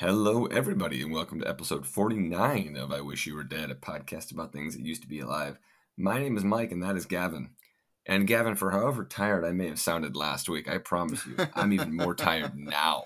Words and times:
Hello, 0.00 0.46
everybody, 0.46 1.02
and 1.02 1.12
welcome 1.12 1.40
to 1.40 1.46
episode 1.46 1.86
49 1.86 2.74
of 2.74 2.90
I 2.90 3.02
Wish 3.02 3.26
You 3.26 3.34
Were 3.34 3.44
Dead, 3.44 3.70
a 3.70 3.74
podcast 3.74 4.32
about 4.32 4.50
things 4.50 4.74
that 4.74 4.86
used 4.86 5.02
to 5.02 5.08
be 5.08 5.20
alive. 5.20 5.58
My 5.98 6.18
name 6.18 6.38
is 6.38 6.42
Mike, 6.42 6.72
and 6.72 6.82
that 6.82 6.96
is 6.96 7.04
Gavin. 7.04 7.50
And 8.06 8.26
Gavin, 8.26 8.54
for 8.54 8.70
however 8.70 9.04
tired 9.04 9.44
I 9.44 9.52
may 9.52 9.68
have 9.68 9.78
sounded 9.78 10.16
last 10.16 10.48
week, 10.48 10.70
I 10.70 10.78
promise 10.78 11.26
you, 11.26 11.36
I'm 11.54 11.74
even 11.74 11.94
more 11.94 12.14
tired 12.14 12.56
now. 12.56 13.02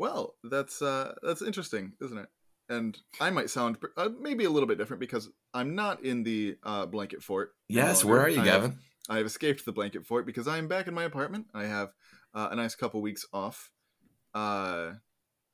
Well, 0.00 0.34
that's 0.42 0.82
uh, 0.82 1.14
that's 1.22 1.42
interesting, 1.42 1.92
isn't 2.02 2.18
it? 2.18 2.28
And 2.68 2.98
I 3.20 3.30
might 3.30 3.48
sound 3.48 3.78
uh, 3.96 4.08
maybe 4.20 4.46
a 4.46 4.50
little 4.50 4.66
bit 4.66 4.78
different 4.78 4.98
because 4.98 5.30
I'm 5.54 5.76
not 5.76 6.02
in 6.02 6.24
the 6.24 6.56
uh, 6.64 6.86
blanket 6.86 7.22
fort. 7.22 7.52
Yes, 7.68 8.04
where 8.04 8.20
are 8.20 8.28
you, 8.28 8.40
I 8.40 8.44
Gavin? 8.44 8.70
Have, 8.72 8.80
I 9.10 9.16
have 9.18 9.26
escaped 9.26 9.64
the 9.64 9.70
blanket 9.70 10.06
fort 10.06 10.26
because 10.26 10.48
I 10.48 10.58
am 10.58 10.66
back 10.66 10.88
in 10.88 10.94
my 10.94 11.04
apartment. 11.04 11.46
I 11.54 11.66
have 11.66 11.90
uh, 12.34 12.48
a 12.50 12.56
nice 12.56 12.74
couple 12.74 13.00
weeks 13.00 13.24
off. 13.32 13.70
Uh, 14.34 14.94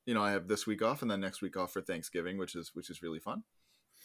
you 0.05 0.13
know, 0.13 0.23
I 0.23 0.31
have 0.31 0.47
this 0.47 0.67
week 0.67 0.81
off 0.81 1.01
and 1.01 1.09
then 1.09 1.19
next 1.19 1.41
week 1.41 1.57
off 1.57 1.73
for 1.73 1.81
Thanksgiving, 1.81 2.37
which 2.37 2.55
is 2.55 2.71
which 2.73 2.89
is 2.89 3.01
really 3.01 3.19
fun. 3.19 3.43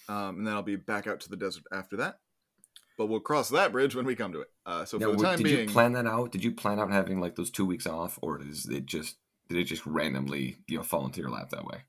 Um, 0.09 0.39
and 0.39 0.47
then 0.47 0.55
I'll 0.55 0.63
be 0.63 0.77
back 0.77 1.07
out 1.07 1.21
to 1.21 1.29
the 1.29 1.37
desert 1.37 1.65
after 1.73 1.97
that. 1.99 2.19
But 2.97 3.07
we'll 3.07 3.21
cross 3.21 3.49
that 3.51 3.73
bridge 3.73 3.95
when 3.95 4.05
we 4.05 4.15
come 4.15 4.33
to 4.33 4.41
it. 4.41 4.49
Uh, 4.67 4.85
so 4.85 4.99
Now, 4.99 5.11
for 5.11 5.17
the 5.17 5.23
time 5.23 5.37
did 5.39 5.45
being, 5.45 5.69
you 5.69 5.73
plan 5.73 5.93
that 5.93 6.07
out? 6.07 6.33
Did 6.33 6.45
you 6.45 6.53
plan 6.53 6.79
out 6.79 6.91
having 6.91 7.21
like 7.21 7.35
those 7.37 7.51
two 7.51 7.65
weeks 7.65 7.87
off, 7.87 8.19
or 8.23 8.41
is 8.43 8.67
it 8.67 8.87
just 8.87 9.17
did 9.49 9.59
it 9.59 9.65
just 9.65 9.87
randomly 9.87 10.59
you 10.69 10.77
know 10.77 10.83
fall 10.83 11.07
into 11.07 11.21
your 11.21 11.31
lap 11.31 11.51
that 11.51 11.65
way? 11.65 11.83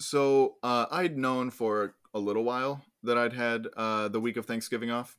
So 0.00 0.56
uh, 0.62 0.86
I'd 0.90 1.16
known 1.16 1.50
for 1.50 1.94
a 2.14 2.18
little 2.18 2.44
while 2.44 2.84
that 3.02 3.16
I'd 3.16 3.32
had 3.32 3.68
uh, 3.76 4.08
the 4.08 4.20
week 4.20 4.36
of 4.36 4.46
Thanksgiving 4.46 4.90
off, 4.90 5.16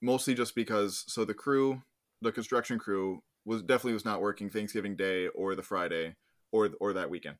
mostly 0.00 0.34
just 0.34 0.54
because 0.54 1.04
so 1.06 1.24
the 1.24 1.34
crew, 1.34 1.82
the 2.20 2.32
construction 2.32 2.78
crew, 2.78 3.22
was 3.44 3.62
definitely 3.62 3.94
was 3.94 4.04
not 4.04 4.20
working 4.20 4.50
Thanksgiving 4.50 4.96
Day 4.96 5.28
or 5.28 5.54
the 5.54 5.62
Friday 5.62 6.16
or 6.52 6.70
or 6.80 6.92
that 6.92 7.10
weekend, 7.10 7.36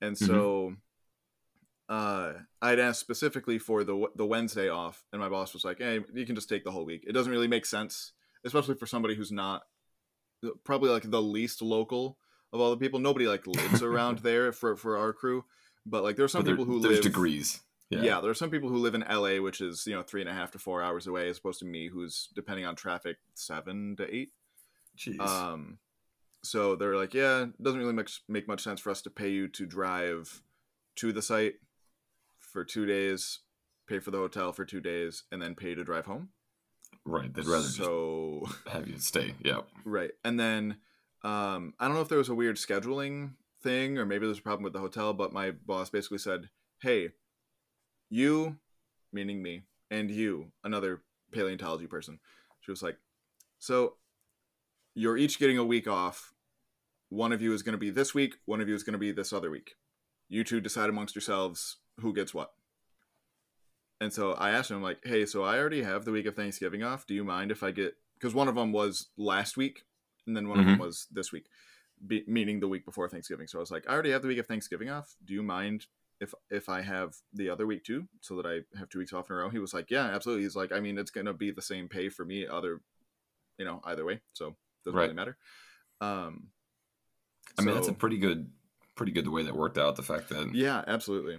and 0.00 0.16
so 0.18 0.74
uh, 1.88 2.32
I'd 2.62 2.78
asked 2.78 3.00
specifically 3.00 3.58
for 3.58 3.84
the 3.84 4.08
the 4.16 4.26
Wednesday 4.26 4.68
off, 4.68 5.04
and 5.12 5.20
my 5.20 5.28
boss 5.28 5.52
was 5.52 5.64
like, 5.64 5.78
"Hey, 5.78 6.00
you 6.14 6.26
can 6.26 6.34
just 6.34 6.48
take 6.48 6.64
the 6.64 6.70
whole 6.70 6.84
week. 6.84 7.04
It 7.06 7.12
doesn't 7.12 7.30
really 7.30 7.48
make 7.48 7.66
sense, 7.66 8.12
especially 8.44 8.74
for 8.74 8.86
somebody 8.86 9.14
who's 9.14 9.30
not 9.32 9.62
probably 10.64 10.90
like 10.90 11.10
the 11.10 11.22
least 11.22 11.62
local 11.62 12.18
of 12.52 12.60
all 12.60 12.70
the 12.70 12.76
people. 12.76 13.00
Nobody 13.00 13.26
like 13.26 13.46
lives 13.46 13.82
around 13.82 14.20
there 14.20 14.50
for 14.52 14.76
for 14.76 14.96
our 14.96 15.12
crew." 15.12 15.44
But 15.86 16.02
like 16.02 16.16
there 16.16 16.24
are 16.24 16.28
some 16.28 16.44
there- 16.44 16.54
people 16.56 16.64
who 16.64 16.80
there's 16.80 16.96
live 16.96 17.02
degrees. 17.02 17.60
Yeah. 17.90 18.20
there 18.20 18.30
are 18.30 18.34
some 18.34 18.50
people 18.50 18.70
who 18.70 18.78
live 18.78 18.96
in 18.96 19.02
LA, 19.08 19.36
which 19.40 19.60
is 19.60 19.86
you 19.86 19.94
know 19.94 20.02
three 20.02 20.20
and 20.20 20.28
a 20.28 20.32
half 20.32 20.50
to 20.52 20.58
four 20.58 20.82
hours 20.82 21.06
away, 21.06 21.28
as 21.28 21.38
opposed 21.38 21.60
to 21.60 21.64
me, 21.64 21.88
who's 21.88 22.28
depending 22.34 22.64
on 22.64 22.74
traffic 22.74 23.18
seven 23.34 23.94
to 23.98 24.12
eight. 24.12 24.32
Jeez. 24.98 25.20
Um, 25.20 25.78
so 26.44 26.76
they're 26.76 26.96
like, 26.96 27.14
yeah, 27.14 27.44
it 27.44 27.62
doesn't 27.62 27.80
really 27.80 27.92
much 27.92 28.22
make 28.28 28.46
much 28.46 28.62
sense 28.62 28.80
for 28.80 28.90
us 28.90 29.02
to 29.02 29.10
pay 29.10 29.30
you 29.30 29.48
to 29.48 29.66
drive 29.66 30.42
to 30.96 31.12
the 31.12 31.22
site 31.22 31.54
for 32.38 32.64
two 32.64 32.86
days, 32.86 33.40
pay 33.88 33.98
for 33.98 34.10
the 34.10 34.18
hotel 34.18 34.52
for 34.52 34.64
two 34.64 34.80
days, 34.80 35.24
and 35.32 35.40
then 35.40 35.54
pay 35.54 35.74
to 35.74 35.84
drive 35.84 36.06
home. 36.06 36.28
right. 37.04 37.32
They'd 37.32 37.46
rather 37.46 37.64
so 37.64 38.42
just 38.46 38.68
have 38.68 38.88
you 38.88 38.98
stay. 38.98 39.34
Yeah. 39.42 39.60
Right. 39.84 40.12
And 40.24 40.38
then 40.38 40.76
um, 41.22 41.74
I 41.80 41.86
don't 41.86 41.94
know 41.94 42.02
if 42.02 42.08
there 42.08 42.18
was 42.18 42.28
a 42.28 42.34
weird 42.34 42.56
scheduling 42.56 43.32
thing 43.62 43.98
or 43.98 44.04
maybe 44.04 44.26
there's 44.26 44.38
a 44.38 44.42
problem 44.42 44.62
with 44.62 44.74
the 44.74 44.78
hotel, 44.80 45.14
but 45.14 45.32
my 45.32 45.50
boss 45.50 45.90
basically 45.90 46.18
said, 46.18 46.50
Hey, 46.82 47.10
you, 48.10 48.58
meaning 49.12 49.42
me, 49.42 49.62
and 49.90 50.10
you, 50.10 50.52
another 50.62 51.02
paleontology 51.32 51.86
person, 51.86 52.20
she 52.60 52.70
was 52.70 52.82
like, 52.82 52.98
So 53.58 53.94
you're 54.94 55.16
each 55.16 55.38
getting 55.38 55.58
a 55.58 55.64
week 55.64 55.88
off. 55.88 56.33
One 57.14 57.32
of 57.32 57.40
you 57.40 57.52
is 57.52 57.62
going 57.62 57.74
to 57.74 57.78
be 57.78 57.90
this 57.90 58.12
week, 58.12 58.34
one 58.44 58.60
of 58.60 58.68
you 58.68 58.74
is 58.74 58.82
going 58.82 58.94
to 58.94 58.98
be 58.98 59.12
this 59.12 59.32
other 59.32 59.48
week. 59.48 59.76
You 60.28 60.42
two 60.42 60.60
decide 60.60 60.90
amongst 60.90 61.14
yourselves 61.14 61.76
who 62.00 62.12
gets 62.12 62.34
what. 62.34 62.50
And 64.00 64.12
so 64.12 64.32
I 64.32 64.50
asked 64.50 64.72
him, 64.72 64.82
like, 64.82 64.98
hey, 65.04 65.24
so 65.24 65.44
I 65.44 65.56
already 65.56 65.84
have 65.84 66.04
the 66.04 66.10
week 66.10 66.26
of 66.26 66.34
Thanksgiving 66.34 66.82
off. 66.82 67.06
Do 67.06 67.14
you 67.14 67.22
mind 67.22 67.52
if 67.52 67.62
I 67.62 67.70
get, 67.70 67.94
because 68.14 68.34
one 68.34 68.48
of 68.48 68.56
them 68.56 68.72
was 68.72 69.10
last 69.16 69.56
week 69.56 69.84
and 70.26 70.36
then 70.36 70.48
one 70.48 70.58
of 70.58 70.66
them 70.66 70.78
was 70.78 71.06
this 71.12 71.30
week, 71.30 71.46
be, 72.04 72.24
meaning 72.26 72.58
the 72.58 72.66
week 72.66 72.84
before 72.84 73.08
Thanksgiving. 73.08 73.46
So 73.46 73.58
I 73.58 73.60
was 73.60 73.70
like, 73.70 73.88
I 73.88 73.92
already 73.92 74.10
have 74.10 74.22
the 74.22 74.28
week 74.28 74.38
of 74.38 74.48
Thanksgiving 74.48 74.90
off. 74.90 75.14
Do 75.24 75.34
you 75.34 75.42
mind 75.44 75.86
if 76.20 76.34
if 76.50 76.68
I 76.68 76.80
have 76.82 77.14
the 77.32 77.48
other 77.48 77.64
week 77.64 77.84
too, 77.84 78.08
so 78.22 78.34
that 78.36 78.46
I 78.46 78.62
have 78.76 78.88
two 78.88 78.98
weeks 78.98 79.12
off 79.12 79.30
in 79.30 79.36
a 79.36 79.38
row? 79.38 79.50
He 79.50 79.60
was 79.60 79.72
like, 79.72 79.88
yeah, 79.88 80.06
absolutely. 80.06 80.42
He's 80.42 80.56
like, 80.56 80.72
I 80.72 80.80
mean, 80.80 80.98
it's 80.98 81.12
gonna 81.12 81.32
be 81.32 81.52
the 81.52 81.62
same 81.62 81.88
pay 81.88 82.08
for 82.08 82.24
me, 82.24 82.44
other, 82.44 82.80
you 83.56 83.64
know, 83.64 83.80
either 83.84 84.04
way. 84.04 84.20
So 84.32 84.56
doesn't 84.84 84.98
Right. 84.98 85.04
really 85.04 85.14
matter. 85.14 85.36
Um, 86.00 86.48
I 87.58 87.62
mean, 87.62 87.74
that's 87.74 87.88
a 87.88 87.92
pretty 87.92 88.18
good, 88.18 88.50
pretty 88.96 89.12
good 89.12 89.26
the 89.26 89.30
way 89.30 89.42
that 89.44 89.56
worked 89.56 89.78
out. 89.78 89.96
The 89.96 90.02
fact 90.02 90.28
that 90.30 90.54
yeah, 90.54 90.82
absolutely. 90.86 91.38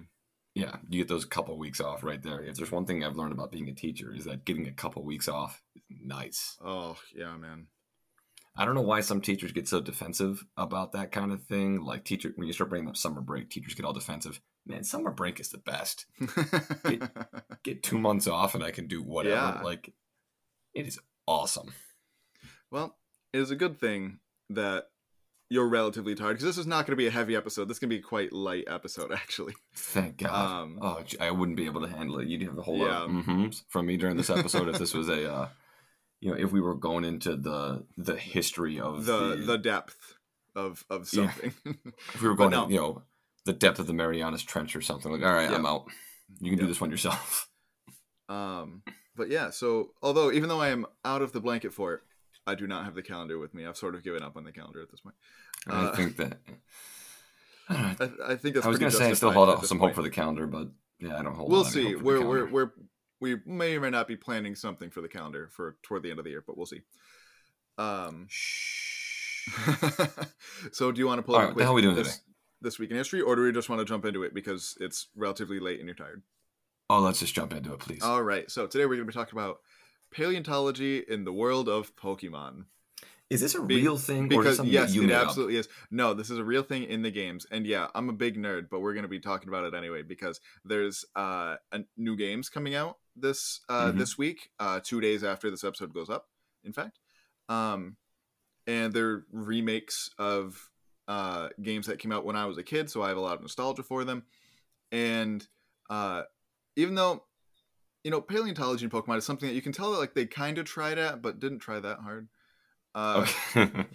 yeah, 0.53 0.77
you 0.89 0.99
get 0.99 1.07
those 1.07 1.25
couple 1.25 1.57
weeks 1.57 1.81
off 1.81 2.03
right 2.03 2.21
there. 2.21 2.41
If 2.41 2.55
there's 2.55 2.71
one 2.71 2.85
thing 2.85 3.03
I've 3.03 3.17
learned 3.17 3.33
about 3.33 3.51
being 3.51 3.69
a 3.69 3.73
teacher 3.73 4.13
is 4.15 4.25
that 4.25 4.45
getting 4.45 4.67
a 4.67 4.71
couple 4.71 5.03
weeks 5.03 5.27
off 5.27 5.61
is 5.75 5.83
nice. 6.03 6.57
Oh 6.63 6.97
yeah, 7.15 7.35
man. 7.37 7.67
I 8.57 8.63
don't 8.63 8.75
know 8.75 8.81
why 8.81 9.01
some 9.01 9.19
teachers 9.19 9.51
get 9.51 9.67
so 9.67 9.81
defensive 9.81 10.45
about 10.55 10.93
that 10.93 11.11
kind 11.11 11.33
of 11.33 11.43
thing. 11.43 11.81
Like 11.81 12.05
teacher, 12.05 12.31
when 12.35 12.47
you 12.47 12.53
start 12.53 12.69
bringing 12.69 12.87
up 12.87 12.95
summer 12.95 13.19
break, 13.19 13.49
teachers 13.49 13.73
get 13.73 13.85
all 13.85 13.91
defensive. 13.91 14.39
Man, 14.65 14.85
summer 14.85 15.11
break 15.11 15.41
is 15.41 15.49
the 15.49 15.57
best. 15.57 16.05
Get 17.63 17.83
two 17.83 17.97
months 17.97 18.27
off 18.27 18.55
and 18.55 18.63
I 18.63 18.71
can 18.71 18.87
do 18.87 19.03
whatever. 19.03 19.57
Yeah. 19.57 19.61
Like, 19.61 19.93
it 20.73 20.87
is 20.87 20.99
awesome. 21.27 21.73
Well, 22.71 22.95
it 23.33 23.41
is 23.41 23.51
a 23.51 23.57
good 23.57 23.77
thing 23.77 24.19
that 24.49 24.85
you're 25.49 25.67
relatively 25.67 26.15
tired 26.15 26.33
because 26.33 26.45
this 26.45 26.57
is 26.57 26.65
not 26.67 26.85
going 26.85 26.93
to 26.93 26.95
be 26.97 27.07
a 27.07 27.11
heavy 27.11 27.35
episode. 27.35 27.65
This 27.67 27.75
is 27.75 27.79
going 27.79 27.89
to 27.89 27.95
be 27.95 27.99
a 27.99 28.03
quite 28.03 28.33
light 28.33 28.63
episode, 28.67 29.11
actually. 29.13 29.53
Thank 29.75 30.17
God. 30.17 30.31
Um, 30.63 30.79
oh, 30.81 31.03
I 31.19 31.31
wouldn't 31.31 31.57
be 31.57 31.65
able 31.65 31.81
to 31.81 31.87
handle 31.87 32.19
it. 32.19 32.27
You'd 32.27 32.41
have 32.43 32.57
a 32.57 32.61
whole 32.63 32.79
lot 32.79 32.89
of 33.03 33.11
mm-hms 33.11 33.63
from 33.69 33.85
me 33.85 33.97
during 33.97 34.17
this 34.17 34.29
episode 34.29 34.67
if 34.69 34.79
this 34.79 34.93
was 34.93 35.07
a, 35.09 35.31
uh, 35.33 35.49
you 36.21 36.31
know, 36.31 36.37
if 36.37 36.51
we 36.51 36.61
were 36.61 36.73
going 36.75 37.03
into 37.05 37.35
the 37.35 37.85
the 37.97 38.15
history 38.15 38.79
of 38.79 39.05
The 39.05 39.35
the, 39.35 39.35
the 39.35 39.57
depth 39.57 40.15
of 40.55 40.83
of 40.89 41.07
Yeah. 41.13 41.29
something. 41.31 41.53
if 42.13 42.21
we 42.21 42.27
were 42.27 42.35
going, 42.35 42.51
no. 42.51 42.65
to, 42.67 42.73
you 42.73 42.79
know, 42.79 43.01
the 43.45 43.53
depth 43.53 43.77
of 43.79 43.85
the 43.87 43.93
Marianas 43.93 44.41
Trench 44.43 44.75
or 44.75 44.81
something. 44.81 45.11
Like, 45.11 45.21
all 45.23 45.33
right, 45.33 45.49
Yeah. 45.49 45.55
I'm 45.57 45.65
out. 45.65 45.85
You 46.39 46.49
can 46.49 46.57
do 46.59 46.65
this 46.65 46.81
one 46.81 46.89
yourself. 46.89 47.47
um, 48.29 48.81
but 49.15 49.29
yeah. 49.29 49.51
So 49.51 49.91
although 50.01 50.31
even 50.31 50.49
though 50.49 50.59
I 50.61 50.69
am 50.69 50.87
out 51.03 51.21
of 51.21 51.31
the 51.33 51.39
blanket 51.41 51.73
fort, 51.73 52.03
I 52.47 52.55
do 52.55 52.67
not 52.67 52.85
have 52.85 52.95
the 52.95 53.01
calendar 53.01 53.39
with 53.39 53.53
me. 53.53 53.65
I've 53.65 53.77
sort 53.77 53.95
of 53.95 54.03
given 54.03 54.23
up 54.23 54.37
on 54.37 54.43
the 54.43 54.51
calendar 54.51 54.81
at 54.81 54.91
this 54.91 55.01
point. 55.01 55.15
I 55.67 55.85
Uh, 55.85 55.95
think 55.95 56.17
that. 56.17 56.37
I. 57.69 57.73
I, 57.99 58.33
I 58.33 58.35
think 58.35 58.55
that's. 58.55 58.65
I 58.65 58.69
was 58.69 58.77
going 58.77 58.91
to 58.91 58.97
say 58.97 59.09
I 59.09 59.13
still 59.13 59.31
hold 59.31 59.49
out 59.49 59.65
some 59.65 59.79
hope 59.79 59.95
for 59.95 60.03
the 60.03 60.09
calendar, 60.09 60.45
but 60.45 60.69
yeah, 60.99 61.17
I 61.17 61.23
don't 61.23 61.35
hold. 61.35 61.51
We'll 61.51 61.63
see. 61.63 61.93
hope 61.93 61.99
for 61.99 61.99
the 61.99 62.03
We're, 62.03 62.27
we're 62.27 62.51
we're 62.51 62.71
we 63.19 63.37
may 63.45 63.75
or 63.75 63.81
may 63.81 63.89
not 63.89 64.07
be 64.07 64.15
planning 64.15 64.55
something 64.55 64.91
for 64.91 65.01
the 65.01 65.07
calendar 65.07 65.49
for 65.51 65.77
toward 65.81 66.03
the 66.03 66.11
end 66.11 66.19
of 66.19 66.25
the 66.25 66.31
year, 66.31 66.43
but 66.45 66.57
we'll 66.57 66.65
see. 66.67 66.81
Um. 67.77 68.27
so 70.71 70.91
do 70.91 70.99
you 70.99 71.07
want 71.07 71.19
to 71.19 71.23
pull 71.23 71.35
All 71.35 71.41
up 71.41 71.47
right, 71.47 71.55
what 71.55 71.57
the 71.57 71.63
hell 71.63 71.73
quick 71.73 71.85
we 71.85 71.93
doing 71.93 71.95
this, 71.95 72.21
this 72.61 72.79
week 72.79 72.91
in 72.91 72.97
history, 72.97 73.21
or 73.21 73.35
do 73.35 73.43
we 73.43 73.51
just 73.51 73.69
want 73.69 73.79
to 73.79 73.85
jump 73.85 74.05
into 74.05 74.23
it 74.23 74.33
because 74.33 74.75
it's 74.79 75.07
relatively 75.15 75.59
late 75.59 75.79
and 75.79 75.87
you're 75.87 75.95
tired? 75.95 76.23
Oh, 76.89 76.99
let's 76.99 77.19
just 77.19 77.33
jump 77.33 77.53
into 77.53 77.73
it, 77.73 77.79
please. 77.79 78.03
All 78.03 78.23
right. 78.23 78.49
So 78.49 78.67
today 78.67 78.85
we're 78.85 78.95
going 78.95 79.07
to 79.07 79.11
be 79.11 79.13
talking 79.13 79.37
about 79.37 79.57
paleontology 80.15 81.03
in 81.07 81.25
the 81.25 81.33
world 81.33 81.67
of 81.67 81.95
Pokemon. 81.95 82.65
is 83.29 83.41
this 83.41 83.55
a 83.55 83.61
be- 83.61 83.75
real 83.77 83.97
thing, 83.97 84.27
Because 84.29 84.63
yes, 84.63 84.95
it 84.95 85.01
made 85.01 85.11
up? 85.11 85.27
absolutely 85.27 85.57
is. 85.57 85.67
No, 85.91 86.13
this 86.13 86.29
is 86.29 86.37
a 86.37 86.43
real 86.43 86.63
thing 86.63 86.83
in 86.83 87.01
the 87.01 87.11
games, 87.11 87.45
and 87.51 87.65
yeah, 87.65 87.87
I'm 87.95 88.07
a 88.09 88.13
big 88.13 88.37
nerd, 88.37 88.67
but 88.69 88.79
we're 88.81 88.93
going 88.93 89.03
to 89.03 89.09
be 89.09 89.19
talking 89.19 89.49
about 89.49 89.65
it 89.65 89.73
anyway 89.73 90.03
because 90.03 90.39
there's 90.63 91.03
uh, 91.15 91.55
a 91.71 91.79
new 91.97 92.15
games 92.15 92.49
coming 92.49 92.75
out 92.75 92.97
this 93.15 93.61
uh, 93.69 93.91
Mhm. 93.91 93.97
this 93.97 94.17
week, 94.17 94.49
uh, 94.59 94.79
two 94.83 95.01
days 95.01 95.23
after 95.23 95.49
this 95.49 95.63
episode 95.63 95.93
goes 95.93 96.09
up. 96.09 96.27
In 96.63 96.71
fact, 96.73 96.99
um, 97.49 97.97
and 98.67 98.93
they're 98.93 99.25
remakes 99.31 100.09
of 100.17 100.69
uh, 101.07 101.49
games 101.61 101.87
that 101.87 101.99
came 101.99 102.11
out 102.11 102.25
when 102.25 102.35
I 102.35 102.45
was 102.45 102.57
a 102.57 102.63
kid, 102.63 102.89
so 102.89 103.01
I 103.03 103.09
have 103.09 103.17
a 103.17 103.21
lot 103.21 103.35
of 103.35 103.41
nostalgia 103.41 103.83
for 103.83 104.03
them. 104.03 104.23
And 104.91 105.47
uh, 105.89 106.23
even 106.75 106.95
though 106.95 107.25
you 108.05 108.11
know 108.11 108.21
paleontology 108.21 108.85
in 108.85 108.91
Pokemon 108.91 109.17
is 109.17 109.25
something 109.25 109.49
that 109.49 109.55
you 109.55 109.63
can 109.63 109.71
tell 109.71 109.91
that 109.91 109.97
like 109.97 110.13
they 110.13 110.27
kind 110.27 110.59
of 110.59 110.65
tried 110.65 110.99
at, 110.99 111.23
but 111.23 111.39
didn't 111.39 111.59
try 111.59 111.79
that 111.79 111.99
hard. 111.99 112.29
Uh, 112.93 113.25
Okay. 113.55 113.85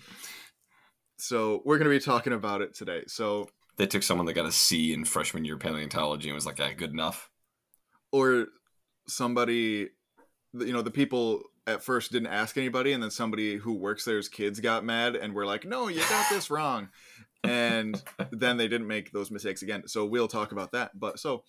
so 1.19 1.63
we're 1.65 1.79
going 1.79 1.89
to 1.89 1.97
be 1.97 2.05
talking 2.05 2.33
about 2.33 2.61
it 2.61 2.75
today. 2.75 3.05
So, 3.07 3.49
they 3.77 3.87
took 3.87 4.03
someone 4.03 4.27
that 4.27 4.35
got 4.35 4.47
a 4.47 4.53
C 4.53 4.93
in 4.93 5.05
freshman 5.05 5.45
year 5.45 5.57
paleontology 5.57 6.29
and 6.29 6.35
was 6.35 6.45
like, 6.45 6.59
"Ah, 6.61 6.73
good 6.77 6.91
enough." 6.91 7.31
or 8.13 8.47
somebody, 9.07 9.89
you 10.53 10.73
know, 10.73 10.83
the 10.83 10.91
people 10.91 11.43
at 11.67 11.83
first 11.83 12.11
didn't 12.11 12.29
ask 12.29 12.57
anybody, 12.57 12.93
and 12.93 13.01
then 13.03 13.11
somebody 13.11 13.57
who 13.57 13.75
works 13.75 14.05
there's 14.05 14.29
kids 14.29 14.59
got 14.59 14.85
mad 14.85 15.15
and 15.15 15.33
were 15.33 15.47
like, 15.47 15.65
"No, 15.65 15.87
you 15.89 16.01
got 16.09 16.29
this 16.31 16.51
wrong," 16.51 16.89
and 17.45 18.03
then 18.33 18.57
they 18.57 18.69
didn't 18.69 18.89
make 18.89 19.13
those 19.13 19.31
mistakes 19.31 19.63
again. 19.63 19.87
So 19.87 20.05
we'll 20.05 20.29
talk 20.29 20.53
about 20.53 20.73
that. 20.73 20.99
But 20.99 21.21
so, 21.21 21.45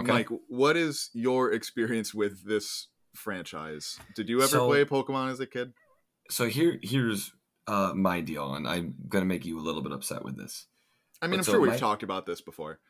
Okay. 0.00 0.10
Mike, 0.12 0.28
what 0.48 0.76
is 0.76 1.10
your 1.12 1.52
experience 1.52 2.12
with 2.12 2.44
this 2.46 2.88
franchise? 3.14 3.98
Did 4.16 4.28
you 4.28 4.38
ever 4.38 4.48
So- 4.48 4.66
play 4.66 4.84
Pokemon 4.84 5.30
as 5.30 5.40
a 5.40 5.46
kid? 5.46 5.72
So 6.30 6.48
here, 6.48 6.78
here's 6.82 7.32
uh, 7.66 7.92
my 7.94 8.20
deal, 8.20 8.54
and 8.54 8.66
I'm 8.68 8.94
gonna 9.08 9.24
make 9.24 9.44
you 9.44 9.58
a 9.58 9.62
little 9.62 9.82
bit 9.82 9.92
upset 9.92 10.24
with 10.24 10.36
this. 10.36 10.66
I 11.22 11.26
mean, 11.26 11.32
But 11.32 11.38
I'm 11.38 11.44
so 11.44 11.52
sure 11.52 11.60
we've 11.60 11.70
my- 11.72 11.76
talked 11.78 12.02
about 12.02 12.26
this 12.26 12.40
before. 12.40 12.80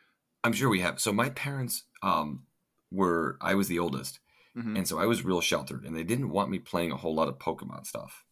I'm 0.43 0.53
sure 0.53 0.69
we 0.69 0.81
have. 0.81 1.01
So 1.01 1.13
my 1.13 1.31
parents 1.31 1.85
um, 2.03 2.47
were 2.91 3.39
I 3.41 3.55
was 3.55 3.69
the 3.69 3.79
oldest, 3.79 4.21
Mhm. 4.57 4.77
and 4.77 4.89
so 4.89 4.99
I 4.99 5.07
was 5.07 5.25
real 5.25 5.41
sheltered, 5.41 5.85
and 5.85 5.95
they 5.97 6.05
didn't 6.05 6.31
want 6.31 6.51
me 6.51 6.59
playing 6.59 6.91
a 6.93 6.97
whole 6.97 7.15
lot 7.15 7.29
of 7.29 7.39
Pokemon 7.39 7.87
stuff 7.87 8.25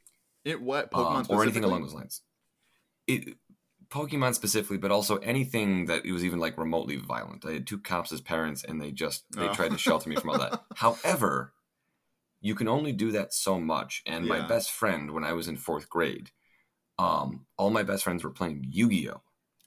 It 0.45 0.61
what 0.61 0.93
um, 0.95 1.25
Pokemon 1.25 1.31
or 1.31 1.43
anything 1.43 1.65
along 1.65 1.83
those 1.83 1.95
lines. 1.95 2.23
It, 3.07 3.39
Pokemon 3.93 4.35
specifically, 4.35 4.79
but 4.79 4.91
also 4.91 5.17
anything 5.19 5.85
that 5.87 6.07
it 6.07 6.13
was 6.13 6.25
even 6.25 6.39
like 6.41 6.57
remotely 6.57 6.97
violent. 6.97 7.45
I 7.45 7.53
had 7.53 7.67
two 7.67 7.79
cops 7.79 8.11
as 8.13 8.21
parents, 8.23 8.65
and 8.65 8.81
they 8.81 8.91
just 8.91 9.25
they 9.37 9.49
Oh. 9.49 9.53
tried 9.55 9.73
to 9.73 9.79
shelter 9.79 10.09
me 10.09 10.17
from 10.17 10.31
all 10.31 10.39
that. 10.39 10.63
However, 10.77 11.53
you 12.41 12.55
can 12.55 12.69
only 12.69 12.93
do 12.93 13.13
that 13.13 13.33
so 13.35 13.61
much. 13.61 14.03
And 14.07 14.27
my 14.27 14.41
best 14.47 14.71
friend, 14.71 15.11
when 15.13 15.25
I 15.25 15.33
was 15.35 15.47
in 15.47 15.57
fourth 15.57 15.89
grade, 15.89 16.31
um, 16.99 17.47
all 17.57 17.71
my 17.71 17.83
best 17.83 18.03
friends 18.05 18.25
were 18.25 18.31
playing 18.31 18.67
Yu 18.71 18.89
Gi 18.89 19.11
Oh. 19.11 19.23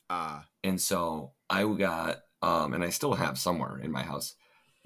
Ah, 0.09 0.45
And 0.63 0.79
so 0.81 1.33
I 1.49 1.63
got, 1.73 2.21
um, 2.41 2.73
and 2.73 2.83
I 2.83 2.89
still 2.89 3.13
have 3.15 3.37
somewhere 3.37 3.77
in 3.77 3.91
my 3.91 4.03
house. 4.03 4.35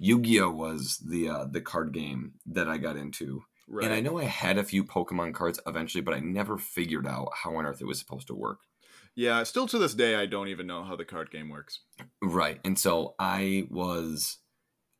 Yu-Gi-Oh 0.01 0.51
was 0.51 0.97
the 1.05 1.27
uh, 1.29 1.45
the 1.45 1.59
card 1.59 1.91
game 1.93 2.35
that 2.45 2.69
I 2.69 2.77
got 2.77 2.95
into, 2.95 3.43
right. 3.67 3.83
and 3.83 3.93
I 3.93 3.99
know 3.99 4.17
I 4.17 4.23
had 4.23 4.57
a 4.57 4.63
few 4.63 4.85
Pokemon 4.85 5.33
cards 5.33 5.59
eventually, 5.67 6.01
but 6.01 6.13
I 6.13 6.21
never 6.21 6.57
figured 6.57 7.05
out 7.05 7.31
how 7.35 7.55
on 7.57 7.65
earth 7.65 7.81
it 7.81 7.85
was 7.87 7.99
supposed 7.99 8.27
to 8.27 8.33
work. 8.33 8.59
Yeah, 9.19 9.43
still 9.43 9.67
to 9.67 9.77
this 9.77 9.93
day, 9.93 10.15
I 10.15 10.27
don't 10.27 10.47
even 10.47 10.65
know 10.65 10.81
how 10.85 10.95
the 10.95 11.03
card 11.03 11.29
game 11.29 11.49
works. 11.49 11.81
Right, 12.21 12.57
and 12.63 12.79
so 12.79 13.15
I 13.19 13.67
was, 13.69 14.37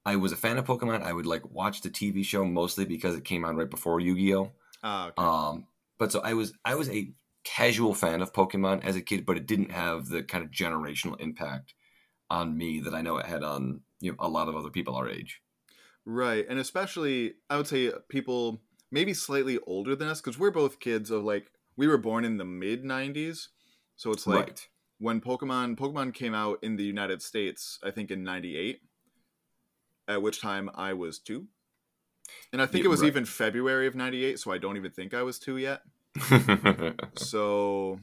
I 0.06 0.18
was 0.18 0.34
a 0.34 0.36
fan 0.36 0.58
of 0.58 0.66
Pokemon. 0.66 1.04
I 1.04 1.14
would 1.14 1.26
like 1.26 1.50
watch 1.50 1.80
the 1.80 1.90
TV 1.90 2.26
show 2.26 2.44
mostly 2.44 2.84
because 2.84 3.16
it 3.16 3.24
came 3.24 3.46
on 3.46 3.56
right 3.56 3.70
before 3.70 4.02
Yu-Gi-Oh. 4.02 4.52
Ah, 4.84 5.08
okay. 5.08 5.24
Um, 5.24 5.68
but 5.98 6.12
so 6.12 6.20
I 6.20 6.34
was, 6.34 6.52
I 6.66 6.76
was 6.76 6.90
a 6.90 7.14
casual 7.46 7.94
fan 7.94 8.22
of 8.22 8.34
Pokemon 8.34 8.84
as 8.84 8.98
a 8.98 9.02
kid, 9.02 9.26
but 9.26 9.38
it 9.38 9.48
didn't 9.48 9.72
have 9.72 10.10
the 10.10 10.22
kind 10.22 10.44
of 10.44 10.52
generational 10.52 11.18
impact 11.22 11.74
on 12.30 12.58
me 12.58 12.82
that 12.82 12.94
I 12.94 13.02
know 13.02 13.20
it 13.20 13.26
had 13.26 13.42
on 13.42 13.80
you 14.02 14.12
know 14.12 14.18
a 14.20 14.28
lot 14.28 14.50
of 14.50 14.56
other 14.58 14.70
people 14.70 14.96
our 14.96 15.08
age. 15.08 15.42
right, 16.04 16.46
and 16.50 16.60
especially 16.60 17.36
I 17.50 17.56
would 17.56 17.68
say 17.68 17.94
people 18.10 18.62
maybe 18.92 19.14
slightly 19.14 19.60
older 19.66 19.96
than 19.96 20.10
us 20.10 20.20
because 20.20 20.38
we're 20.38 20.52
both 20.52 20.82
kids 20.82 21.10
of 21.10 21.24
like 21.24 21.52
we 21.78 21.88
were 21.88 21.98
born 21.98 22.26
in 22.26 22.36
the 22.36 22.44
mid 22.44 22.84
'90s, 22.84 23.48
so 24.00 24.12
it's 24.12 24.26
like 24.26 24.48
right. 24.48 24.68
when 25.00 25.22
Pokemon 25.22 25.78
Pokemon 25.78 26.14
came 26.14 26.34
out 26.34 26.60
in 26.64 26.78
the 26.78 26.84
United 26.86 27.22
States, 27.22 27.80
I 27.84 27.92
think 27.92 28.12
in 28.12 28.24
'98, 28.24 28.82
at 30.08 30.22
which 30.22 30.42
time 30.42 30.70
I 30.76 30.94
was 30.94 31.20
two, 31.20 31.48
and 32.52 32.62
I 32.62 32.66
think 32.66 32.84
Yeah, 32.84 32.88
it 32.88 32.90
was 32.90 33.02
right. 33.02 33.08
even 33.08 33.26
February 33.26 33.88
of 33.88 33.96
'98, 33.96 34.40
so 34.40 34.52
I 34.52 34.58
don't 34.58 34.78
even 34.78 34.92
think 34.92 35.14
I 35.14 35.24
was 35.24 35.40
two 35.40 35.58
yet. 35.58 35.82
So, 37.16 38.00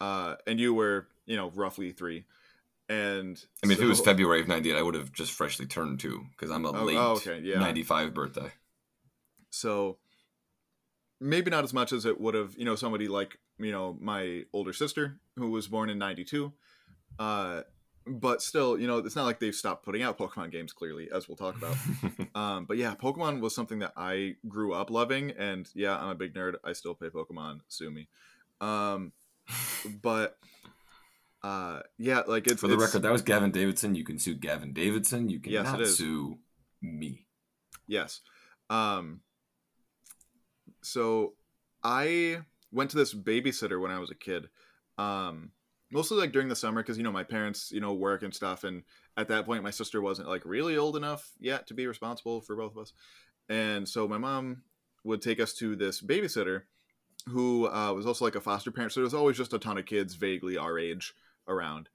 uh, 0.00 0.36
and 0.46 0.58
you 0.60 0.74
were, 0.74 1.08
you 1.26 1.36
know, 1.36 1.50
roughly 1.54 1.92
three. 1.92 2.24
And 2.88 3.42
I 3.62 3.66
mean, 3.66 3.76
if 3.78 3.82
it 3.82 3.86
was 3.86 4.00
February 4.00 4.40
of 4.40 4.48
'98, 4.48 4.76
I 4.76 4.82
would 4.82 4.94
have 4.94 5.12
just 5.12 5.32
freshly 5.32 5.66
turned 5.66 6.00
two 6.00 6.26
because 6.30 6.50
I'm 6.50 6.64
a 6.64 6.72
Oh, 6.72 6.84
late 6.84 6.96
oh, 6.96 7.12
okay, 7.16 7.40
yeah. 7.42 7.58
'95 7.58 8.14
birthday. 8.14 8.52
so 9.50 9.98
maybe 11.20 11.50
not 11.50 11.64
as 11.64 11.72
much 11.72 11.92
as 11.92 12.04
it 12.04 12.20
would 12.20 12.34
have, 12.34 12.54
you 12.56 12.64
know, 12.64 12.74
somebody 12.76 13.08
like, 13.08 13.38
you 13.58 13.72
know, 13.72 13.96
my 14.00 14.44
older 14.52 14.72
sister 14.72 15.18
who 15.36 15.50
was 15.50 15.68
born 15.68 15.88
in 15.90 15.98
92. 15.98 16.52
Uh, 17.18 17.62
but 18.06 18.40
still, 18.42 18.78
you 18.78 18.86
know, 18.86 18.98
it's 18.98 19.16
not 19.16 19.24
like 19.24 19.40
they've 19.40 19.54
stopped 19.54 19.84
putting 19.84 20.02
out 20.02 20.16
Pokemon 20.18 20.52
games, 20.52 20.72
clearly, 20.72 21.08
as 21.12 21.26
we'll 21.28 21.36
talk 21.36 21.56
about. 21.56 21.76
um, 22.34 22.64
but 22.66 22.76
yeah, 22.76 22.94
Pokemon 22.94 23.40
was 23.40 23.54
something 23.54 23.80
that 23.80 23.92
I 23.96 24.36
grew 24.46 24.72
up 24.74 24.90
loving. 24.90 25.32
And 25.32 25.68
yeah, 25.74 25.96
I'm 25.98 26.10
a 26.10 26.14
big 26.14 26.34
nerd. 26.34 26.54
I 26.64 26.72
still 26.72 26.94
play 26.94 27.08
Pokemon. 27.08 27.60
Sue 27.68 27.90
me. 27.90 28.08
Um, 28.60 29.12
but 30.02 30.38
uh, 31.42 31.80
yeah, 31.98 32.20
like 32.26 32.46
it's 32.46 32.60
For 32.60 32.68
the 32.68 32.74
it's- 32.74 32.88
record, 32.88 33.02
that 33.02 33.12
was 33.12 33.22
Gavin 33.22 33.50
Davidson. 33.50 33.94
You 33.94 34.04
can 34.04 34.18
sue 34.18 34.34
Gavin 34.34 34.72
Davidson. 34.72 35.28
You 35.28 35.40
Yes, 35.44 35.64
cannot 35.66 35.80
is. 35.80 35.96
sue 35.96 36.38
me. 36.82 37.26
Yes. 37.88 38.20
Um 38.68 39.20
so 40.86 41.34
I 41.82 42.40
went 42.72 42.90
to 42.90 42.96
this 42.96 43.14
babysitter 43.14 43.80
when 43.80 43.90
I 43.90 43.98
was 43.98 44.10
a 44.10 44.14
kid. 44.14 44.48
Um 44.98 45.50
mostly 45.92 46.18
like 46.18 46.32
during 46.32 46.48
the 46.48 46.56
summer 46.56 46.82
cuz 46.82 46.96
you 46.96 47.04
know 47.04 47.12
my 47.12 47.24
parents, 47.24 47.70
you 47.70 47.80
know, 47.80 47.94
work 47.94 48.22
and 48.22 48.34
stuff 48.34 48.64
and 48.64 48.82
at 49.16 49.28
that 49.28 49.46
point 49.46 49.62
my 49.62 49.70
sister 49.70 50.00
wasn't 50.00 50.28
like 50.28 50.44
really 50.44 50.76
old 50.76 50.96
enough 50.96 51.32
yet 51.38 51.66
to 51.66 51.74
be 51.74 51.86
responsible 51.86 52.40
for 52.40 52.56
both 52.56 52.72
of 52.72 52.78
us. 52.78 52.92
And 53.48 53.88
so 53.88 54.08
my 54.08 54.18
mom 54.18 54.62
would 55.04 55.22
take 55.22 55.40
us 55.40 55.54
to 55.54 55.76
this 55.76 56.00
babysitter 56.02 56.62
who 57.28 57.68
uh, 57.68 57.92
was 57.92 58.06
also 58.06 58.24
like 58.24 58.34
a 58.34 58.40
foster 58.40 58.70
parent. 58.70 58.92
So 58.92 59.00
there 59.00 59.04
was 59.04 59.14
always 59.14 59.36
just 59.36 59.52
a 59.52 59.58
ton 59.58 59.78
of 59.78 59.86
kids 59.86 60.14
vaguely 60.14 60.56
our 60.56 60.78
age 60.78 61.14
around. 61.48 61.88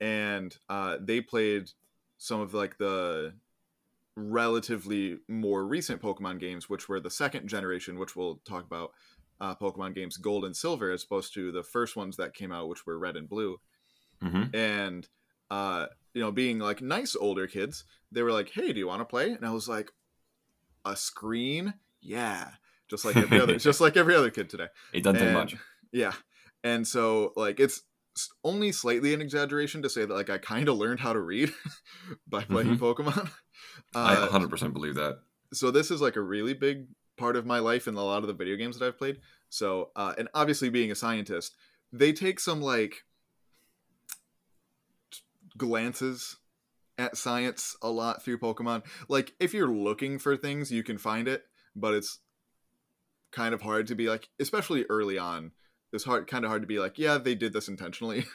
And 0.00 0.56
uh, 0.68 0.98
they 1.00 1.20
played 1.20 1.70
some 2.18 2.40
of 2.40 2.54
like 2.54 2.78
the 2.78 3.34
relatively 4.16 5.18
more 5.28 5.66
recent 5.66 6.00
Pokemon 6.00 6.40
games, 6.40 6.68
which 6.68 6.88
were 6.88 7.00
the 7.00 7.10
second 7.10 7.48
generation, 7.48 7.98
which 7.98 8.16
we'll 8.16 8.40
talk 8.44 8.64
about. 8.64 8.92
Uh, 9.40 9.54
Pokemon 9.54 9.96
games 9.96 10.16
Gold 10.16 10.44
and 10.44 10.56
Silver, 10.56 10.92
as 10.92 11.02
opposed 11.02 11.34
to 11.34 11.50
the 11.50 11.64
first 11.64 11.96
ones 11.96 12.16
that 12.16 12.34
came 12.34 12.52
out, 12.52 12.68
which 12.68 12.86
were 12.86 12.98
Red 12.98 13.16
and 13.16 13.28
Blue. 13.28 13.58
Mm-hmm. 14.22 14.54
And 14.54 15.08
uh, 15.50 15.86
you 16.14 16.20
know, 16.20 16.30
being 16.30 16.60
like 16.60 16.80
nice 16.80 17.16
older 17.16 17.46
kids, 17.46 17.84
they 18.12 18.22
were 18.22 18.32
like, 18.32 18.50
"Hey, 18.50 18.72
do 18.72 18.78
you 18.78 18.86
want 18.86 19.00
to 19.00 19.04
play?" 19.04 19.32
And 19.32 19.44
I 19.44 19.50
was 19.50 19.68
like, 19.68 19.90
"A 20.84 20.96
screen? 20.96 21.74
Yeah." 22.00 22.50
Just 22.88 23.04
like 23.04 23.16
every 23.16 23.40
other, 23.40 23.56
just 23.58 23.80
like 23.80 23.96
every 23.96 24.14
other 24.14 24.30
kid 24.30 24.48
today. 24.48 24.68
It 24.92 25.02
doesn't 25.02 25.20
take 25.20 25.32
much. 25.32 25.56
Yeah. 25.92 26.12
And 26.62 26.86
so 26.86 27.32
like 27.36 27.60
it's 27.60 27.82
only 28.42 28.72
slightly 28.72 29.14
an 29.14 29.20
exaggeration 29.20 29.82
to 29.82 29.90
say 29.90 30.04
that 30.04 30.14
like 30.14 30.30
I 30.30 30.38
kind 30.38 30.68
of 30.68 30.76
learned 30.76 31.00
how 31.00 31.12
to 31.12 31.20
read 31.20 31.52
by 32.28 32.44
playing 32.44 32.78
Pokemon. 32.78 33.30
I 33.94 34.14
Uh, 34.14 34.28
100% 34.28 34.72
believe 34.72 34.94
that. 34.96 35.20
so 35.52 35.70
this 35.70 35.90
is 35.90 36.00
like 36.00 36.16
a 36.16 36.20
really 36.20 36.54
big 36.54 36.86
part 37.16 37.36
of 37.36 37.46
my 37.46 37.58
life 37.60 37.86
in 37.86 37.94
a 37.94 38.02
lot 38.02 38.22
of 38.22 38.26
the 38.26 38.32
video 38.34 38.56
games 38.56 38.78
that 38.78 38.86
I've 38.86 38.98
played. 38.98 39.20
So 39.48 39.90
uh, 39.94 40.14
and 40.18 40.28
obviously 40.34 40.68
being 40.68 40.90
a 40.90 40.94
scientist, 40.96 41.54
they 41.92 42.12
take 42.12 42.40
some 42.40 42.60
like 42.60 43.04
glances 45.56 46.36
at 46.98 47.16
science 47.16 47.76
a 47.82 47.88
lot 47.90 48.22
through 48.22 48.38
Pokemon. 48.38 48.82
Like 49.08 49.34
if 49.40 49.54
you're 49.54 49.68
looking 49.70 50.18
for 50.18 50.36
things, 50.36 50.70
you 50.72 50.82
can 50.82 50.98
find 50.98 51.28
it, 51.28 51.44
but 51.76 51.94
it's 51.94 52.18
kind 53.30 53.54
of 53.54 53.62
hard 53.62 53.86
to 53.88 53.94
be 53.94 54.08
like, 54.08 54.28
especially 54.40 54.84
early 54.88 55.18
on. 55.18 55.52
It's 55.92 56.04
hard, 56.04 56.26
kind 56.26 56.44
of 56.44 56.48
hard 56.48 56.62
to 56.62 56.66
be 56.68 56.78
like, 56.80 56.98
yeah, 56.98 57.18
they 57.18 57.34
did 57.36 57.52
this 57.52 57.68
intentionally. 57.68 58.24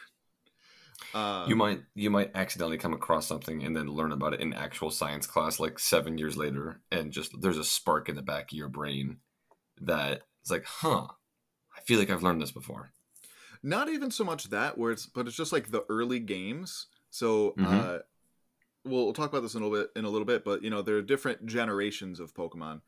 um, 1.13 1.49
you 1.49 1.55
might 1.55 1.81
you 1.95 2.09
might 2.09 2.31
accidentally 2.35 2.77
come 2.77 2.93
across 2.93 3.27
something 3.27 3.63
and 3.63 3.75
then 3.75 3.87
learn 3.87 4.11
about 4.11 4.33
it 4.33 4.41
in 4.41 4.53
actual 4.53 4.91
science 4.91 5.25
class 5.27 5.59
like 5.59 5.79
seven 5.79 6.17
years 6.17 6.37
later, 6.37 6.81
and 6.91 7.11
just 7.11 7.39
there's 7.41 7.57
a 7.57 7.63
spark 7.63 8.09
in 8.09 8.15
the 8.15 8.21
back 8.21 8.51
of 8.51 8.57
your 8.57 8.69
brain 8.69 9.17
that 9.81 10.23
it's 10.41 10.51
like, 10.51 10.65
huh, 10.65 11.07
I 11.77 11.81
feel 11.81 11.99
like 11.99 12.09
I've 12.09 12.23
learned 12.23 12.41
this 12.41 12.51
before. 12.51 12.91
not 13.63 13.89
even 13.89 14.11
so 14.11 14.23
much 14.23 14.45
that 14.49 14.77
where 14.77 14.91
it's 14.91 15.05
but 15.05 15.27
it's 15.27 15.35
just 15.37 15.51
like 15.53 15.71
the 15.71 15.85
early 15.89 16.19
games 16.19 16.87
so 17.09 17.55
Mhm. 17.57 17.65
uh 17.65 17.99
we'll, 18.85 19.05
we'll 19.05 19.13
talk 19.13 19.29
about 19.29 19.41
this 19.41 19.55
in 19.55 19.61
a 19.61 19.67
little 19.67 19.83
bit 19.83 19.91
in 19.95 20.05
a 20.05 20.09
little 20.09 20.25
bit 20.25 20.43
but 20.43 20.63
you 20.63 20.69
know 20.69 20.81
there 20.81 20.95
are 20.97 21.01
different 21.01 21.45
generations 21.45 22.19
of 22.19 22.33
pokemon 22.33 22.81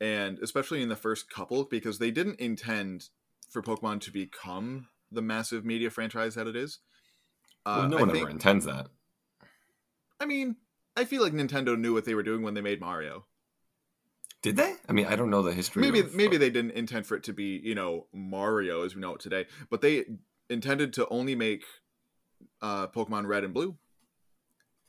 and 0.00 0.38
especially 0.40 0.82
in 0.82 0.88
the 0.88 0.96
first 0.96 1.30
couple 1.30 1.64
because 1.64 1.98
they 1.98 2.10
didn't 2.10 2.40
intend 2.40 3.08
for 3.50 3.62
pokemon 3.62 4.00
to 4.00 4.10
become 4.10 4.88
the 5.10 5.22
massive 5.22 5.64
media 5.64 5.90
franchise 5.90 6.34
that 6.34 6.46
it 6.46 6.56
is 6.56 6.80
uh, 7.66 7.76
well, 7.80 7.88
no 7.88 7.96
I 7.98 8.00
one 8.00 8.10
think- 8.10 8.22
ever 8.22 8.30
intends 8.30 8.64
that. 8.66 8.88
i 10.20 10.26
mean 10.26 10.56
i 10.96 11.04
feel 11.04 11.22
like 11.22 11.32
nintendo 11.32 11.78
knew 11.78 11.92
what 11.92 12.04
they 12.04 12.14
were 12.14 12.22
doing 12.22 12.42
when 12.42 12.54
they 12.54 12.60
made 12.60 12.80
mario 12.80 13.24
Did 14.42 14.56
they? 14.56 14.74
I 14.88 14.92
mean, 14.92 15.06
I 15.06 15.14
don't 15.14 15.30
know 15.30 15.42
the 15.42 15.52
history. 15.54 15.82
maybe 15.82 16.00
of, 16.00 16.14
maybe 16.16 16.36
they 16.36 16.50
didn't 16.50 16.72
intend 16.72 17.06
for 17.06 17.14
it 17.16 17.22
to 17.24 17.32
be 17.32 17.60
you 17.62 17.76
know 17.76 18.06
Mario 18.12 18.82
as 18.84 18.94
we 18.96 19.00
know 19.00 19.14
it 19.14 19.20
today, 19.20 19.46
but 19.70 19.80
they 19.82 20.04
intended 20.50 20.92
to 20.94 21.06
only 21.10 21.36
make 21.36 21.62
uh, 22.60 22.88
Pokemon 22.88 23.26
Red 23.28 23.44
and 23.44 23.54
Blue, 23.54 23.76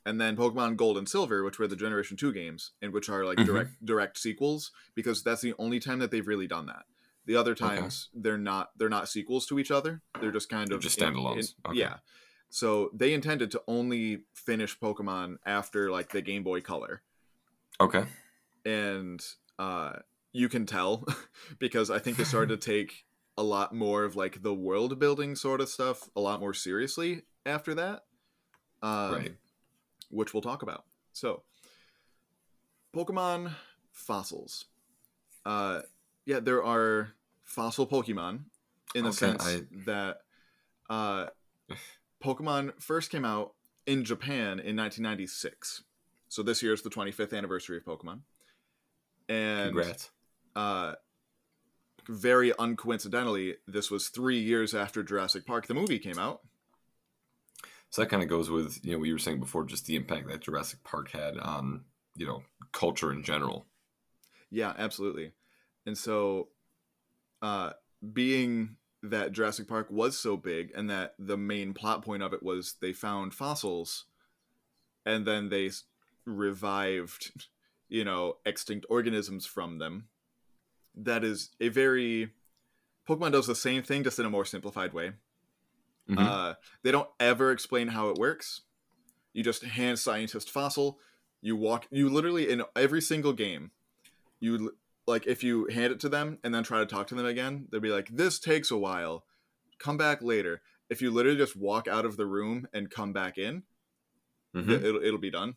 and 0.08 0.20
then 0.20 0.36
Pokemon 0.36 0.76
Gold 0.76 0.98
and 0.98 1.08
Silver, 1.08 1.44
which 1.44 1.60
were 1.60 1.68
the 1.68 1.76
Generation 1.76 2.18
Two 2.18 2.34
games, 2.34 2.72
and 2.82 2.92
which 2.92 3.10
are 3.10 3.24
like 3.26 3.38
Mhm. 3.38 3.46
direct 3.46 3.86
direct 3.86 4.18
sequels, 4.18 4.72
because 4.96 5.22
that's 5.22 5.42
the 5.42 5.54
only 5.60 5.80
time 5.80 6.00
that 6.00 6.10
they've 6.10 6.28
really 6.28 6.48
done 6.48 6.66
that. 6.66 6.86
The 7.28 7.36
other 7.36 7.54
times 7.54 8.10
they're 8.12 8.40
not 8.40 8.72
they're 8.76 8.90
not 8.98 9.08
sequels 9.08 9.46
to 9.50 9.60
each 9.60 9.70
other. 9.70 10.02
They're 10.20 10.32
just 10.32 10.50
kind 10.50 10.68
They're 10.68 10.78
of 10.78 10.82
just 10.84 10.98
in- 11.00 11.14
standalones. 11.14 11.54
in- 11.66 11.72
Okay. 11.72 11.80
Yeah. 11.80 11.98
So 12.56 12.92
they 12.94 13.16
intended 13.16 13.50
to 13.52 13.64
only 13.68 14.26
finish 14.36 14.78
Pokemon 14.80 15.38
after 15.44 15.90
like 15.90 16.10
the 16.10 16.22
Game 16.22 16.44
Boy 16.44 16.62
Color 16.62 17.02
Okay. 17.82 18.06
and 18.64 19.20
uh, 19.58 19.94
you 20.34 20.48
can 20.50 20.68
tell 20.68 21.04
because 21.60 21.90
I 21.90 21.98
think 21.98 22.18
they 22.18 22.24
started 22.24 22.62
to 22.62 22.68
take 22.72 23.06
a 23.40 23.42
lot 23.42 23.74
more 23.74 24.04
of 24.04 24.16
like 24.16 24.44
the 24.44 24.54
world 24.54 25.00
building 25.00 25.36
sort 25.36 25.62
of 25.62 25.68
stuff 25.70 26.08
a 26.16 26.22
lot 26.22 26.40
more 26.40 26.54
seriously 26.54 27.24
after 27.44 27.74
that, 27.74 28.04
um, 28.84 29.12
Right. 29.14 29.36
Which 30.12 30.32
we'll 30.36 30.42
talk 30.42 30.62
about. 30.62 30.84
So, 31.12 31.42
Pokemon 32.96 33.52
fossils. 33.92 34.66
Uh, 35.44 35.82
yeah, 36.28 36.40
there 36.40 36.64
are 36.64 37.14
fossil 37.44 37.88
Pokemon 37.88 38.42
in 38.94 39.06
the 39.06 39.10
Okay, 39.10 39.16
sense 39.18 39.44
I- 39.44 39.62
that 39.88 40.18
uh, 40.88 41.26
Pokemon 42.24 42.82
first 42.82 43.12
came 43.12 43.26
out 43.26 43.54
in 43.86 44.06
Japan 44.06 44.60
in 44.60 44.78
1996. 44.78 45.84
So 46.30 46.42
this 46.42 46.64
year 46.64 46.74
is 46.74 46.82
the 46.82 46.90
25th 46.90 47.36
anniversary 47.38 47.78
of 47.78 47.86
Pokemon. 47.86 48.22
And 49.30 49.76
Congrats. 49.76 50.10
uh, 50.56 50.94
very 52.08 52.52
uncoincidentally, 52.52 53.56
this 53.68 53.92
was 53.92 54.10
three 54.10 54.40
years 54.40 54.74
after 54.74 55.04
Jurassic 55.04 55.46
Park, 55.46 55.68
the 55.68 55.74
movie, 55.74 56.00
came 56.00 56.18
out. 56.18 56.42
So 57.90 58.02
that 58.02 58.10
kind 58.10 58.24
of 58.24 58.30
goes 58.30 58.50
with 58.50 58.84
you 58.84 58.94
know 58.94 59.00
what 59.00 59.08
you 59.08 59.14
were 59.14 59.20
saying 59.20 59.40
before, 59.40 59.66
just 59.66 59.86
the 59.86 59.96
impact 59.96 60.28
that 60.28 60.42
Jurassic 60.42 60.84
Park 60.84 61.12
had 61.12 61.38
on 61.38 61.84
you 62.16 62.26
know 62.26 62.42
culture 62.72 63.12
in 63.12 63.24
general. 63.24 63.68
Yeah, 64.50 64.74
absolutely. 64.78 65.34
And 65.86 65.98
so, 65.98 66.48
uh, 67.42 67.74
being 68.14 68.78
that 69.04 69.34
Jurassic 69.34 69.68
Park 69.68 69.88
was 69.92 70.18
so 70.18 70.38
big 70.38 70.72
and 70.74 70.90
that 70.90 71.14
the 71.20 71.38
main 71.38 71.74
plot 71.74 72.04
point 72.04 72.24
of 72.24 72.34
it 72.34 72.42
was 72.42 72.76
they 72.82 72.94
found 72.94 73.34
fossils 73.34 74.06
and 75.06 75.28
then 75.28 75.50
they 75.50 75.70
revived, 76.26 77.32
you 77.90 78.06
know, 78.06 78.38
extinct 78.46 78.86
organisms 78.90 79.46
from 79.46 79.78
them. 79.78 80.08
That 80.96 81.24
is 81.24 81.50
a 81.60 81.70
very. 81.70 82.32
Pokemon 83.08 83.34
does 83.34 83.48
the 83.48 83.56
same 83.56 83.84
thing, 83.84 84.04
just 84.06 84.18
in 84.20 84.26
a 84.26 84.30
more 84.30 84.46
simplified 84.46 84.94
way. 84.94 85.12
Mhm. 86.10 86.18
Uh, 86.18 86.54
they 86.84 86.92
don't 86.92 87.10
ever 87.20 87.52
explain 87.52 87.90
how 87.90 88.10
it 88.10 88.18
works. 88.18 88.62
You 89.34 89.44
just 89.44 89.64
hand 89.64 90.00
scientist 90.00 90.50
fossil. 90.50 91.00
You 91.42 91.58
walk. 91.58 91.88
You 91.92 92.08
literally 92.08 92.50
in 92.50 92.64
every 92.76 93.02
single 93.02 93.34
game, 93.34 93.72
you 94.40 94.78
like 95.06 95.28
if 95.28 95.44
you 95.44 95.68
hand 95.68 95.92
it 95.94 96.00
to 96.02 96.10
them 96.10 96.40
and 96.44 96.54
then 96.54 96.64
try 96.64 96.80
to 96.80 96.86
talk 96.86 97.08
to 97.08 97.16
them 97.16 97.26
again, 97.26 97.68
they'll 97.72 97.82
be 97.82 97.90
like, 97.92 98.10
"This 98.10 98.40
takes 98.40 98.72
a 98.72 98.78
while. 98.78 99.26
Come 99.80 99.98
back 99.98 100.22
later." 100.22 100.62
If 100.90 101.02
you 101.02 101.12
literally 101.12 101.38
just 101.38 101.56
walk 101.56 101.88
out 101.88 102.06
of 102.06 102.18
the 102.18 102.26
room 102.26 102.68
and 102.74 102.90
come 102.92 103.14
back 103.14 103.38
in, 103.38 103.64
Mhm. 104.56 104.70
it'll 104.84 105.04
it'll 105.04 105.20
be 105.20 105.32
done. 105.32 105.56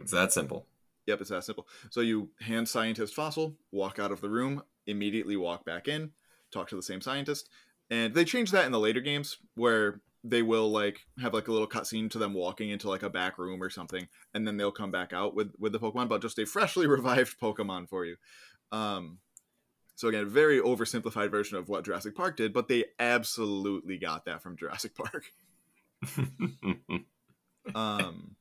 It's 0.00 0.10
that 0.12 0.32
simple. 0.32 0.66
Yep, 1.06 1.20
it's 1.20 1.30
that 1.30 1.44
simple. 1.44 1.66
So 1.90 2.00
you 2.00 2.30
hand 2.40 2.68
scientist 2.68 3.14
fossil, 3.14 3.56
walk 3.70 3.98
out 3.98 4.12
of 4.12 4.20
the 4.20 4.30
room, 4.30 4.62
immediately 4.86 5.36
walk 5.36 5.64
back 5.64 5.88
in, 5.88 6.12
talk 6.50 6.68
to 6.68 6.76
the 6.76 6.82
same 6.82 7.00
scientist, 7.00 7.48
and 7.90 8.14
they 8.14 8.24
change 8.24 8.50
that 8.52 8.66
in 8.66 8.72
the 8.72 8.78
later 8.80 9.00
games 9.00 9.38
where 9.54 10.00
they 10.24 10.42
will 10.42 10.70
like 10.70 11.04
have 11.20 11.34
like 11.34 11.48
a 11.48 11.52
little 11.52 11.66
cutscene 11.68 12.08
to 12.08 12.18
them 12.18 12.32
walking 12.32 12.70
into 12.70 12.88
like 12.88 13.02
a 13.02 13.10
back 13.10 13.38
room 13.38 13.60
or 13.62 13.68
something, 13.70 14.08
and 14.34 14.46
then 14.46 14.56
they'll 14.56 14.70
come 14.72 14.90
back 14.92 15.12
out 15.12 15.34
with 15.34 15.52
with 15.58 15.72
the 15.72 15.80
Pokemon, 15.80 16.08
but 16.08 16.22
just 16.22 16.38
a 16.38 16.46
freshly 16.46 16.86
revived 16.88 17.38
Pokemon 17.40 17.88
for 17.88 18.04
you. 18.04 18.16
Um, 18.72 19.18
so 19.94 20.08
again, 20.08 20.26
very 20.28 20.58
oversimplified 20.58 21.30
version 21.30 21.56
of 21.58 21.68
what 21.68 21.84
Jurassic 21.84 22.16
Park 22.16 22.36
did, 22.36 22.52
but 22.52 22.66
they 22.66 22.86
absolutely 22.98 23.98
got 23.98 24.24
that 24.24 24.42
from 24.42 24.56
Jurassic 24.56 24.96
Park. 24.96 25.26
um 27.76 28.34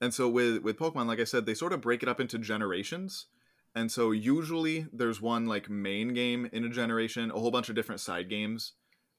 and 0.00 0.14
so 0.14 0.26
with 0.26 0.62
with 0.62 0.78
pokemon 0.78 1.06
like 1.06 1.20
i 1.20 1.24
said 1.24 1.44
they 1.44 1.52
sort 1.52 1.74
of 1.74 1.82
break 1.82 2.02
it 2.02 2.08
up 2.08 2.20
into 2.20 2.38
generations. 2.38 3.26
And 3.74 3.92
so 3.92 4.12
usually 4.12 4.86
there's 4.90 5.20
one 5.20 5.46
like 5.46 5.68
main 5.68 6.14
game 6.14 6.48
in 6.50 6.64
a 6.64 6.70
generation 6.70 7.30
a 7.30 7.38
whole 7.38 7.50
bunch 7.50 7.68
of 7.68 7.74
different 7.74 8.00
side 8.00 8.30
games. 8.30 8.72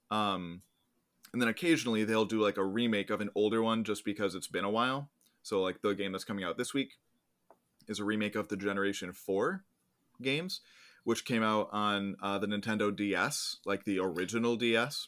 Um 0.10 0.64
and 1.32 1.40
then 1.40 1.50
occasionally 1.50 2.04
they'll 2.04 2.26
do 2.26 2.42
like 2.42 2.58
a 2.58 2.66
remake 2.66 3.12
of 3.12 3.22
an 3.22 3.30
older 3.36 3.62
one 3.62 3.84
just 3.84 4.04
because 4.04 4.34
it's 4.34 4.48
been 4.48 4.66
a 4.66 4.72
while. 4.72 5.12
So 5.44 5.62
like 5.62 5.84
the 5.84 5.94
game 5.94 6.12
that's 6.12 6.24
coming 6.24 6.44
out 6.44 6.58
this 6.58 6.74
week 6.74 6.94
is 7.88 8.00
a 8.00 8.04
remake 8.04 8.36
of 8.36 8.48
the 8.48 8.58
generation 8.58 9.14
4 9.14 9.64
games 10.22 10.62
which 11.04 11.26
came 11.26 11.42
out 11.44 11.70
on 11.72 12.16
uh, 12.22 12.38
the 12.38 12.46
nintendo 12.48 12.96
ds 12.96 13.58
like 13.66 13.86
the 13.86 14.00
original 14.00 14.56
ds 14.56 15.08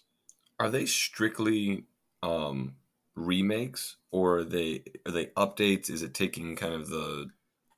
Are 0.59 0.69
they 0.69 0.85
strictly 0.85 1.85
um, 2.23 2.75
remakes, 3.15 3.97
or 4.11 4.37
are 4.39 4.43
they 4.43 4.83
are 5.05 5.11
they 5.11 5.25
updates? 5.37 5.89
Is 5.89 6.01
it 6.03 6.13
taking 6.13 6.55
kind 6.55 6.73
of 6.73 6.89
the 6.89 7.27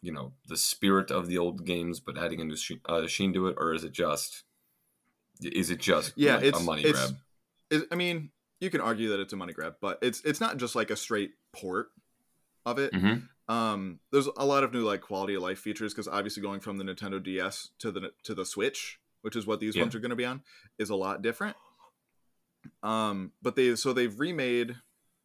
you 0.02 0.12
know 0.12 0.34
the 0.48 0.58
spirit 0.58 1.10
of 1.12 1.28
the 1.28 1.38
old 1.38 1.66
games 1.66 2.00
but 2.02 2.18
adding 2.18 2.42
a 2.42 2.44
new 2.44 2.58
sheen, 2.58 2.82
uh, 2.86 3.08
sheen 3.08 3.32
to 3.34 3.48
it, 3.48 3.56
or 3.58 3.74
is 3.74 3.84
it 3.84 3.94
just 3.94 4.44
is 5.42 5.70
it 5.72 5.80
just 5.80 6.14
Yeah, 6.16 6.36
like 6.36 6.44
it's- 6.46 6.62
a 6.62 6.66
money 6.66 6.84
it's- 6.84 7.08
grab? 7.12 7.20
It, 7.72 7.88
I 7.92 7.96
mean, 7.96 8.30
you 8.60 8.70
can 8.70 8.82
argue 8.82 9.10
that 9.10 9.20
it's 9.20 9.34
a 9.34 9.36
money 9.38 9.54
grab, 9.54 9.76
but 9.82 9.98
it's 10.02 10.22
it's 10.26 10.40
not 10.42 10.58
just 10.58 10.76
like 10.76 10.92
a 10.92 10.96
straight 10.96 11.32
port 11.54 11.88
of 12.66 12.78
it. 12.80 12.92
Mhm. 12.94 13.28
Um, 13.50 14.00
there's 14.12 14.28
a 14.38 14.46
lot 14.46 14.64
of 14.64 14.74
new 14.74 14.84
like 14.84 15.02
quality 15.02 15.36
of 15.36 15.42
life 15.42 15.60
features 15.60 15.94
because 15.94 16.08
obviously 16.08 16.42
going 16.42 16.60
from 16.62 16.78
the 16.78 16.84
Nintendo 16.84 17.22
DS 17.22 17.70
to 17.80 17.92
the 17.92 18.12
to 18.24 18.34
the 18.34 18.46
Switch, 18.46 19.00
which 19.22 19.36
is 19.36 19.46
what 19.46 19.60
these 19.60 19.76
Yeah. 19.76 19.84
ones 19.84 19.96
are 19.96 20.00
going 20.00 20.12
to 20.12 20.16
be 20.16 20.26
on, 20.26 20.42
is 20.78 20.90
a 20.90 20.96
lot 20.96 21.22
different. 21.22 21.58
Um, 22.82 23.34
but 23.42 23.56
they 23.56 23.76
so 23.76 23.92
they've 23.94 24.18
remade 24.18 24.76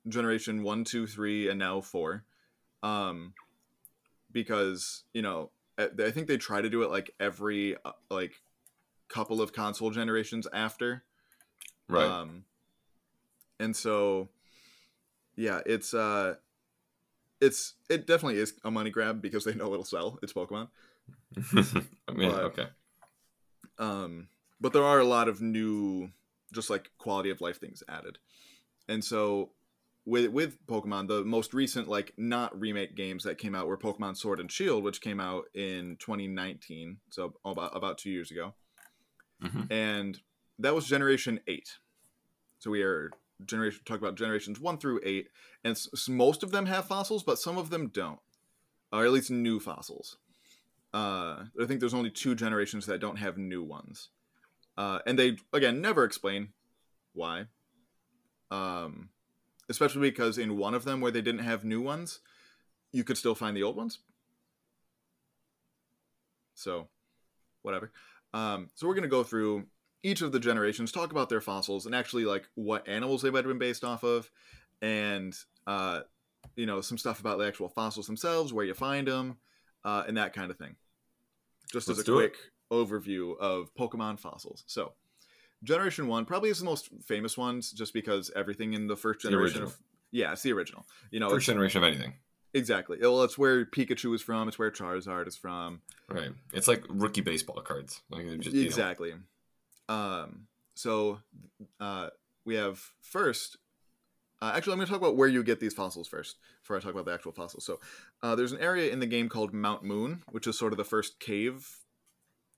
generation 0.08 0.62
one, 0.62 0.84
two, 0.84 1.06
three, 1.06 1.48
and 1.48 1.58
now 1.58 1.80
four, 1.80 2.24
um, 2.82 3.34
because 4.32 5.04
you 5.12 5.22
know 5.22 5.50
I 5.78 5.88
I 6.04 6.10
think 6.10 6.26
they 6.26 6.36
try 6.38 6.60
to 6.60 6.68
do 6.70 6.82
it 6.82 6.90
like 6.90 7.12
every 7.20 7.76
uh, 7.84 7.92
like 8.10 8.42
couple 9.08 9.40
of 9.40 9.52
console 9.52 9.90
generations 9.90 10.46
after 10.52 11.04
Right. 11.88 12.06
um, 12.10 12.44
and 13.58 13.74
so, 13.74 14.28
yeah, 15.36 15.60
it's 15.64 15.94
uh, 15.94 16.34
it's 17.40 17.74
it 17.88 18.06
definitely 18.06 18.38
is 18.40 18.54
a 18.64 18.70
money 18.70 18.90
grab 18.90 19.20
because 19.22 19.44
they 19.44 19.54
know 19.54 19.72
it'll 19.72 19.84
sell. 19.84 20.18
It's 20.22 20.32
Pokemon. 20.32 20.68
I 22.08 22.12
mean, 22.12 22.30
but- 22.30 22.42
okay. 22.44 22.66
Um, 23.78 24.28
but 24.60 24.72
there 24.72 24.82
are 24.84 24.98
a 24.98 25.04
lot 25.04 25.28
of 25.28 25.40
new, 25.40 26.10
just 26.52 26.68
like 26.70 26.90
quality 26.98 27.30
of 27.30 27.40
life 27.40 27.60
things 27.60 27.82
added, 27.88 28.18
and 28.88 29.04
so 29.04 29.50
with 30.04 30.26
with 30.32 30.66
Pokemon, 30.66 31.06
the 31.08 31.24
most 31.24 31.54
recent 31.54 31.86
like 31.86 32.12
not 32.16 32.58
remake 32.58 32.96
games 32.96 33.22
that 33.24 33.38
came 33.38 33.54
out 33.54 33.66
were 33.68 33.78
Pokemon 33.78 34.16
Sword 34.16 34.40
and 34.40 34.50
Shield, 34.50 34.82
which 34.82 35.00
came 35.00 35.20
out 35.20 35.44
in 35.54 35.96
2019, 36.00 36.96
so 37.10 37.34
about 37.44 37.76
about 37.76 37.98
two 37.98 38.10
years 38.10 38.30
ago. 38.30 38.54
Mhm. 39.40 39.70
and 39.70 40.18
that 40.58 40.74
was 40.74 40.88
generation 40.88 41.38
eight. 41.46 41.76
So 42.58 42.72
we 42.72 42.82
are 42.82 43.12
generation 43.44 43.80
talk 43.84 43.98
about 43.98 44.16
generations 44.16 44.60
one 44.60 44.78
through 44.78 45.00
eight, 45.04 45.28
and 45.64 45.72
s- 45.72 46.08
most 46.08 46.42
of 46.42 46.50
them 46.50 46.66
have 46.66 46.86
fossils, 46.86 47.22
but 47.22 47.38
some 47.38 47.58
of 47.58 47.70
them 47.70 47.88
don't, 47.88 48.20
or 48.92 49.04
at 49.04 49.12
least 49.12 49.30
new 49.30 49.60
fossils. 49.60 50.16
Uh, 50.92 51.44
I 51.60 51.66
think 51.66 51.80
there's 51.80 51.94
only 51.94 52.10
two 52.10 52.34
generations 52.34 52.86
that 52.86 53.00
don't 53.00 53.16
have 53.16 53.36
new 53.36 53.62
ones, 53.62 54.08
uh, 54.76 55.00
and 55.06 55.18
they 55.18 55.36
again 55.52 55.80
never 55.80 56.04
explain 56.04 56.48
why. 57.12 57.46
Um, 58.50 59.10
especially 59.68 60.10
because 60.10 60.38
in 60.38 60.56
one 60.56 60.74
of 60.74 60.84
them 60.84 61.00
where 61.00 61.10
they 61.10 61.20
didn't 61.20 61.44
have 61.44 61.64
new 61.64 61.82
ones, 61.82 62.20
you 62.92 63.04
could 63.04 63.18
still 63.18 63.34
find 63.34 63.54
the 63.54 63.62
old 63.62 63.76
ones. 63.76 63.98
So, 66.54 66.88
whatever. 67.62 67.92
Um, 68.32 68.70
so 68.74 68.86
we're 68.88 68.94
gonna 68.94 69.08
go 69.08 69.22
through 69.22 69.66
each 70.02 70.22
of 70.22 70.32
the 70.32 70.40
generations, 70.40 70.92
talk 70.92 71.10
about 71.10 71.28
their 71.28 71.40
fossils, 71.40 71.86
and 71.86 71.94
actually 71.94 72.24
like 72.24 72.48
what 72.54 72.86
animals 72.88 73.22
they 73.22 73.30
might 73.30 73.38
have 73.38 73.46
been 73.48 73.58
based 73.58 73.84
off 73.84 74.04
of, 74.04 74.30
and 74.80 75.34
uh, 75.66 76.00
you 76.56 76.66
know 76.66 76.80
some 76.80 76.98
stuff 76.98 77.20
about 77.20 77.38
the 77.38 77.46
actual 77.46 77.68
fossils 77.68 78.06
themselves, 78.06 78.52
where 78.52 78.64
you 78.64 78.74
find 78.74 79.08
them, 79.08 79.36
uh, 79.84 80.04
and 80.06 80.16
that 80.16 80.32
kind 80.32 80.50
of 80.50 80.56
thing. 80.56 80.76
Just 81.72 81.88
Let's 81.88 82.00
as 82.00 82.04
a 82.04 82.06
do 82.06 82.18
it. 82.20 82.30
quick 82.32 82.36
overview 82.70 83.36
of 83.38 83.74
Pokemon 83.74 84.20
fossils. 84.20 84.64
So, 84.66 84.92
Generation 85.64 86.06
One 86.06 86.24
probably 86.24 86.50
is 86.50 86.58
the 86.58 86.64
most 86.64 86.88
famous 87.06 87.36
ones, 87.36 87.72
just 87.72 87.92
because 87.92 88.30
everything 88.36 88.74
in 88.74 88.86
the 88.86 88.96
first 88.96 89.20
generation 89.20 89.62
original. 89.62 89.68
of 89.68 89.76
yeah, 90.10 90.32
it's 90.32 90.42
the 90.42 90.52
original. 90.52 90.86
You 91.10 91.20
know, 91.20 91.28
First 91.28 91.46
generation 91.46 91.82
of 91.82 91.88
anything. 91.88 92.14
exactly. 92.54 92.96
Well, 93.00 93.22
it's 93.24 93.36
where 93.36 93.66
Pikachu 93.66 94.14
is 94.14 94.22
from. 94.22 94.48
It's 94.48 94.58
where 94.58 94.70
Charizard 94.70 95.28
is 95.28 95.36
from. 95.36 95.82
Right. 96.08 96.30
It's 96.54 96.66
like 96.68 96.82
rookie 96.88 97.20
baseball 97.20 97.60
cards. 97.60 98.00
Like 98.10 98.24
just, 98.40 98.54
you 98.54 98.62
know, 98.62 98.66
exactly 98.66 99.12
um 99.88 100.46
so 100.74 101.18
uh 101.80 102.08
we 102.44 102.54
have 102.54 102.80
first 103.00 103.56
uh, 104.40 104.52
actually 104.54 104.72
i'm 104.72 104.78
going 104.78 104.86
to 104.86 104.92
talk 104.92 105.00
about 105.00 105.16
where 105.16 105.28
you 105.28 105.42
get 105.42 105.60
these 105.60 105.74
fossils 105.74 106.08
first 106.08 106.36
before 106.62 106.76
i 106.76 106.80
talk 106.80 106.92
about 106.92 107.04
the 107.04 107.12
actual 107.12 107.32
fossils. 107.32 107.64
So 107.64 107.80
uh, 108.22 108.34
there's 108.34 108.52
an 108.52 108.60
area 108.60 108.92
in 108.92 109.00
the 109.00 109.06
game 109.06 109.28
called 109.28 109.52
mount 109.52 109.82
moon 109.82 110.22
which 110.30 110.46
is 110.46 110.58
sort 110.58 110.72
of 110.72 110.76
the 110.76 110.84
first 110.84 111.20
cave 111.20 111.68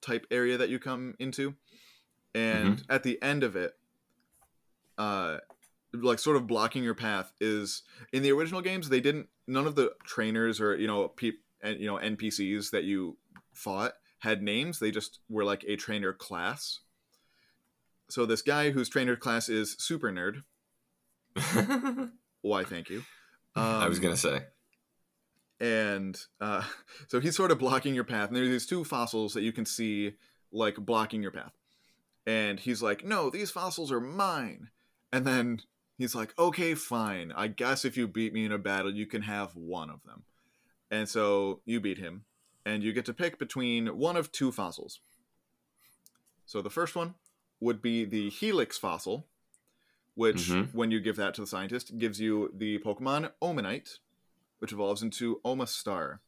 type 0.00 0.26
area 0.30 0.56
that 0.56 0.70
you 0.70 0.78
come 0.78 1.14
into. 1.18 1.54
And 2.34 2.82
at 2.88 3.02
the 3.02 3.20
end 3.22 3.42
of 3.42 3.56
it 3.56 3.74
uh 4.98 5.38
like 5.92 6.18
sort 6.18 6.36
of 6.36 6.46
blocking 6.46 6.84
your 6.84 6.94
path 6.94 7.32
is 7.40 7.82
in 8.12 8.22
the 8.22 8.30
original 8.30 8.60
games 8.60 8.88
they 8.88 9.00
didn't 9.00 9.28
none 9.48 9.66
of 9.66 9.74
the 9.74 9.92
trainers 10.04 10.60
or 10.60 10.76
you 10.76 10.86
know 10.86 11.08
peop 11.08 11.40
and 11.62 11.80
you 11.80 11.86
know 11.86 11.96
npcs 11.96 12.70
that 12.70 12.84
you 12.84 13.16
fought 13.52 13.94
had 14.20 14.42
names. 14.42 14.78
They 14.78 14.90
just 14.90 15.20
were 15.28 15.44
like 15.44 15.64
a 15.66 15.76
trainer 15.76 16.12
class 16.12 16.80
so 18.12 18.26
this 18.26 18.42
guy 18.42 18.70
whose 18.70 18.88
trainer 18.88 19.16
class 19.16 19.48
is 19.48 19.76
super 19.78 20.10
nerd 20.10 20.42
why 22.42 22.64
thank 22.64 22.88
you 22.90 23.02
I 23.54 23.86
was 23.88 23.98
Um, 23.98 24.02
gonna 24.04 24.16
say. 24.16 24.44
and 25.60 26.18
uh, 26.40 26.64
so 27.08 27.20
he's 27.20 27.36
sort 27.36 27.50
of 27.50 27.58
blocking 27.58 27.94
your 27.94 28.04
path 28.04 28.28
and 28.28 28.36
there's 28.36 28.48
these 28.48 28.66
two 28.66 28.84
fossils 28.84 29.34
that 29.34 29.42
you 29.42 29.52
can 29.52 29.66
see 29.66 30.12
like 30.52 30.76
blocking 30.76 31.22
your 31.22 31.30
path 31.32 31.52
and 32.26 32.58
he's 32.60 32.82
like 32.82 33.04
no 33.04 33.30
these 33.30 33.50
fossils 33.50 33.92
are 33.92 34.00
mine 34.00 34.68
and 35.12 35.26
then 35.26 35.60
he's 35.98 36.14
like, 36.14 36.32
okay, 36.38 36.74
fine. 36.74 37.32
I 37.36 37.48
guess 37.48 37.84
if 37.84 37.96
you 37.96 38.06
beat 38.06 38.32
me 38.32 38.44
in 38.44 38.52
a 38.52 38.58
battle, 38.58 38.94
you 38.94 39.06
can 39.06 39.22
have 39.22 39.54
one 39.56 39.90
of 39.90 40.00
them. 40.04 40.22
And 40.88 41.08
so 41.08 41.60
you 41.66 41.80
beat 41.80 41.98
him, 41.98 42.24
and 42.64 42.82
you 42.84 42.92
get 42.92 43.04
to 43.06 43.12
pick 43.12 43.40
between 43.40 43.88
one 43.88 44.16
of 44.16 44.30
two 44.30 44.52
fossils. 44.52 45.00
So 46.46 46.62
the 46.62 46.70
first 46.70 46.94
one 46.94 47.16
would 47.60 47.80
be 47.82 48.04
the 48.04 48.30
Helix 48.30 48.78
fossil, 48.78 49.28
which, 50.14 50.48
Mhm. 50.48 50.74
when 50.74 50.90
you 50.90 51.00
give 51.00 51.16
that 51.16 51.34
to 51.34 51.42
the 51.42 51.46
scientist, 51.46 51.98
gives 51.98 52.20
you 52.20 52.50
the 52.54 52.78
Pokemon 52.78 53.32
Omanyte, 53.40 53.98
which 54.58 54.72
evolves 54.72 55.02
into 55.02 55.40
Omastar. 55.44 56.20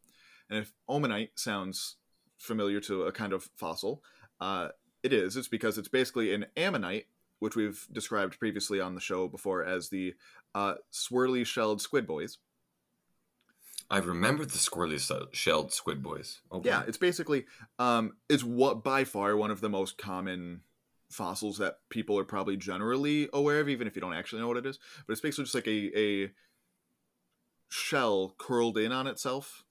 And 0.49 0.59
if 0.59 0.75
Omanyte 0.89 1.39
sounds 1.39 1.97
familiar 2.39 2.81
to 2.81 3.05
a 3.05 3.13
kind 3.13 3.33
of 3.33 3.45
fossil, 3.57 4.03
uh, 4.41 4.71
it 5.03 5.13
is. 5.13 5.37
It's 5.37 5.49
because 5.49 5.79
it's 5.79 5.89
basically 5.89 6.33
an 6.35 6.47
ammonite, 6.57 7.09
which 7.39 7.57
we've 7.57 7.87
described 7.91 8.39
previously 8.39 8.81
on 8.81 8.95
the 8.95 9.01
show 9.01 9.29
before 9.29 9.65
as 9.65 9.89
the 9.89 10.15
uh, 10.55 10.75
swirly 10.93 11.47
shelled 11.47 11.81
squid 11.81 12.07
boys. 12.07 12.39
I 13.91 13.99
remember 13.99 14.45
the 14.45 14.59
squirrely 14.59 15.29
shelled 15.33 15.73
squid 15.73 16.03
boys. 16.03 16.41
Oh. 16.51 16.63
Yeah, 16.65 16.83
it's 16.87 16.99
basically 16.99 17.47
um, 17.79 18.17
it's 18.29 18.45
what 18.45 18.83
by 18.85 19.05
far 19.05 19.37
one 19.37 19.51
of 19.51 19.61
the 19.61 19.69
most 19.69 19.99
common 19.99 20.63
fossils 21.13 21.59
that 21.59 21.77
people 21.91 22.19
are 22.19 22.25
probably 22.25 22.57
generally 22.57 23.29
aware 23.33 23.61
of, 23.61 23.69
even 23.69 23.87
if 23.87 23.95
you 23.95 24.01
don't 24.01 24.15
actually 24.15 24.41
know 24.41 24.49
what 24.49 24.57
it 24.57 24.67
is. 24.67 24.79
But 25.07 25.13
it's 25.13 25.21
basically 25.21 25.45
just 25.45 25.55
like 25.55 25.67
a 25.69 25.99
a 25.99 26.31
shell 27.69 28.35
curled 28.39 28.79
in 28.79 28.93
on 28.93 29.07
itself 29.07 29.65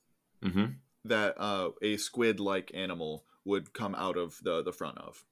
Mhm. 0.44 0.76
that 1.06 1.36
uh, 1.40 1.70
a 1.82 1.98
squid-like 1.98 2.72
animal 2.74 3.26
would 3.46 3.74
come 3.74 3.96
out 3.96 4.18
of 4.18 4.40
the 4.44 4.62
the 4.64 4.74
front 4.74 4.98
of. 4.98 5.24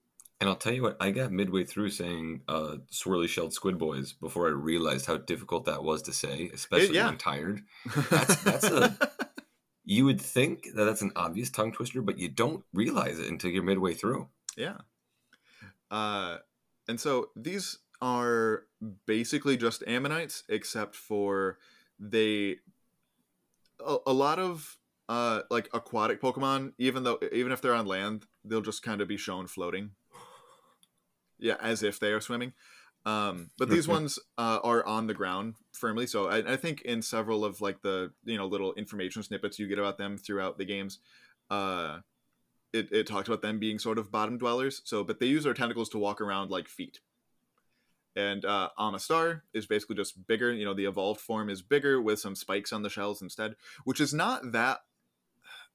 And 0.41 0.49
I'll 0.49 0.55
tell 0.55 0.73
you 0.73 0.83
what, 0.83 0.95
I 1.01 1.11
got 1.11 1.31
midway 1.33 1.65
through 1.65 1.89
saying 1.89 2.43
uh, 2.47 2.77
swirly 2.91 3.27
shelled 3.27 3.53
squid 3.53 3.77
boys 3.77 4.13
before 4.13 4.47
I 4.47 4.51
realized 4.51 5.05
how 5.05 5.17
difficult 5.17 5.65
that 5.65 5.83
was 5.83 6.01
to 6.03 6.13
say, 6.13 6.49
especially 6.53 6.95
yeah. 6.95 7.07
when 7.07 7.17
tired. 7.17 7.63
That's- 8.09 8.43
that's 8.43 8.63
a- 8.65 8.97
You 9.83 10.05
would 10.05 10.21
think 10.21 10.67
that 10.75 10.85
that's 10.85 11.01
an 11.01 11.11
obvious 11.15 11.49
tongue 11.49 11.73
twister, 11.73 12.01
but 12.01 12.19
you 12.19 12.29
don't 12.29 12.63
realize 12.73 13.17
it 13.19 13.27
until 13.27 13.49
you're 13.51 13.63
midway 13.63 13.95
through. 13.95 14.29
Yeah. 14.55 14.77
Uh, 15.91 16.37
and 16.87 16.99
so 16.99 17.29
these 17.35 17.79
are 18.01 18.63
basically 19.05 19.57
just 19.57 19.83
ammonites, 19.87 20.43
except 20.49 20.95
for 20.95 21.57
they 21.99 22.57
a, 23.85 23.97
a 24.07 24.13
lot 24.13 24.39
of 24.39 24.77
uh 25.09 25.41
like 25.49 25.69
aquatic 25.73 26.21
Pokemon, 26.21 26.73
even 26.77 27.03
though 27.03 27.19
even 27.31 27.51
if 27.51 27.61
they're 27.61 27.73
on 27.73 27.85
land, 27.85 28.25
they'll 28.43 28.61
just 28.61 28.83
kind 28.83 29.01
of 29.01 29.07
be 29.07 29.17
shown 29.17 29.47
floating. 29.47 29.91
Yeah, 31.39 31.55
as 31.61 31.83
if 31.83 31.99
they 31.99 32.11
are 32.11 32.21
swimming. 32.21 32.53
Um, 33.05 33.49
but 33.57 33.69
these 33.69 33.87
ones 33.97 34.19
uh, 34.37 34.59
are 34.63 34.85
on 34.85 35.07
the 35.07 35.13
ground 35.13 35.55
firmly. 35.73 36.05
So 36.05 36.27
I, 36.27 36.53
I 36.53 36.55
think 36.57 36.81
in 36.81 37.01
several 37.01 37.45
of 37.45 37.61
like 37.61 37.81
the 37.81 38.11
you 38.25 38.37
know 38.37 38.45
little 38.45 38.73
information 38.73 39.23
snippets 39.23 39.59
you 39.59 39.67
get 39.67 39.79
about 39.79 39.97
them 39.97 40.17
throughout 40.17 40.57
the 40.57 40.65
games, 40.65 40.99
uh, 41.49 41.99
it, 42.73 42.91
it 42.91 43.07
talks 43.07 43.27
about 43.27 43.41
them 43.41 43.59
being 43.59 43.79
sort 43.79 43.97
of 43.97 44.11
bottom 44.11 44.37
dwellers. 44.37 44.81
So, 44.85 45.03
but 45.03 45.19
they 45.19 45.25
use 45.25 45.43
their 45.43 45.53
tentacles 45.53 45.89
to 45.89 45.97
walk 45.97 46.21
around 46.21 46.51
like 46.51 46.67
feet. 46.67 46.99
And 48.15 48.43
uh, 48.43 48.69
Omastar 48.77 49.41
is 49.53 49.65
basically 49.65 49.95
just 49.95 50.27
bigger. 50.27 50.51
You 50.51 50.65
know, 50.65 50.73
the 50.73 50.85
evolved 50.85 51.21
form 51.21 51.49
is 51.49 51.61
bigger 51.61 52.01
with 52.01 52.19
some 52.19 52.35
spikes 52.35 52.73
on 52.73 52.81
the 52.81 52.89
shells 52.89 53.21
instead, 53.21 53.55
which 53.83 54.01
is 54.01 54.13
not 54.13 54.51
that. 54.51 54.79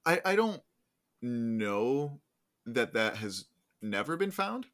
I 0.05 0.21
I 0.25 0.37
don't 0.37 0.61
know 1.23 2.21
that 2.67 2.93
that 2.95 3.17
has 3.17 3.47
never 3.81 4.17
been 4.17 4.31
found 4.31 4.67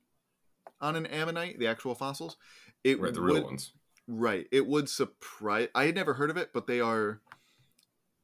on 0.81 0.97
an 0.97 1.07
ammonite, 1.07 1.59
the 1.59 1.67
actual 1.67 1.95
fossils. 1.95 2.37
It 2.83 3.01
Right, 3.01 3.13
the 3.13 3.21
real 3.21 3.45
ones. 3.45 3.73
Right. 4.09 4.47
It 4.51 4.67
would 4.67 4.89
surprise. 4.89 5.69
I 5.75 5.85
had 5.85 5.95
never 5.95 6.15
heard 6.15 6.31
of 6.31 6.37
it, 6.37 6.51
but 6.53 6.67
they 6.67 6.81
are 6.81 7.21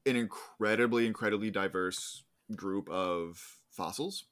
an 0.05 0.17
incredibly, 0.17 1.07
incredibly 1.07 1.51
diverse 1.51 2.25
group 2.55 2.89
of 2.89 3.59
fossils. 3.77 4.25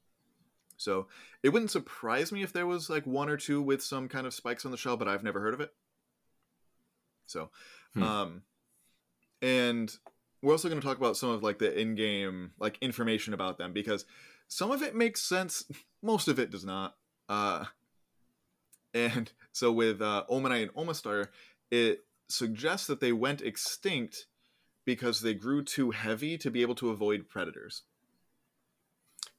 So 0.77 1.07
it 1.41 1.49
wouldn't 1.49 1.71
surprise 1.71 2.31
me 2.31 2.43
if 2.43 2.51
there 2.51 2.67
was 2.67 2.89
like 2.89 3.05
one 3.05 3.29
or 3.29 3.37
two 3.37 3.61
with 3.61 3.81
some 3.81 4.09
kind 4.09 4.27
of 4.27 4.33
spikes 4.33 4.65
on 4.65 4.71
the 4.71 4.77
shell, 4.77 4.97
but 4.97 5.07
I've 5.07 5.23
never 5.23 5.39
heard 5.39 5.53
of 5.53 5.61
it. 5.61 5.73
So, 7.27 7.49
Hmm. 7.93 8.03
um, 8.03 8.41
and 9.41 9.95
we're 10.41 10.51
also 10.51 10.67
going 10.67 10.81
to 10.81 10.85
talk 10.85 10.97
about 10.97 11.17
some 11.17 11.29
of 11.29 11.43
like 11.43 11.59
the 11.59 11.79
in-game 11.79 12.51
like 12.59 12.77
information 12.81 13.33
about 13.33 13.57
them 13.57 13.73
because 13.73 14.05
some 14.47 14.71
of 14.71 14.81
it 14.81 14.95
makes 14.95 15.21
sense, 15.21 15.63
most 16.01 16.27
of 16.27 16.39
it 16.39 16.51
does 16.51 16.65
not. 16.65 16.95
Uh, 17.29 17.65
and 18.93 19.31
so 19.51 19.71
with 19.71 20.01
uh, 20.01 20.23
and 20.29 20.73
Omastar, 20.73 21.27
it 21.71 22.05
suggests 22.29 22.87
that 22.87 22.99
they 22.99 23.11
went 23.11 23.41
extinct 23.41 24.27
because 24.85 25.21
they 25.21 25.33
grew 25.33 25.63
too 25.63 25.91
heavy 25.91 26.37
to 26.37 26.51
be 26.51 26.61
able 26.61 26.75
to 26.75 26.89
avoid 26.89 27.27
predators. 27.27 27.83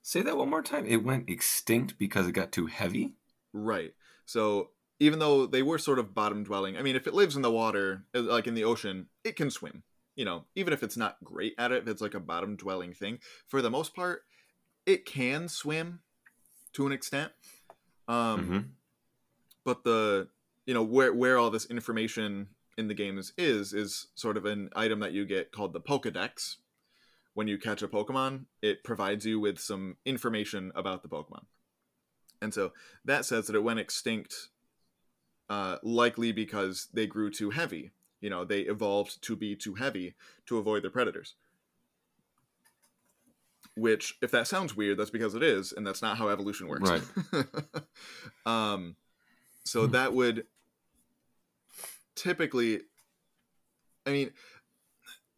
Say 0.07 0.23
that 0.23 0.37
one 0.37 0.51
more 0.51 0.63
time. 0.63 0.87
It 0.87 1.03
went 1.03 1.29
extinct 1.29 1.99
because 1.99 2.29
it 2.29 2.33
got 2.33 2.53
too 2.53 2.67
heavy. 2.67 3.15
Right. 3.53 3.93
So 4.25 4.71
even 5.01 5.19
though 5.19 5.47
they 5.47 5.65
were 5.65 5.79
sort 5.79 5.99
of 5.99 6.15
bottom 6.15 6.45
dwelling, 6.45 6.77
I 6.77 6.83
mean, 6.83 6.95
if 6.95 7.09
it 7.09 7.13
lives 7.13 7.35
in 7.35 7.43
the 7.43 7.51
water, 7.51 8.05
uh, 8.15 8.23
like 8.23 8.47
in 8.47 8.55
the 8.55 8.63
ocean, 8.63 9.09
it 9.25 9.35
can 9.35 9.51
swim. 9.51 9.83
You 10.15 10.25
know, 10.25 10.45
even 10.55 10.73
if 10.73 10.85
it's 10.85 10.97
not 10.97 11.17
great 11.25 11.55
at 11.59 11.73
it, 11.73 11.83
if 11.83 11.89
it's 11.89 12.01
like 12.01 12.15
a 12.15 12.21
bottom 12.21 12.55
dwelling 12.55 12.93
thing, 12.93 13.19
for 13.49 13.61
the 13.61 13.69
most 13.69 13.97
part, 13.97 14.23
it 14.87 15.07
can 15.07 15.49
swim 15.49 15.99
to 16.75 16.87
an 16.87 16.93
extent. 16.93 17.33
Um, 18.07 18.49
Mhm. 18.49 18.65
but 19.65 19.83
the 19.83 20.29
you 20.67 20.75
know 20.75 20.85
where 20.85 21.13
where 21.13 21.37
all 21.37 21.51
this 21.51 21.67
information 21.67 22.51
in 22.79 22.87
the 22.87 22.95
games 22.95 23.33
is 23.37 23.73
is 23.73 24.07
sort 24.15 24.37
of 24.37 24.45
an 24.45 24.71
item 24.77 25.01
that 25.01 25.13
you 25.13 25.25
get 25.25 25.51
called 25.51 25.73
the 25.73 25.81
Pokedex. 25.81 26.59
When 27.37 27.49
you 27.49 27.59
catch 27.59 27.83
a 27.83 27.89
Pokemon, 27.89 28.47
it 28.63 28.83
provides 28.83 29.27
you 29.27 29.39
with 29.39 29.59
some 29.59 29.99
information 30.07 30.73
about 30.75 31.03
the 31.03 31.09
Pokemon, 31.11 31.45
and 32.41 32.55
so 32.55 32.73
that 33.05 33.27
says 33.27 33.47
that 33.47 33.55
it 33.55 33.63
went 33.63 33.79
extinct, 33.79 34.49
uh, 35.51 35.77
likely 35.83 36.33
because 36.33 36.89
they 36.95 37.07
grew 37.07 37.31
too 37.31 37.51
heavy. 37.51 37.91
You 38.23 38.31
know, 38.31 38.47
they 38.47 38.61
evolved 38.61 39.21
to 39.21 39.37
be 39.37 39.55
too 39.55 39.75
heavy 39.75 40.15
to 40.47 40.57
avoid 40.57 40.83
their 40.83 40.91
predators. 40.91 41.35
Which, 43.75 44.17
if 44.23 44.31
that 44.31 44.49
sounds 44.49 44.75
weird, 44.75 44.99
that's 44.99 45.11
because 45.11 45.35
it 45.35 45.43
is, 45.43 45.73
and 45.73 45.87
that's 45.87 46.01
not 46.01 46.17
how 46.17 46.31
evolution 46.31 46.69
works. 46.69 46.89
Right. 46.89 47.45
um, 48.47 48.97
so 49.65 49.87
that 49.89 50.15
would 50.15 50.47
typically, 52.15 52.81
I 54.07 54.11
mean, 54.13 54.31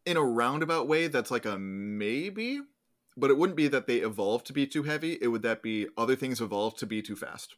in 0.09 0.17
a 0.17 0.23
roundabout 0.23 0.87
way, 0.87 1.07
that's 1.07 1.29
like 1.29 1.45
a 1.45 1.57
maybe, 1.59 2.61
but 3.15 3.29
it 3.29 3.37
wouldn't 3.37 3.55
be 3.57 3.67
that 3.67 3.85
they 3.85 3.97
evolved 3.97 4.47
to 4.47 4.53
be 4.53 4.65
too 4.65 4.83
heavy. 4.83 5.17
It 5.21 5.27
would 5.27 5.43
that 5.43 5.61
be 5.61 5.87
other 5.95 6.15
things 6.15 6.41
evolved 6.41 6.79
to 6.79 6.87
be 6.87 7.01
too 7.01 7.15
fast. 7.15 7.55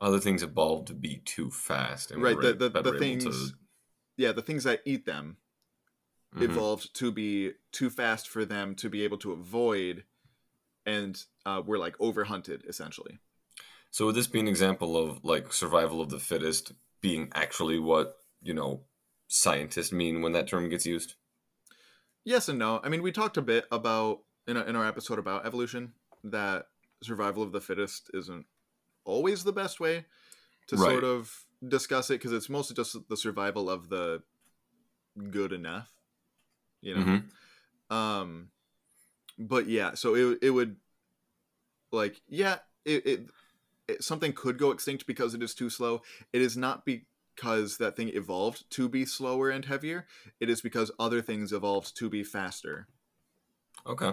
Other 0.00 0.20
things 0.20 0.42
evolved 0.42 0.86
to 0.88 0.94
be 0.94 1.16
too 1.24 1.50
fast. 1.50 2.10
And 2.10 2.22
Right, 2.22 2.40
the- 2.40 2.54
the- 2.54 2.82
the 2.82 2.98
things- 2.98 3.54
Yeah, 4.16 4.32
the 4.32 4.42
things 4.42 4.64
that 4.64 4.82
eat 4.84 5.06
them 5.06 5.38
Mhm. 6.34 6.42
evolved 6.42 6.94
to 6.94 7.10
be 7.10 7.54
too 7.72 7.88
fast 7.88 8.28
for 8.28 8.44
them 8.44 8.74
to 8.76 8.90
be 8.90 9.02
able 9.02 9.16
to 9.18 9.32
avoid, 9.32 10.04
and 10.84 11.24
uh, 11.46 11.62
were 11.64 11.78
like 11.78 11.96
overhunted 11.98 12.64
essentially. 12.66 13.18
So 13.90 14.06
would 14.06 14.14
this 14.14 14.26
be 14.28 14.40
an 14.40 14.46
example 14.48 14.96
of 14.96 15.24
like 15.24 15.52
survival 15.52 16.00
of 16.02 16.10
the 16.10 16.18
fittest 16.20 16.72
being 17.00 17.30
actually 17.34 17.78
what 17.78 18.22
you 18.42 18.52
know 18.54 18.84
scientists 19.30 19.92
mean 19.92 20.20
when 20.20 20.32
that 20.32 20.46
term 20.48 20.68
gets 20.68 20.84
used? 20.84 21.14
Yes 22.24 22.48
and 22.48 22.58
no. 22.58 22.80
I 22.84 22.88
mean, 22.88 23.02
we 23.02 23.12
talked 23.12 23.36
a 23.36 23.42
bit 23.42 23.66
about 23.72 24.20
in, 24.46 24.56
a, 24.56 24.64
in 24.64 24.76
our 24.76 24.86
episode 24.86 25.18
about 25.18 25.46
evolution 25.46 25.92
that 26.24 26.66
survival 27.02 27.42
of 27.42 27.52
the 27.52 27.60
fittest 27.60 28.10
isn't 28.12 28.46
always 29.04 29.42
the 29.44 29.52
best 29.52 29.80
way 29.80 30.04
to 30.68 30.76
Right. 30.76 30.92
sort 30.92 31.04
of 31.04 31.46
discuss 31.66 32.10
it 32.10 32.14
because 32.14 32.32
it's 32.32 32.48
mostly 32.50 32.76
just 32.76 32.96
the 33.08 33.16
survival 33.16 33.70
of 33.70 33.88
the 33.88 34.22
good 35.30 35.52
enough, 35.52 35.92
you 36.82 36.94
know. 36.94 37.04
Mhm. 37.04 37.30
Um, 37.96 38.50
but 39.38 39.68
yeah, 39.68 39.94
so 39.94 40.14
it 40.14 40.38
it 40.42 40.50
would 40.50 40.76
like 41.92 42.20
yeah, 42.28 42.58
it, 42.84 43.06
it, 43.06 43.26
it 43.88 44.04
something 44.04 44.32
could 44.32 44.58
go 44.58 44.70
extinct 44.70 45.06
because 45.06 45.34
it 45.34 45.42
is 45.42 45.54
too 45.54 45.70
slow. 45.70 46.02
It 46.32 46.42
is 46.42 46.56
not 46.56 46.84
because 47.40 47.78
that 47.78 47.96
thing 47.96 48.10
evolved 48.10 48.68
to 48.70 48.88
be 48.88 49.06
slower 49.06 49.48
and 49.48 49.64
heavier. 49.64 50.06
It 50.40 50.50
is 50.50 50.60
because 50.60 50.90
other 50.98 51.22
things 51.22 51.52
evolved 51.52 51.96
to 51.96 52.10
be 52.10 52.22
faster. 52.22 52.86
Okay. 53.86 54.12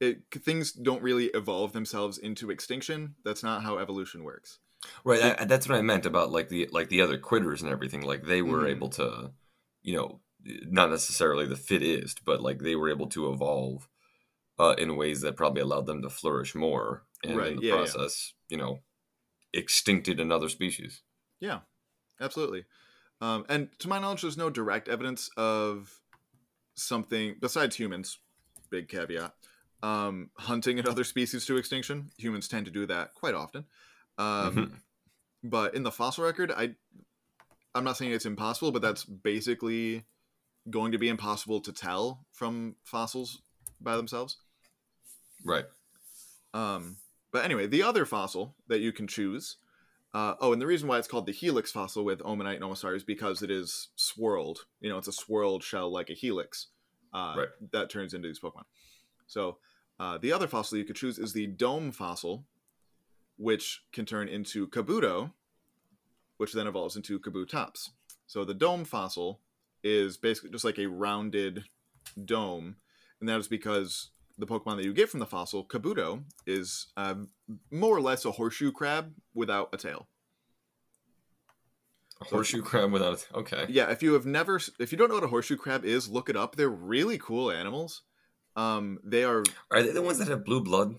It 0.00 0.22
things 0.32 0.72
don't 0.72 1.02
really 1.02 1.26
evolve 1.26 1.72
themselves 1.72 2.16
into 2.16 2.50
extinction. 2.50 3.14
That's 3.24 3.42
not 3.42 3.62
how 3.62 3.78
evolution 3.78 4.24
works. 4.24 4.58
Right. 5.04 5.38
I, 5.38 5.44
that's 5.44 5.68
what 5.68 5.76
I 5.78 5.82
meant 5.82 6.06
about 6.06 6.30
like 6.32 6.48
the 6.48 6.68
like 6.72 6.88
the 6.88 7.02
other 7.02 7.18
critters 7.18 7.60
and 7.62 7.70
everything. 7.70 8.02
Like 8.02 8.24
they 8.24 8.40
were 8.42 8.64
Mhm. 8.64 8.70
able 8.70 8.88
to, 8.90 9.32
you 9.82 9.96
know, 9.96 10.20
not 10.42 10.90
necessarily 10.90 11.46
the 11.46 11.56
fittest, 11.56 12.24
but 12.24 12.40
like 12.40 12.60
they 12.60 12.74
were 12.74 12.90
able 12.90 13.06
to 13.08 13.30
evolve 13.32 13.86
uh, 14.58 14.74
in 14.78 14.96
ways 14.96 15.20
that 15.20 15.36
probably 15.36 15.60
allowed 15.62 15.86
them 15.86 16.00
to 16.02 16.08
flourish 16.08 16.54
more, 16.54 17.04
and 17.24 17.36
Right, 17.36 17.50
in 17.52 17.56
the 17.56 17.62
yeah, 17.62 17.72
yeah. 17.72 17.76
process, 17.76 18.34
you 18.48 18.56
know, 18.56 18.80
extincted 19.54 20.20
another 20.20 20.48
species. 20.48 21.02
Yeah. 21.40 21.60
Absolutely. 22.20 22.64
Um, 23.20 23.44
and 23.48 23.68
to 23.78 23.88
my 23.88 23.98
knowledge, 23.98 24.22
there's 24.22 24.36
no 24.36 24.50
direct 24.50 24.88
evidence 24.88 25.30
of 25.36 26.00
something 26.74 27.36
besides 27.40 27.76
humans. 27.76 28.18
Big 28.70 28.88
caveat. 28.88 29.32
Um, 29.82 30.30
hunting 30.36 30.78
another 30.78 31.04
species 31.14 31.46
to 31.46 31.56
extinction. 31.56 32.10
Humans 32.18 32.48
tend 32.48 32.66
to 32.66 32.72
do 32.72 32.86
that 32.86 33.14
quite 33.14 33.34
often. 33.34 33.64
Um, 34.18 34.54
Mhm. 34.56 34.80
But 35.46 35.74
in 35.74 35.82
the 35.82 35.90
fossil 35.90 36.24
record, 36.24 36.50
I, 36.50 36.74
I'm 37.74 37.84
not 37.84 37.98
saying 37.98 38.12
it's 38.12 38.24
impossible, 38.24 38.72
but 38.72 38.80
that's 38.80 39.04
basically 39.04 40.04
going 40.70 40.92
to 40.92 40.98
be 40.98 41.10
impossible 41.10 41.60
to 41.60 41.72
tell 41.72 42.24
from 42.32 42.76
fossils 42.82 43.42
by 43.78 43.96
themselves. 43.96 44.38
Right. 45.44 45.66
Um, 46.54 46.96
but 47.30 47.44
anyway, 47.44 47.66
the 47.66 47.82
other 47.82 48.06
fossil 48.06 48.54
that 48.68 48.80
you 48.80 48.90
can 48.90 49.06
choose. 49.06 49.58
Uh, 50.14 50.36
oh, 50.40 50.52
and 50.52 50.62
the 50.62 50.66
reason 50.66 50.88
why 50.88 50.96
it's 50.96 51.08
called 51.08 51.26
the 51.26 51.32
helix 51.32 51.72
fossil 51.72 52.04
with 52.04 52.20
Omanyte 52.20 52.54
and 52.54 52.62
Omastar 52.64 52.94
is 52.94 53.02
because 53.02 53.42
it 53.42 53.50
is 53.50 53.88
swirled. 53.96 54.60
You 54.80 54.88
know, 54.88 54.96
it's 54.96 55.08
a 55.08 55.12
swirled 55.12 55.64
shell 55.64 55.92
like 55.92 56.08
a 56.08 56.14
helix 56.14 56.68
uh, 57.12 57.34
Right. 57.36 57.48
that 57.72 57.90
turns 57.90 58.14
into 58.14 58.28
these 58.28 58.38
Pokemon. 58.38 58.62
So 59.26 59.58
uh, 59.98 60.18
the 60.18 60.32
other 60.32 60.46
fossil 60.46 60.78
you 60.78 60.84
could 60.84 60.94
choose 60.94 61.18
is 61.18 61.32
the 61.32 61.48
dome 61.48 61.90
fossil, 61.90 62.44
which 63.38 63.82
can 63.92 64.06
turn 64.06 64.28
into 64.28 64.68
Kabuto, 64.68 65.32
which 66.36 66.52
then 66.52 66.68
evolves 66.68 66.94
into 66.94 67.18
Kabutops. 67.18 67.90
So 68.28 68.44
the 68.44 68.54
dome 68.54 68.84
fossil 68.84 69.40
is 69.82 70.16
basically 70.16 70.50
just 70.50 70.64
like 70.64 70.78
a 70.78 70.86
rounded 70.86 71.64
dome, 72.24 72.76
and 73.18 73.28
that 73.28 73.40
is 73.40 73.48
because 73.48 74.10
the 74.38 74.46
Pokemon 74.46 74.76
that 74.76 74.84
you 74.84 74.92
get 74.92 75.08
from 75.08 75.20
the 75.20 75.26
fossil, 75.26 75.64
Kabuto, 75.64 76.24
is 76.46 76.86
uh, 76.96 77.14
more 77.70 77.96
or 77.96 78.00
less 78.00 78.24
a 78.24 78.32
horseshoe 78.32 78.72
crab 78.72 79.12
without 79.34 79.68
a 79.72 79.76
tail. 79.76 80.08
A 82.20 82.24
horseshoe 82.24 82.62
crab 82.62 82.92
without 82.92 83.26
a 83.32 83.38
okay. 83.38 83.66
Yeah, 83.68 83.90
if 83.90 84.02
you 84.02 84.14
have 84.14 84.26
never, 84.26 84.60
if 84.78 84.92
you 84.92 84.98
don't 84.98 85.08
know 85.08 85.16
what 85.16 85.24
a 85.24 85.28
horseshoe 85.28 85.56
crab 85.56 85.84
is, 85.84 86.08
look 86.08 86.28
it 86.28 86.36
up. 86.36 86.56
They're 86.56 86.68
really 86.68 87.18
cool 87.18 87.50
animals. 87.50 88.02
Um, 88.56 88.98
they 89.04 89.24
are 89.24 89.42
Are 89.70 89.82
they 89.82 89.90
the 89.90 90.02
ones 90.02 90.18
that 90.18 90.28
have 90.28 90.44
blue 90.44 90.62
blood? 90.62 90.96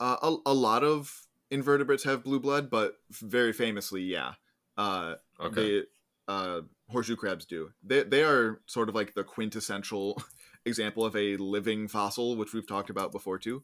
uh, 0.00 0.16
a, 0.22 0.36
a 0.46 0.54
lot 0.54 0.82
of 0.82 1.26
invertebrates 1.50 2.04
have 2.04 2.24
blue 2.24 2.40
blood, 2.40 2.70
but 2.70 2.94
very 3.10 3.52
famously, 3.52 4.02
yeah, 4.02 4.34
uh, 4.76 5.14
Okay. 5.40 5.80
they 5.80 5.86
uh, 6.26 6.62
horseshoe 6.90 7.16
crabs 7.16 7.44
do. 7.44 7.70
They 7.84 8.02
they 8.02 8.24
are 8.24 8.60
sort 8.66 8.88
of 8.88 8.94
like 8.94 9.14
the 9.14 9.24
quintessential 9.24 10.20
example 10.70 11.04
of 11.04 11.14
a 11.14 11.36
living 11.36 11.86
fossil, 11.88 12.36
which 12.36 12.54
we've 12.54 12.66
talked 12.66 12.88
about 12.90 13.12
before 13.12 13.38
too. 13.38 13.62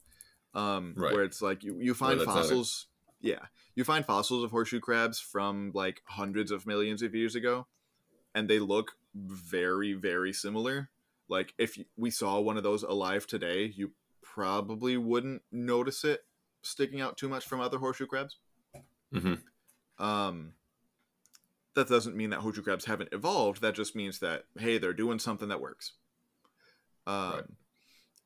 Um, 0.54 0.94
Right. 0.96 1.12
Where 1.12 1.24
it's 1.24 1.40
like 1.40 1.64
you, 1.64 1.78
you 1.80 1.94
find 1.94 2.20
a- 2.20 2.24
fossils, 2.24 2.88
yeah, 3.20 3.46
you 3.74 3.84
find 3.84 4.04
fossils 4.04 4.44
of 4.44 4.50
horseshoe 4.50 4.80
crabs 4.80 5.18
from 5.18 5.70
like 5.74 6.02
hundreds 6.06 6.50
of 6.50 6.66
millions 6.66 7.02
of 7.02 7.14
years 7.14 7.34
ago, 7.34 7.66
and 8.34 8.48
they 8.48 8.58
look 8.58 8.92
very 9.14 9.94
very 9.94 10.32
similar. 10.32 10.90
Like 11.28 11.54
if 11.58 11.78
we 11.96 12.10
saw 12.10 12.38
one 12.40 12.56
of 12.56 12.62
those 12.62 12.82
alive 12.82 13.26
today, 13.26 13.72
you 13.74 13.92
probably 14.22 14.96
wouldn't 14.96 15.42
notice 15.50 16.04
it 16.04 16.24
sticking 16.62 17.00
out 17.00 17.16
too 17.16 17.28
much 17.28 17.46
from 17.46 17.60
other 17.60 17.78
horseshoe 17.78 18.06
crabs. 18.06 18.36
hmm 19.12 19.34
Um, 19.98 20.52
that 21.74 21.88
doesn't 21.88 22.16
mean 22.16 22.30
that 22.30 22.40
horseshoe 22.40 22.62
crabs 22.62 22.86
haven't 22.86 23.12
evolved. 23.12 23.60
That 23.60 23.74
just 23.74 23.94
means 23.94 24.20
that 24.20 24.44
hey, 24.58 24.78
they're 24.78 24.92
doing 24.94 25.18
something 25.18 25.48
that 25.48 25.60
works. 25.60 25.92
Um, 27.06 27.32
Right. 27.32 27.44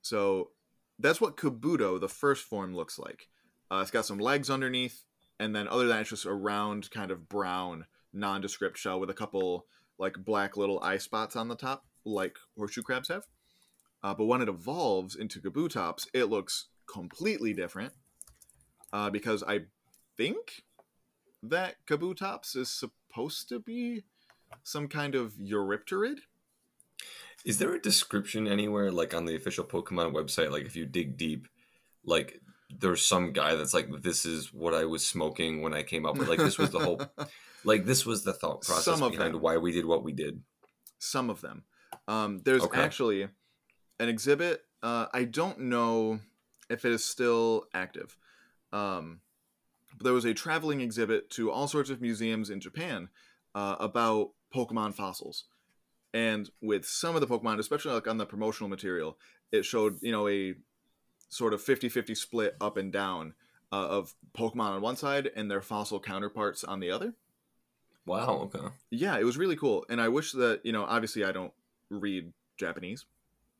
so 0.03 0.51
that's 0.99 1.21
what 1.21 1.37
Kabuto, 1.37 2.01
the 2.01 2.09
first 2.09 2.45
form, 2.45 2.75
looks 2.75 2.99
like. 2.99 3.29
Uh, 3.71 3.81
it's 3.83 3.90
got 3.90 4.07
some 4.07 4.19
legs 4.19 4.51
underneath, 4.51 5.05
and 5.38 5.55
then 5.55 5.69
other 5.69 5.85
than 5.87 5.90
that, 5.90 6.01
it's 6.01 6.11
just 6.11 6.27
a 6.27 6.33
round, 6.33 6.90
kind 6.90 7.11
of 7.11 7.29
brown, 7.29 7.87
nondescript 8.12 8.77
shell 8.79 8.99
with 9.01 9.11
a 9.11 9.14
couple 9.14 9.66
like 9.99 10.25
black 10.25 10.57
little 10.57 10.81
eye 10.81 10.99
spots 10.99 11.37
on 11.37 11.49
the 11.49 11.55
top, 11.57 11.85
like 12.05 12.37
horseshoe 12.57 12.83
crabs 12.83 13.09
have. 13.09 13.27
Uh, 14.03 14.14
but 14.14 14.25
when 14.25 14.40
it 14.40 14.49
evolves 14.49 15.14
into 15.14 15.40
Kabutops, 15.40 16.07
it 16.14 16.25
looks 16.25 16.69
completely 16.87 17.53
different. 17.53 17.93
Uh, 18.93 19.11
because 19.11 19.45
I 19.47 19.61
think 20.16 20.64
that 21.43 21.77
Kabutops 21.87 22.57
is 22.57 22.71
supposed 22.71 23.49
to 23.51 23.61
be 23.61 24.05
some 24.62 24.88
kind 24.88 25.14
of 25.14 25.35
Eurypterid. 25.35 26.21
Is 27.44 27.59
there 27.59 27.74
a 27.74 27.81
description 27.81 28.46
anywhere, 28.46 28.90
like 28.92 29.14
on 29.14 29.24
the 29.24 29.35
official 29.37 29.64
Pokemon 29.64 30.12
website? 30.12 30.50
Like 30.50 30.64
if 30.66 30.76
you 30.76 30.85
dig 30.87 31.16
deep, 31.16 31.48
like 32.05 32.40
there's 32.79 33.03
some 33.05 33.33
guy 33.33 33.55
that's 33.55 33.74
like, 33.74 33.88
"This 34.03 34.24
is 34.26 34.53
what 34.53 34.74
I 34.74 34.85
was 34.85 35.07
smoking 35.07 35.62
when 35.62 35.74
I 35.74 35.83
came 35.83 36.05
up 36.07 36.16
with." 36.18 36.29
Like 36.29 36.38
this 36.38 36.59
was 36.59 36.70
the 36.70 36.79
whole, 36.81 37.00
like 37.64 37.85
this 37.87 38.05
was 38.05 38.24
the 38.24 38.33
thought 38.33 38.62
process 38.62 38.98
behind 39.00 39.35
them. 39.35 39.40
why 39.40 39.57
we 39.57 39.72
did 39.72 39.87
what 39.87 40.05
we 40.05 40.12
did. 40.12 40.42
some 40.98 41.31
of 41.31 41.40
them. 41.40 41.64
Um, 42.07 42.42
there's 42.44 42.62
Okay. 42.62 42.81
actually 42.81 43.22
an 43.98 44.09
exhibit. 44.09 44.62
Uh, 44.83 45.07
I 45.12 45.24
don't 45.24 45.61
know 45.61 46.20
if 46.68 46.85
it 46.85 46.92
is 46.92 47.05
still 47.05 47.64
active. 47.74 48.16
Um, 48.72 49.20
but 49.96 50.05
there 50.05 50.12
was 50.12 50.24
a 50.24 50.33
traveling 50.35 50.81
exhibit 50.81 51.31
to 51.31 51.50
all 51.50 51.66
sorts 51.68 51.90
of 51.90 52.00
museums 52.00 52.48
in 52.50 52.61
Japan 52.61 53.09
uh, 53.55 53.76
about 53.81 54.31
Pokemon 54.55 54.94
fossils. 54.94 55.44
And 56.12 56.51
with 56.61 56.85
some 56.87 57.14
of 57.14 57.20
the 57.20 57.27
Pokemon, 57.27 57.59
especially 57.59 57.92
like 57.92 58.09
on 58.09 58.18
the 58.18 58.27
promotional 58.27 58.68
material, 58.68 59.16
it 59.53 59.64
showed, 59.64 59.99
you 60.03 60.11
know, 60.12 60.27
a 60.29 60.55
sort 61.29 61.55
of 61.55 61.62
50 61.62 61.88
50 61.88 62.14
split 62.14 62.57
up 62.61 62.77
and 62.77 62.92
down 62.92 63.35
uh, 63.73 63.87
of 63.87 64.14
Pokemon 64.37 64.70
on 64.70 64.81
one 64.81 64.96
side 64.96 65.31
and 65.37 65.49
their 65.51 65.61
fossil 65.62 66.01
counterparts 66.01 66.64
on 66.64 66.81
the 66.81 66.90
other 66.90 67.14
Wow. 68.07 68.51
Okay. 68.53 68.66
yeah 68.90 69.16
it 69.18 69.25
was 69.25 69.37
really 69.38 69.55
cool 69.55 69.85
and 69.88 70.01
i 70.01 70.09
wish 70.09 70.33
that 70.33 70.61
you 70.64 70.73
know 70.73 70.85
obviously 70.85 71.23
i 71.23 71.31
don't 71.31 71.53
read 71.90 72.33
japanese 72.59 73.05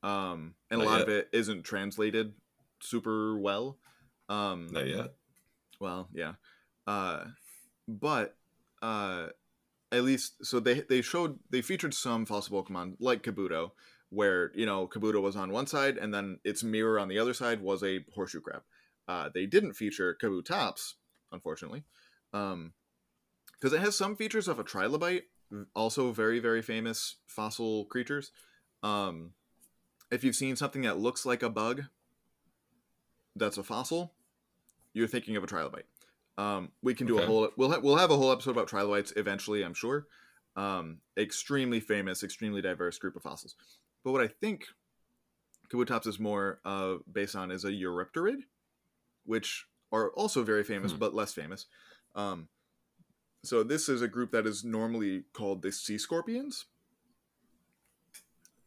um 0.03 0.55
and 0.69 0.81
a 0.81 0.83
Not 0.83 0.91
lot 0.91 1.01
of 1.01 1.09
it 1.09 1.29
isn't 1.31 1.63
translated 1.63 2.33
super 2.81 3.37
well 3.37 3.77
um 4.27 4.67
Not 4.71 4.87
yet. 4.87 5.13
well 5.79 6.09
yeah 6.13 6.33
uh 6.87 7.25
but 7.87 8.35
uh 8.81 9.27
at 9.91 10.03
least 10.03 10.45
so 10.45 10.59
they 10.59 10.81
they 10.81 11.01
showed 11.01 11.39
they 11.49 11.61
featured 11.61 11.93
some 11.93 12.25
fossil 12.25 12.63
pokemon 12.63 12.95
like 12.99 13.23
kabuto 13.23 13.71
where 14.09 14.51
you 14.55 14.65
know 14.65 14.87
kabuto 14.87 15.21
was 15.21 15.35
on 15.35 15.51
one 15.51 15.67
side 15.67 15.97
and 15.97 16.13
then 16.13 16.39
its 16.43 16.63
mirror 16.63 16.99
on 16.99 17.07
the 17.07 17.19
other 17.19 17.33
side 17.33 17.61
was 17.61 17.83
a 17.83 18.05
horseshoe 18.13 18.41
crab. 18.41 18.61
Uh 19.07 19.29
they 19.33 19.45
didn't 19.45 19.73
feature 19.73 20.17
kabutops 20.21 20.93
unfortunately 21.31 21.83
um 22.33 22.73
because 23.53 23.73
it 23.73 23.81
has 23.81 23.95
some 23.97 24.15
features 24.15 24.47
of 24.47 24.59
a 24.59 24.63
trilobite 24.63 25.23
also 25.75 26.11
very 26.11 26.39
very 26.39 26.61
famous 26.61 27.17
fossil 27.27 27.85
creatures. 27.85 28.31
Um 28.83 29.31
if 30.09 30.23
you've 30.23 30.35
seen 30.35 30.55
something 30.55 30.81
that 30.81 30.99
looks 30.99 31.25
like 31.25 31.43
a 31.43 31.49
bug 31.49 31.83
that's 33.35 33.57
a 33.57 33.63
fossil 33.63 34.13
you're 34.93 35.07
thinking 35.07 35.37
of 35.37 35.43
a 35.43 35.47
trilobite 35.47 35.83
um 36.37 36.71
we 36.81 36.93
can 36.93 37.07
do 37.07 37.17
a 37.19 37.25
whole 37.25 37.49
we'll, 37.57 37.71
ha- 37.71 37.79
we'll 37.81 37.97
have 37.97 38.11
a 38.11 38.17
whole 38.17 38.31
episode 38.31 38.51
about 38.51 38.67
trilobites 38.67 39.11
eventually 39.15 39.63
i'm 39.63 39.73
sure 39.73 40.07
um 40.55 40.97
extremely 41.17 41.79
famous 41.79 42.23
extremely 42.23 42.61
diverse 42.61 42.97
group 42.97 43.15
of 43.15 43.23
fossils 43.23 43.55
but 44.03 44.11
what 44.11 44.21
i 44.21 44.27
think 44.27 44.65
kabutops 45.71 46.07
is 46.07 46.19
more 46.19 46.59
uh 46.65 46.95
based 47.11 47.35
on 47.35 47.51
is 47.51 47.65
a 47.65 47.71
eurypterid 47.71 48.39
which 49.25 49.65
are 49.91 50.09
also 50.11 50.43
very 50.43 50.63
famous 50.63 50.91
Hmm. 50.93 50.99
but 50.99 51.13
less 51.13 51.33
famous 51.33 51.65
um 52.15 52.47
so 53.43 53.63
this 53.63 53.89
is 53.89 54.01
a 54.01 54.07
group 54.07 54.31
that 54.31 54.45
is 54.45 54.63
normally 54.63 55.23
called 55.33 55.63
the 55.63 55.71
sea 55.71 55.97
scorpions. 55.97 56.65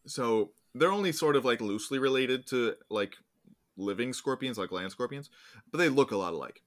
So 0.07 0.51
they're 0.75 0.91
only 0.91 1.13
sort 1.13 1.37
of 1.37 1.45
like 1.45 1.61
loosely 1.61 1.99
related 2.01 2.47
to 2.49 2.75
like 2.91 3.15
living 3.77 4.13
scorpions, 4.13 4.59
like 4.59 4.73
land 4.73 4.91
scorpions, 4.91 5.31
but 5.71 5.79
they 5.79 5.89
look 5.89 6.11
a 6.11 6.17
lot 6.17 6.33
alike. 6.33 6.63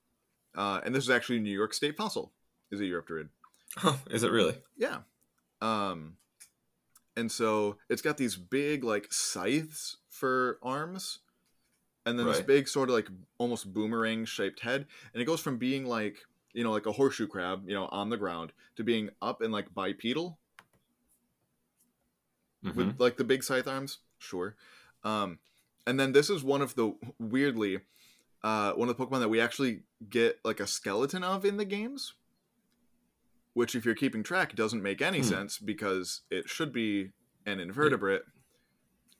Uh, 0.57 0.81
and 0.83 0.93
this 0.93 1.03
is 1.03 1.09
actually 1.09 1.39
New 1.39 1.51
York 1.53 1.73
State 1.73 1.95
fossil, 1.95 2.33
is 2.71 2.81
a 2.81 2.83
Eurypterid. 2.83 3.29
Huh, 3.75 3.97
is 4.09 4.23
it 4.23 4.31
really? 4.31 4.55
Yeah. 4.75 4.99
Um, 5.61 6.17
and 7.15 7.31
so 7.31 7.77
it's 7.89 8.01
got 8.01 8.17
these 8.17 8.35
big 8.35 8.83
like 8.83 9.07
scythes 9.11 9.97
for 10.09 10.57
arms, 10.63 11.19
and 12.05 12.17
then 12.17 12.25
this 12.25 12.41
big 12.41 12.67
sort 12.67 12.89
of 12.89 12.95
like 12.95 13.07
almost 13.37 13.71
boomerang 13.71 14.25
shaped 14.25 14.61
head, 14.61 14.87
and 15.13 15.21
it 15.21 15.25
goes 15.25 15.41
from 15.41 15.57
being 15.57 15.85
like 15.85 16.17
you 16.53 16.63
know 16.63 16.71
like 16.71 16.87
a 16.87 16.91
horseshoe 16.91 17.27
crab, 17.27 17.63
you 17.67 17.75
know, 17.75 17.85
on 17.91 18.09
the 18.09 18.17
ground 18.17 18.51
to 18.77 18.83
being 18.83 19.09
up 19.21 19.41
and 19.41 19.53
like 19.53 19.73
bipedal 19.73 20.39
Mhm. 22.63 22.75
with 22.75 22.99
like 22.99 23.17
the 23.17 23.23
big 23.23 23.43
scythe 23.43 23.67
arms. 23.67 23.99
Sure. 24.17 24.55
Um, 25.03 25.39
and 25.85 25.99
then 25.99 26.11
this 26.11 26.29
is 26.29 26.43
one 26.43 26.61
of 26.61 26.75
the 26.75 26.95
weirdly 27.19 27.81
uh, 28.43 28.73
one 28.73 28.89
of 28.89 28.97
the 28.97 29.05
Pokemon 29.05 29.19
that 29.19 29.29
we 29.29 29.39
actually 29.41 29.83
get 30.09 30.39
like 30.43 30.59
a 30.59 30.67
skeleton 30.67 31.23
of 31.23 31.45
in 31.45 31.57
the 31.57 31.65
games. 31.65 32.13
Which, 33.53 33.73
if 33.73 33.85
you're 33.85 33.95
keeping 33.95 34.21
track, 34.21 34.55
doesn't 34.55 34.83
make 34.83 35.01
any 35.01 35.19
Hmm. 35.19 35.23
sense 35.25 35.57
because 35.57 36.21
it 36.29 36.47
should 36.47 36.71
be 36.71 37.11
an 37.45 37.59
invertebrate 37.59 38.21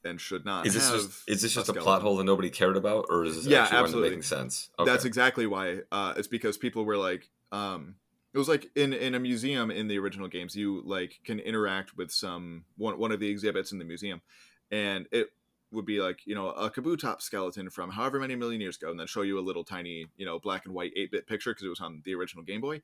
and 0.04 0.22
should 0.22 0.46
not 0.46 0.68
Is 0.68 0.76
this 0.76 0.90
have. 0.90 1.02
just 1.02 1.24
is 1.28 1.42
this 1.42 1.54
just 1.54 1.70
a, 1.70 1.72
skeleton. 1.72 1.84
plot 1.84 2.02
hole 2.04 2.18
that 2.18 2.24
nobody 2.24 2.52
cared 2.52 2.78
about, 2.78 3.08
or 3.10 3.26
is 3.26 3.36
this 3.38 3.46
Yeah, 3.48 3.64
actually 3.64 3.78
absolutely. 3.80 4.10
making 4.10 4.22
sense? 4.24 4.70
Okay. 4.78 4.90
That's 4.92 5.06
exactly 5.06 5.48
why. 5.48 5.80
Uh, 5.92 6.14
it's 6.18 6.28
because 6.28 6.56
people 6.58 6.86
were 6.86 6.98
like, 6.98 7.30
um, 7.52 7.96
it 8.34 8.38
was 8.38 8.48
like 8.48 8.70
in 8.76 8.94
in 8.94 9.16
a 9.16 9.20
museum 9.20 9.72
in 9.72 9.88
the 9.88 9.98
original 9.98 10.28
games 10.28 10.56
you 10.56 10.84
like 10.86 11.20
can 11.24 11.40
interact 11.40 11.98
with 11.98 12.12
some 12.12 12.66
one 12.78 13.00
one 13.00 13.12
of 13.12 13.20
the 13.20 13.30
exhibits 13.30 13.72
in 13.72 13.80
the 13.80 13.86
museum 13.86 14.22
and 14.70 15.08
it 15.12 15.32
would 15.72 15.86
be 15.86 16.00
like 16.00 16.26
you 16.26 16.36
know 16.36 16.50
a 16.50 16.70
Kabutops 16.70 17.22
skeleton 17.22 17.70
from 17.70 17.92
however 17.92 18.20
many 18.20 18.36
million 18.36 18.62
years 18.62 18.78
ago 18.78 18.90
and 18.90 19.00
then 19.00 19.08
show 19.08 19.22
you 19.22 19.40
a 19.40 19.42
little 19.42 19.64
tiny 19.64 20.08
you 20.18 20.26
know 20.26 20.40
black 20.40 20.66
and 20.66 20.74
white 20.74 20.94
8-bit 20.98 21.28
picture 21.28 21.52
because 21.52 21.66
it 21.66 21.70
was 21.70 21.82
on 21.82 22.02
the 22.06 22.16
original 22.16 22.44
game 22.44 22.62
boy 22.62 22.82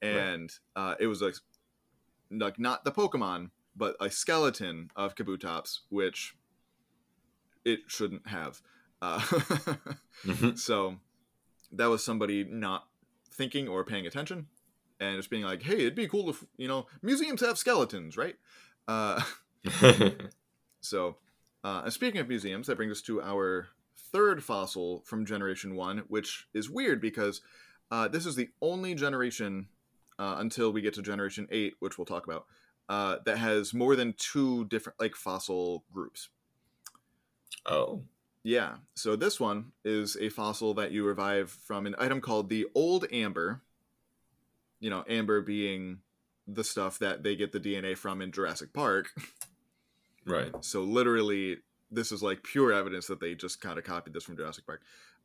and 0.00 0.52
right. 0.76 0.92
uh, 0.92 0.94
it 0.98 1.06
was 1.06 1.20
like 1.20 1.34
like 2.30 2.58
not 2.58 2.84
the 2.84 2.92
pokemon 2.92 3.50
but 3.76 3.96
a 4.00 4.10
skeleton 4.10 4.90
of 4.96 5.14
Kabutops 5.14 5.80
which 5.90 6.34
it 7.64 7.80
shouldn't 7.86 8.26
have 8.28 8.62
uh, 9.02 9.18
mm-hmm. 9.18 10.54
so 10.54 10.96
that 11.72 11.86
was 11.86 12.02
somebody 12.02 12.44
not 12.44 12.86
thinking 13.30 13.68
or 13.68 13.84
paying 13.84 14.06
attention 14.06 14.46
and 15.00 15.16
just 15.16 15.30
being 15.30 15.42
like, 15.42 15.62
hey, 15.62 15.74
it'd 15.74 15.94
be 15.94 16.08
cool 16.08 16.30
if 16.30 16.44
you 16.56 16.68
know 16.68 16.86
museums 17.02 17.40
have 17.40 17.58
skeletons, 17.58 18.16
right? 18.16 18.36
Uh, 18.86 19.22
so, 20.80 21.16
uh, 21.64 21.82
and 21.84 21.92
speaking 21.92 22.20
of 22.20 22.28
museums, 22.28 22.66
that 22.66 22.76
brings 22.76 22.92
us 22.92 23.02
to 23.02 23.22
our 23.22 23.68
third 24.12 24.44
fossil 24.44 25.02
from 25.06 25.24
Generation 25.24 25.74
One, 25.74 26.04
which 26.08 26.46
is 26.52 26.68
weird 26.68 27.00
because 27.00 27.40
uh, 27.90 28.06
this 28.06 28.26
is 28.26 28.36
the 28.36 28.50
only 28.60 28.94
generation 28.94 29.68
uh, 30.18 30.36
until 30.38 30.72
we 30.72 30.82
get 30.82 30.94
to 30.94 31.02
Generation 31.02 31.48
Eight, 31.50 31.74
which 31.80 31.96
we'll 31.96 32.04
talk 32.04 32.26
about, 32.26 32.44
uh, 32.88 33.16
that 33.24 33.38
has 33.38 33.72
more 33.72 33.96
than 33.96 34.14
two 34.18 34.66
different 34.66 35.00
like 35.00 35.16
fossil 35.16 35.84
groups. 35.92 36.28
Oh. 37.64 38.02
Yeah. 38.42 38.74
So 38.94 39.16
this 39.16 39.40
one 39.40 39.72
is 39.86 40.18
a 40.20 40.28
fossil 40.28 40.74
that 40.74 40.92
you 40.92 41.02
revive 41.04 41.50
from 41.50 41.86
an 41.86 41.94
item 41.98 42.20
called 42.20 42.50
the 42.50 42.66
Old 42.74 43.06
Amber, 43.10 43.62
you 44.80 44.90
know, 44.90 45.02
amber 45.08 45.40
being 45.40 46.00
the 46.46 46.62
stuff 46.62 46.98
that 46.98 47.22
they 47.22 47.36
get 47.36 47.52
the 47.52 47.60
DNA 47.60 47.96
from 47.96 48.20
in 48.20 48.32
Jurassic 48.32 48.74
Park. 48.74 49.08
Right. 50.26 50.52
So 50.60 50.82
literally, 50.82 51.58
this 51.90 52.12
is 52.12 52.22
like 52.22 52.42
pure 52.42 52.72
evidence 52.72 53.06
that 53.06 53.20
they 53.20 53.34
just 53.34 53.60
kind 53.60 53.78
of 53.78 53.84
copied 53.84 54.14
this 54.14 54.24
from 54.24 54.36
Jurassic 54.36 54.66
Park. 54.66 54.82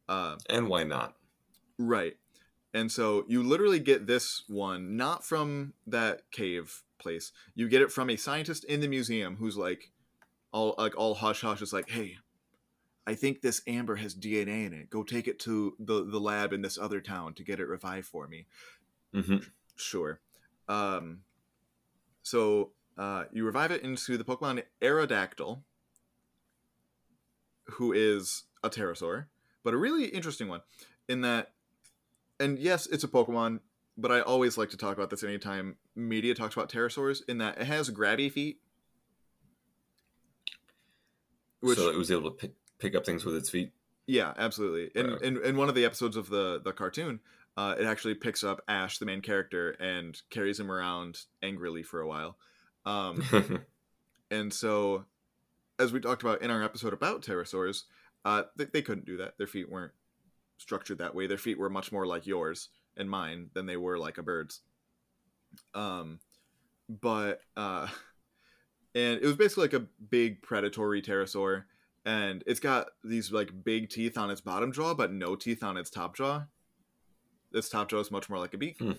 Uh, 0.08 0.36
and 0.50 0.68
why 0.68 0.84
not? 0.84 1.16
Right. 1.78 2.18
And 2.74 2.92
so 2.92 3.26
you 3.28 3.42
literally 3.42 3.80
get 3.80 4.06
this 4.06 4.44
one 4.48 4.96
not 4.96 5.26
from 5.26 5.74
that 5.88 6.22
cave 6.32 6.84
place. 7.00 7.32
You 7.56 7.68
get 7.68 7.82
it 7.82 7.92
from 7.92 8.10
a 8.10 8.16
scientist 8.16 8.64
in 8.66 8.82
the 8.82 8.88
museum 8.88 9.38
who's 9.38 9.58
like 9.58 9.92
all 10.52 10.76
like 10.78 10.98
all 10.98 11.16
hush 11.16 11.42
hush 11.42 11.62
is 11.62 11.74
like, 11.74 11.90
"Hey, 11.90 12.18
I 13.08 13.16
think 13.16 13.42
this 13.42 13.62
amber 13.66 13.96
has 13.96 14.14
DNA 14.14 14.66
in 14.66 14.74
it. 14.74 14.90
Go 14.90 15.04
take 15.04 15.28
it 15.28 15.40
to 15.40 15.76
the 15.80 16.06
the 16.06 16.20
lab 16.20 16.54
in 16.54 16.62
this 16.62 16.78
other 16.78 17.02
town 17.02 17.34
to 17.36 17.44
get 17.44 17.60
it 17.60 17.68
revived 17.68 18.08
for 18.08 18.28
me." 18.28 18.46
Mm-hmm. 19.16 19.38
Sure. 19.76 20.20
Um, 20.68 21.22
so 22.22 22.72
uh, 23.00 23.24
you 23.32 23.46
revive 23.46 23.72
it 23.72 23.82
into 23.82 24.18
the 24.18 24.26
Pokemon 24.26 24.62
Aerodactyl, 24.82 25.62
who 27.68 27.94
is 27.94 28.44
a 28.62 28.70
pterosaur, 28.70 29.28
but 29.64 29.74
a 29.74 29.78
really 29.78 30.06
interesting 30.06 30.50
one 30.50 30.62
in 31.08 31.22
that, 31.22 31.54
and 32.42 32.60
yes, 32.60 32.88
it's 32.88 33.06
a 33.06 33.08
Pokemon, 33.08 33.62
but 33.98 34.12
I 34.12 34.20
always 34.20 34.58
like 34.58 34.70
to 34.72 34.78
talk 34.78 34.98
about 34.98 35.10
this 35.10 35.24
anytime 35.24 35.78
media 35.96 36.36
talks 36.36 36.56
about 36.56 36.70
pterosaurs, 36.70 37.22
in 37.30 37.38
that 37.38 37.60
it 37.60 37.68
has 37.68 37.90
grabby 37.90 38.30
feet. 38.30 38.60
Which, 41.62 41.78
so 41.78 41.90
it 41.90 41.98
was 41.98 42.12
able 42.12 42.32
to 42.32 42.36
pick, 42.36 42.52
pick 42.80 42.96
up 42.96 43.06
things 43.06 43.24
with 43.24 43.36
its 43.36 43.50
feet. 43.50 43.72
Yeah, 44.08 44.34
absolutely. 44.38 44.92
In, 45.00 45.12
right. 45.12 45.22
in 45.22 45.38
in 45.44 45.56
one 45.56 45.70
of 45.70 45.76
the 45.76 45.86
episodes 45.86 46.18
of 46.18 46.30
the 46.30 46.60
the 46.64 46.74
cartoon, 46.74 47.20
uh, 47.56 47.76
it 47.78 47.86
actually 47.86 48.16
picks 48.16 48.44
up 48.44 48.62
Ash, 48.68 48.98
the 48.98 49.06
main 49.06 49.22
character, 49.22 49.72
and 49.72 50.20
carries 50.30 50.60
him 50.60 50.72
around 50.72 51.22
angrily 51.44 51.84
for 51.84 52.02
a 52.02 52.08
while. 52.08 52.38
Um, 52.86 53.24
and 54.32 54.54
so, 54.54 55.06
as 55.78 55.92
we 55.92 56.00
talked 56.00 56.22
about 56.22 56.42
in 56.42 56.52
our 56.52 56.64
episode 56.64 56.94
about 56.94 57.22
pterosaurs, 57.22 57.84
uh, 58.26 58.44
they, 58.56 58.66
they 58.66 58.82
couldn't 58.82 59.06
do 59.06 59.18
that. 59.18 59.38
Their 59.38 59.48
feet 59.48 59.72
weren't 59.72 59.92
structured 60.58 61.00
that 61.00 61.16
way. 61.16 61.28
Their 61.28 61.38
feet 61.38 61.58
were 61.58 61.70
much 61.70 61.92
more 61.92 62.06
like 62.06 62.28
yours 62.28 62.70
and 62.98 63.10
mine 63.10 63.50
than 63.54 63.66
they 63.66 63.78
were 63.78 63.98
like 63.98 64.18
a 64.18 64.24
bird's. 64.24 64.62
Um, 65.74 66.20
but 66.90 67.42
uh, 67.56 67.88
and 68.96 69.20
it 69.22 69.26
was 69.26 69.36
basically 69.36 69.66
like 69.66 69.74
a 69.74 69.88
big 70.10 70.42
predatory 70.42 71.02
pterosaur, 71.02 71.64
and 72.06 72.44
it's 72.46 72.60
got 72.60 72.88
these 73.04 73.32
like 73.32 73.64
big 73.64 73.90
teeth 73.90 74.18
on 74.18 74.30
its 74.30 74.42
bottom 74.42 74.72
jaw, 74.72 74.94
but 74.94 75.12
no 75.12 75.36
teeth 75.36 75.64
on 75.64 75.78
its 75.78 75.90
top 75.90 76.16
jaw 76.16 76.46
its 77.54 77.70
top 77.70 77.90
jaw 77.90 78.00
is 78.00 78.12
much 78.12 78.30
more 78.30 78.40
like 78.40 78.54
a 78.54 78.58
beak. 78.58 78.78
Hmm. 78.80 78.92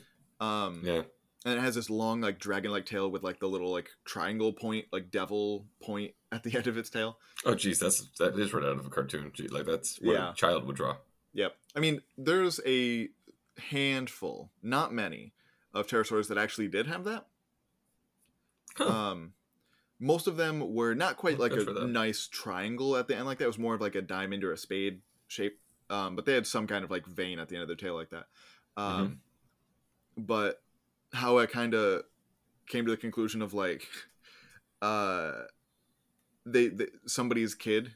Um, 0.45 0.83
yeah, 0.85 1.03
and 1.45 1.59
it 1.59 1.63
has 1.63 1.75
this 1.75 1.91
long 1.91 2.21
like 2.21 2.39
dragon-like 2.39 2.87
tail 2.87 3.11
with 3.11 3.23
like 3.23 3.41
the 3.41 3.49
little 3.49 3.71
like 3.71 3.91
triangle 4.05 4.53
point, 4.53 4.87
like 4.93 5.11
devil 5.11 5.67
point 5.83 6.13
at 6.33 6.43
the 6.43 6.57
end 6.57 6.67
of 6.67 6.77
its 6.77 6.91
tail. 6.91 7.19
Oh, 7.45 7.55
geez, 7.55 7.79
that's 7.79 8.09
that 8.19 8.39
is 8.39 8.53
right 8.53 8.65
out 8.65 8.79
of 8.79 8.87
a 8.87 8.91
cartoon. 8.91 9.31
Gee, 9.35 9.49
like 9.49 9.67
that's 9.67 10.01
what 10.01 10.15
yeah. 10.15 10.31
a 10.31 10.35
child 10.35 10.67
would 10.67 10.77
draw. 10.77 10.97
Yep. 11.33 11.55
I 11.77 11.81
mean, 11.81 12.03
there's 12.19 12.61
a 12.67 13.09
handful, 13.71 14.51
not 14.63 14.93
many, 14.93 15.33
of 15.73 15.87
pterosaurs 15.87 16.29
that 16.29 16.39
actually 16.39 16.69
did 16.69 16.87
have 16.87 17.05
that. 17.05 17.27
Huh. 18.77 18.89
Um, 18.89 19.33
most 20.01 20.27
of 20.27 20.37
them 20.37 20.75
were 20.75 20.95
not 20.95 21.17
quite 21.17 21.39
like 21.39 21.53
a 21.53 21.87
nice 21.87 22.27
triangle 22.27 22.97
at 22.97 23.07
the 23.07 23.17
end 23.17 23.27
like 23.27 23.39
that. 23.39 23.45
It 23.45 23.49
was 23.49 23.59
more 23.59 23.75
of 23.75 23.81
like 23.81 23.95
a 23.95 24.03
diamond 24.03 24.43
or 24.45 24.53
a 24.53 24.57
spade 24.57 25.03
shape 25.29 25.61
um, 25.91 26.15
but 26.15 26.25
they 26.25 26.35
had 26.35 26.47
some 26.47 26.67
kind 26.67 26.85
of 26.85 26.91
like 26.91 27.05
vein 27.05 27.39
at 27.41 27.49
the 27.49 27.57
end 27.57 27.63
of 27.63 27.69
their 27.69 27.77
tail 27.77 27.95
like 27.95 28.11
that. 28.11 28.27
Um, 28.77 29.21
mm-hmm. 30.17 30.23
But 30.23 30.63
how 31.13 31.39
I 31.39 31.47
kind 31.47 31.75
of 31.75 32.03
came 32.69 32.85
to 32.85 32.91
the 32.91 32.97
conclusion 32.97 33.43
of 33.43 33.55
like, 33.55 33.87
uh, 34.83 35.33
they, 36.47 36.69
they 36.69 36.87
somebody's 37.07 37.55
kid 37.55 37.93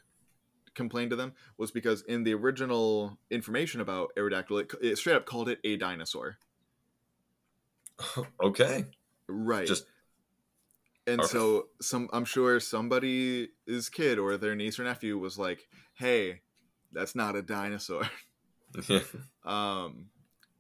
complained 0.75 1.11
to 1.11 1.17
them 1.17 1.33
was 1.57 1.71
because 1.71 2.03
in 2.03 2.25
the 2.25 2.35
original 2.35 3.19
information 3.31 3.81
about 3.81 4.11
Aerodactyl, 4.17 4.63
it, 4.63 4.73
it 4.83 4.99
straight 4.99 5.17
up 5.17 5.27
called 5.27 5.49
it 5.49 5.61
a 5.65 5.77
dinosaur. 5.77 6.39
okay. 8.43 8.85
Right. 9.29 9.67
Just 9.67 9.87
and 11.07 11.23
so 11.25 11.67
some 11.81 12.09
I'm 12.13 12.25
sure 12.25 12.59
somebody's 12.61 13.49
kid 13.93 14.19
or 14.19 14.37
their 14.37 14.55
niece 14.55 14.79
or 14.79 14.85
nephew 14.85 15.19
was 15.19 15.39
like, 15.39 15.69
"Hey, 15.95 16.41
that's 16.93 17.15
not 17.15 17.37
a 17.37 17.43
dinosaur. 17.43 18.09
um, 19.45 20.07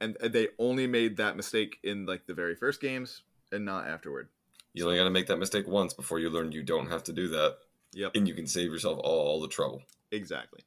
and, 0.00 0.16
and 0.20 0.32
they 0.32 0.48
only 0.58 0.86
made 0.86 1.16
that 1.16 1.36
mistake 1.36 1.78
in 1.82 2.06
like 2.06 2.26
the 2.26 2.34
very 2.34 2.54
first 2.54 2.80
games 2.80 3.22
and 3.52 3.64
not 3.64 3.86
afterward. 3.86 4.28
You 4.72 4.84
only 4.84 4.96
got 4.98 5.04
to 5.04 5.10
make 5.10 5.28
that 5.28 5.38
mistake 5.38 5.68
once 5.68 5.94
before 5.94 6.18
you 6.18 6.30
learn 6.30 6.52
you 6.52 6.62
don't 6.62 6.90
have 6.90 7.04
to 7.04 7.12
do 7.12 7.28
that. 7.28 7.58
Yep. 7.92 8.12
And 8.16 8.26
you 8.26 8.34
can 8.34 8.46
save 8.46 8.72
yourself 8.72 8.98
all 9.02 9.40
the 9.40 9.48
trouble. 9.48 9.82
Exactly. 10.10 10.60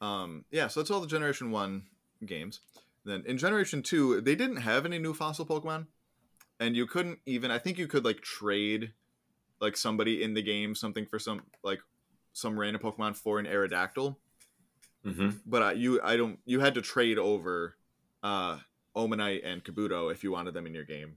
Um, 0.00 0.44
yeah, 0.50 0.66
so 0.66 0.80
that's 0.80 0.90
all 0.90 1.00
the 1.00 1.06
Generation 1.06 1.52
1 1.52 1.82
games. 2.26 2.60
Then 3.04 3.22
in 3.24 3.38
Generation 3.38 3.82
2, 3.82 4.20
they 4.20 4.34
didn't 4.34 4.56
have 4.56 4.84
any 4.84 4.98
new 4.98 5.14
fossil 5.14 5.46
Pokemon. 5.46 5.86
And 6.58 6.74
you 6.74 6.86
couldn't 6.86 7.20
even, 7.24 7.50
I 7.50 7.58
think 7.58 7.78
you 7.78 7.86
could 7.86 8.04
like 8.04 8.20
trade 8.20 8.92
like 9.60 9.76
somebody 9.76 10.22
in 10.22 10.34
the 10.34 10.42
game 10.42 10.74
something 10.74 11.06
for 11.06 11.18
some, 11.18 11.42
like 11.62 11.80
some 12.32 12.58
random 12.58 12.82
Pokemon 12.82 13.16
for 13.16 13.38
an 13.38 13.46
Aerodactyl. 13.46 14.16
Mm-hmm. 15.06 15.30
But 15.46 15.62
uh, 15.62 15.70
you, 15.70 16.00
I 16.02 16.16
don't. 16.16 16.40
You 16.44 16.58
had 16.60 16.74
to 16.74 16.82
trade 16.82 17.16
over 17.16 17.76
uh, 18.26 18.58
Omanyte 18.96 19.46
and 19.46 19.62
Kabuto 19.62 20.10
if 20.10 20.24
you 20.24 20.32
wanted 20.32 20.52
them 20.52 20.66
in 20.66 20.74
your 20.74 20.84
game. 20.84 21.16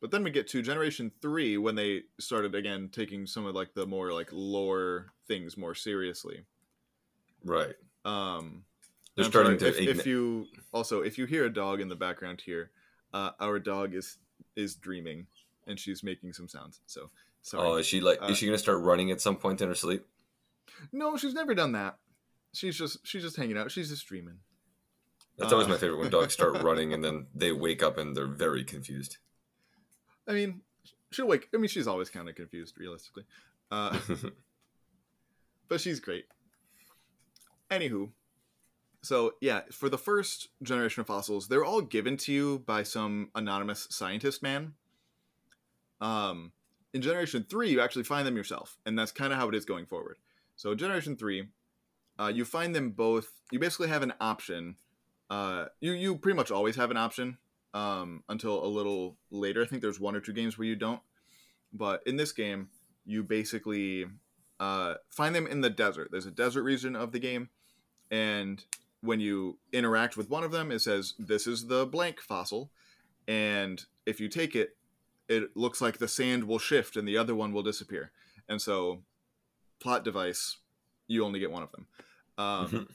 But 0.00 0.10
then 0.10 0.24
we 0.24 0.30
get 0.30 0.48
to 0.48 0.60
Generation 0.60 1.12
Three 1.22 1.56
when 1.56 1.76
they 1.76 2.02
started 2.18 2.54
again 2.54 2.90
taking 2.92 3.26
some 3.26 3.46
of 3.46 3.54
like 3.54 3.74
the 3.74 3.86
more 3.86 4.12
like 4.12 4.28
lore 4.32 5.12
things 5.28 5.56
more 5.56 5.74
seriously. 5.74 6.44
Right. 7.44 7.74
Um, 8.04 8.64
they're 9.16 9.24
starting 9.24 9.58
sorry, 9.58 9.72
to. 9.72 9.82
If, 9.82 10.00
if, 10.00 10.06
you 10.06 10.46
also 10.72 11.02
if 11.02 11.16
you 11.16 11.26
hear 11.26 11.46
a 11.46 11.52
dog 11.52 11.80
in 11.80 11.88
the 11.88 11.96
background 11.96 12.42
here, 12.44 12.70
uh, 13.14 13.30
our 13.40 13.58
dog 13.58 13.94
is 13.94 14.18
is 14.56 14.74
dreaming 14.74 15.26
and 15.66 15.78
she's 15.78 16.02
making 16.02 16.32
some 16.32 16.48
sounds. 16.48 16.80
So 16.86 17.10
sorry. 17.42 17.66
Oh, 17.66 17.76
is 17.76 17.86
she 17.86 18.00
like? 18.00 18.20
Uh, 18.20 18.26
is 18.26 18.38
she 18.38 18.46
gonna 18.46 18.58
start 18.58 18.82
running 18.82 19.10
at 19.10 19.20
some 19.20 19.36
point 19.36 19.62
in 19.62 19.68
her 19.68 19.74
sleep? 19.74 20.04
No, 20.92 21.16
she's 21.16 21.34
never 21.34 21.54
done 21.54 21.72
that. 21.72 21.98
She's 22.52 22.76
just 22.76 23.06
she's 23.06 23.22
just 23.22 23.36
hanging 23.36 23.56
out. 23.56 23.70
She's 23.70 23.88
just 23.88 24.06
dreaming. 24.06 24.38
That's 25.38 25.52
always 25.52 25.66
uh, 25.66 25.70
my 25.70 25.76
favorite 25.76 25.98
when 25.98 26.10
dogs 26.10 26.32
start 26.32 26.62
running 26.62 26.92
and 26.92 27.02
then 27.02 27.26
they 27.34 27.52
wake 27.52 27.82
up 27.82 27.98
and 27.98 28.16
they're 28.16 28.26
very 28.26 28.64
confused. 28.64 29.18
I 30.28 30.32
mean, 30.32 30.60
she'll 31.10 31.26
wake. 31.26 31.48
I 31.54 31.58
mean, 31.58 31.68
she's 31.68 31.86
always 31.88 32.10
kind 32.10 32.28
of 32.28 32.34
confused, 32.34 32.78
realistically. 32.78 33.24
Uh, 33.70 33.98
but 35.68 35.80
she's 35.80 36.00
great. 36.00 36.26
Anywho, 37.70 38.10
so 39.02 39.34
yeah, 39.40 39.62
for 39.72 39.88
the 39.88 39.98
first 39.98 40.48
generation 40.62 41.00
of 41.00 41.06
fossils, 41.06 41.48
they're 41.48 41.64
all 41.64 41.80
given 41.80 42.16
to 42.18 42.32
you 42.32 42.58
by 42.60 42.82
some 42.82 43.30
anonymous 43.34 43.88
scientist 43.90 44.42
man. 44.42 44.74
Um, 46.00 46.52
in 46.92 47.02
generation 47.02 47.44
three, 47.48 47.70
you 47.70 47.80
actually 47.80 48.04
find 48.04 48.26
them 48.26 48.36
yourself, 48.36 48.78
and 48.86 48.98
that's 48.98 49.12
kind 49.12 49.32
of 49.32 49.38
how 49.38 49.48
it 49.48 49.54
is 49.54 49.64
going 49.64 49.86
forward. 49.86 50.16
So 50.56 50.74
Generation 50.74 51.16
Three, 51.16 51.48
uh, 52.18 52.30
you 52.34 52.44
find 52.44 52.74
them 52.74 52.90
both. 52.90 53.28
You 53.50 53.58
basically 53.58 53.88
have 53.88 54.02
an 54.02 54.14
option. 54.20 54.76
Uh, 55.30 55.66
you 55.80 55.92
you 55.92 56.16
pretty 56.16 56.36
much 56.36 56.50
always 56.50 56.76
have 56.76 56.90
an 56.90 56.96
option 56.96 57.38
um, 57.72 58.22
until 58.28 58.64
a 58.64 58.66
little 58.68 59.16
later. 59.30 59.62
I 59.62 59.66
think 59.66 59.82
there's 59.82 60.00
one 60.00 60.14
or 60.14 60.20
two 60.20 60.32
games 60.32 60.58
where 60.58 60.68
you 60.68 60.76
don't. 60.76 61.00
But 61.72 62.02
in 62.06 62.16
this 62.16 62.32
game, 62.32 62.68
you 63.04 63.22
basically 63.22 64.06
uh, 64.60 64.94
find 65.10 65.34
them 65.34 65.46
in 65.46 65.60
the 65.60 65.70
desert. 65.70 66.08
There's 66.10 66.26
a 66.26 66.30
desert 66.30 66.62
region 66.62 66.94
of 66.94 67.12
the 67.12 67.18
game, 67.18 67.48
and 68.10 68.64
when 69.00 69.20
you 69.20 69.58
interact 69.72 70.16
with 70.16 70.30
one 70.30 70.44
of 70.44 70.52
them, 70.52 70.70
it 70.70 70.80
says 70.80 71.14
this 71.18 71.46
is 71.46 71.66
the 71.66 71.84
blank 71.86 72.20
fossil, 72.20 72.70
and 73.26 73.84
if 74.06 74.20
you 74.20 74.28
take 74.28 74.54
it, 74.54 74.76
it 75.28 75.56
looks 75.56 75.80
like 75.80 75.98
the 75.98 76.08
sand 76.08 76.44
will 76.44 76.58
shift 76.58 76.96
and 76.96 77.08
the 77.08 77.16
other 77.18 77.34
one 77.34 77.52
will 77.52 77.62
disappear. 77.62 78.12
And 78.48 78.60
so, 78.60 79.02
plot 79.80 80.04
device, 80.04 80.58
you 81.08 81.24
only 81.24 81.40
get 81.40 81.50
one 81.50 81.62
of 81.62 81.72
them. 81.72 81.86
Um, 82.38 82.66
Mhm. 82.68 82.88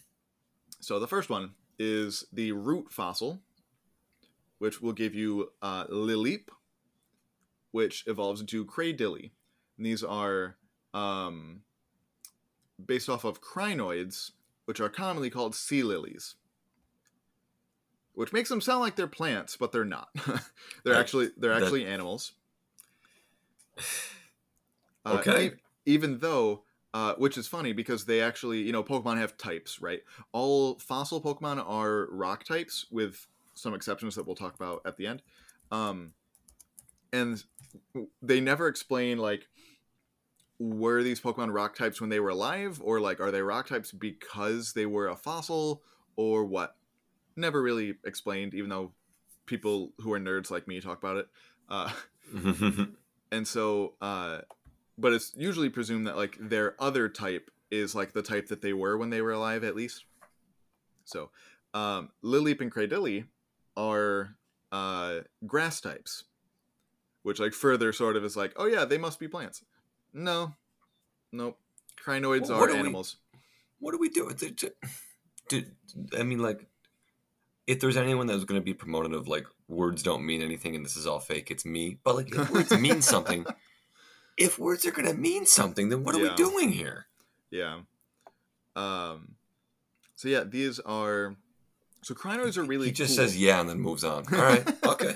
So 0.79 0.99
the 0.99 1.07
first 1.07 1.29
one 1.29 1.55
is 1.79 2.25
the 2.31 2.51
root 2.51 2.91
fossil, 2.91 3.39
which 4.59 4.81
will 4.81 4.91
give 4.93 5.15
you 5.15 5.51
uh, 5.61 5.85
Lileep, 5.87 6.49
which 7.71 8.03
evolves 8.05 8.41
into 8.41 8.65
Cradily. 8.65 9.31
And 9.77 9.85
these 9.85 10.03
are 10.03 10.57
um, 10.93 11.61
based 12.85 13.09
off 13.09 13.23
of 13.23 13.41
crinoids, 13.41 14.31
which 14.65 14.79
are 14.81 14.89
commonly 14.89 15.29
called 15.29 15.55
sea 15.55 15.81
lilies. 15.83 16.35
Which 18.13 18.33
makes 18.33 18.49
them 18.49 18.59
sound 18.59 18.81
like 18.81 18.97
they're 18.97 19.07
plants, 19.07 19.55
but 19.55 19.71
they're 19.71 19.85
not. 19.85 20.09
they're 20.83 20.93
That- 20.93 20.95
actually 20.99 21.29
they're 21.37 21.53
that- 21.53 21.63
actually 21.63 21.85
animals. 21.85 22.33
Uh, 25.05 25.13
Okay. 25.19 25.53
even 25.85 26.19
though, 26.19 26.63
uh, 26.93 27.13
which 27.15 27.37
is 27.37 27.47
funny 27.47 27.73
because 27.73 28.05
they 28.05 28.21
actually, 28.21 28.61
you 28.61 28.71
know, 28.71 28.83
Pokemon 28.83 29.17
have 29.17 29.37
types, 29.37 29.81
right? 29.81 30.01
All 30.31 30.75
fossil 30.79 31.21
Pokemon 31.21 31.63
are 31.67 32.07
rock 32.11 32.43
types, 32.43 32.85
with 32.91 33.27
some 33.53 33.73
exceptions 33.73 34.15
that 34.15 34.25
we'll 34.25 34.35
talk 34.35 34.55
about 34.55 34.81
at 34.85 34.97
the 34.97 35.07
end. 35.07 35.21
Um, 35.71 36.13
and 37.13 37.43
they 38.21 38.39
never 38.39 38.67
explain 38.67 39.17
like 39.17 39.47
were 40.57 41.03
these 41.03 41.21
Pokemon 41.21 41.53
rock 41.53 41.75
types 41.75 42.01
when 42.01 42.09
they 42.09 42.19
were 42.19 42.29
alive, 42.29 42.81
or 42.83 42.99
like 42.99 43.19
are 43.19 43.31
they 43.31 43.41
rock 43.41 43.67
types 43.67 43.91
because 43.91 44.73
they 44.73 44.85
were 44.85 45.07
a 45.07 45.15
fossil, 45.15 45.83
or 46.15 46.43
what? 46.45 46.75
Never 47.35 47.61
really 47.61 47.95
explained, 48.03 48.53
even 48.53 48.69
though 48.69 48.91
people 49.45 49.93
who 49.99 50.11
are 50.13 50.19
nerds 50.19 50.51
like 50.51 50.67
me 50.67 50.81
talk 50.81 50.97
about 50.97 51.17
it. 51.17 51.27
Uh, 51.69 51.91
and 53.31 53.47
so 53.47 53.93
uh 54.01 54.39
but 54.99 55.13
it's 55.13 55.33
usually 55.37 55.69
presumed 55.69 56.07
that 56.07 56.17
like 56.17 56.37
their 56.39 56.75
other 56.79 57.07
type 57.09 57.49
is 57.71 57.95
like 57.95 58.13
the 58.13 58.21
type 58.21 58.47
that 58.47 58.61
they 58.61 58.73
were 58.73 58.97
when 58.97 59.09
they 59.09 59.21
were 59.21 59.31
alive 59.31 59.63
at 59.63 59.75
least 59.75 60.05
so 61.05 61.29
um 61.73 62.09
Lileep 62.23 62.61
and 62.61 62.71
Cradily 62.71 63.25
are 63.77 64.35
uh 64.71 65.19
grass 65.45 65.79
types 65.81 66.23
which 67.23 67.39
like 67.39 67.53
further 67.53 67.91
sort 67.93 68.15
of 68.15 68.23
is 68.23 68.35
like 68.37 68.53
oh 68.57 68.65
yeah 68.65 68.85
they 68.85 68.97
must 68.97 69.19
be 69.19 69.27
plants 69.27 69.63
no 70.13 70.53
nope 71.31 71.57
crinoids 72.03 72.49
Well, 72.49 72.59
are 72.63 72.67
do 72.67 72.73
we- 72.73 72.79
animals 72.79 73.17
what 73.81 73.91
do 73.93 73.97
we 73.97 74.09
do? 74.09 74.29
Did- 75.47 75.71
I 76.17 76.23
mean, 76.23 76.39
like, 76.39 76.67
if 77.65 77.79
there's 77.79 77.95
anyone 77.95 78.27
that 78.27 78.33
was 78.33 78.43
going 78.43 78.59
to 78.59 78.65
be 78.65 78.73
promoted 78.73 79.13
of 79.13 79.29
like 79.29 79.45
words 79.69 80.03
don't 80.03 80.25
mean 80.25 80.41
anything 80.41 80.75
and 80.75 80.83
this 80.83 80.97
is 80.97 81.07
all 81.07 81.19
fake, 81.21 81.49
it's 81.49 81.65
me. 81.65 81.97
But 82.03 82.15
like, 82.17 82.35
if 82.35 82.51
words 82.51 82.71
mean 82.77 83.01
something, 83.01 83.45
if 84.39 84.57
words 84.57 84.85
are 84.85 84.91
going 84.91 85.07
to 85.07 85.13
mean 85.13 85.45
something, 85.45 85.89
then 85.89 86.03
what 86.03 86.15
are 86.15 86.19
Yeah. 86.23 86.29
we 86.31 86.35
doing 86.35 86.71
here? 86.71 87.05
yeah 87.51 87.79
um 88.75 89.35
so 90.15 90.27
yeah 90.29 90.43
these 90.43 90.79
are 90.81 91.35
so 92.03 92.13
crinoids 92.13 92.57
are 92.57 92.63
really 92.63 92.87
he 92.87 92.91
just 92.93 93.17
cool. 93.17 93.25
says 93.25 93.35
yeah 93.37 93.59
and 93.59 93.67
then 93.69 93.79
moves 93.79 94.03
on. 94.03 94.23
All 94.33 94.39
right, 94.39 94.67
okay. 94.85 95.15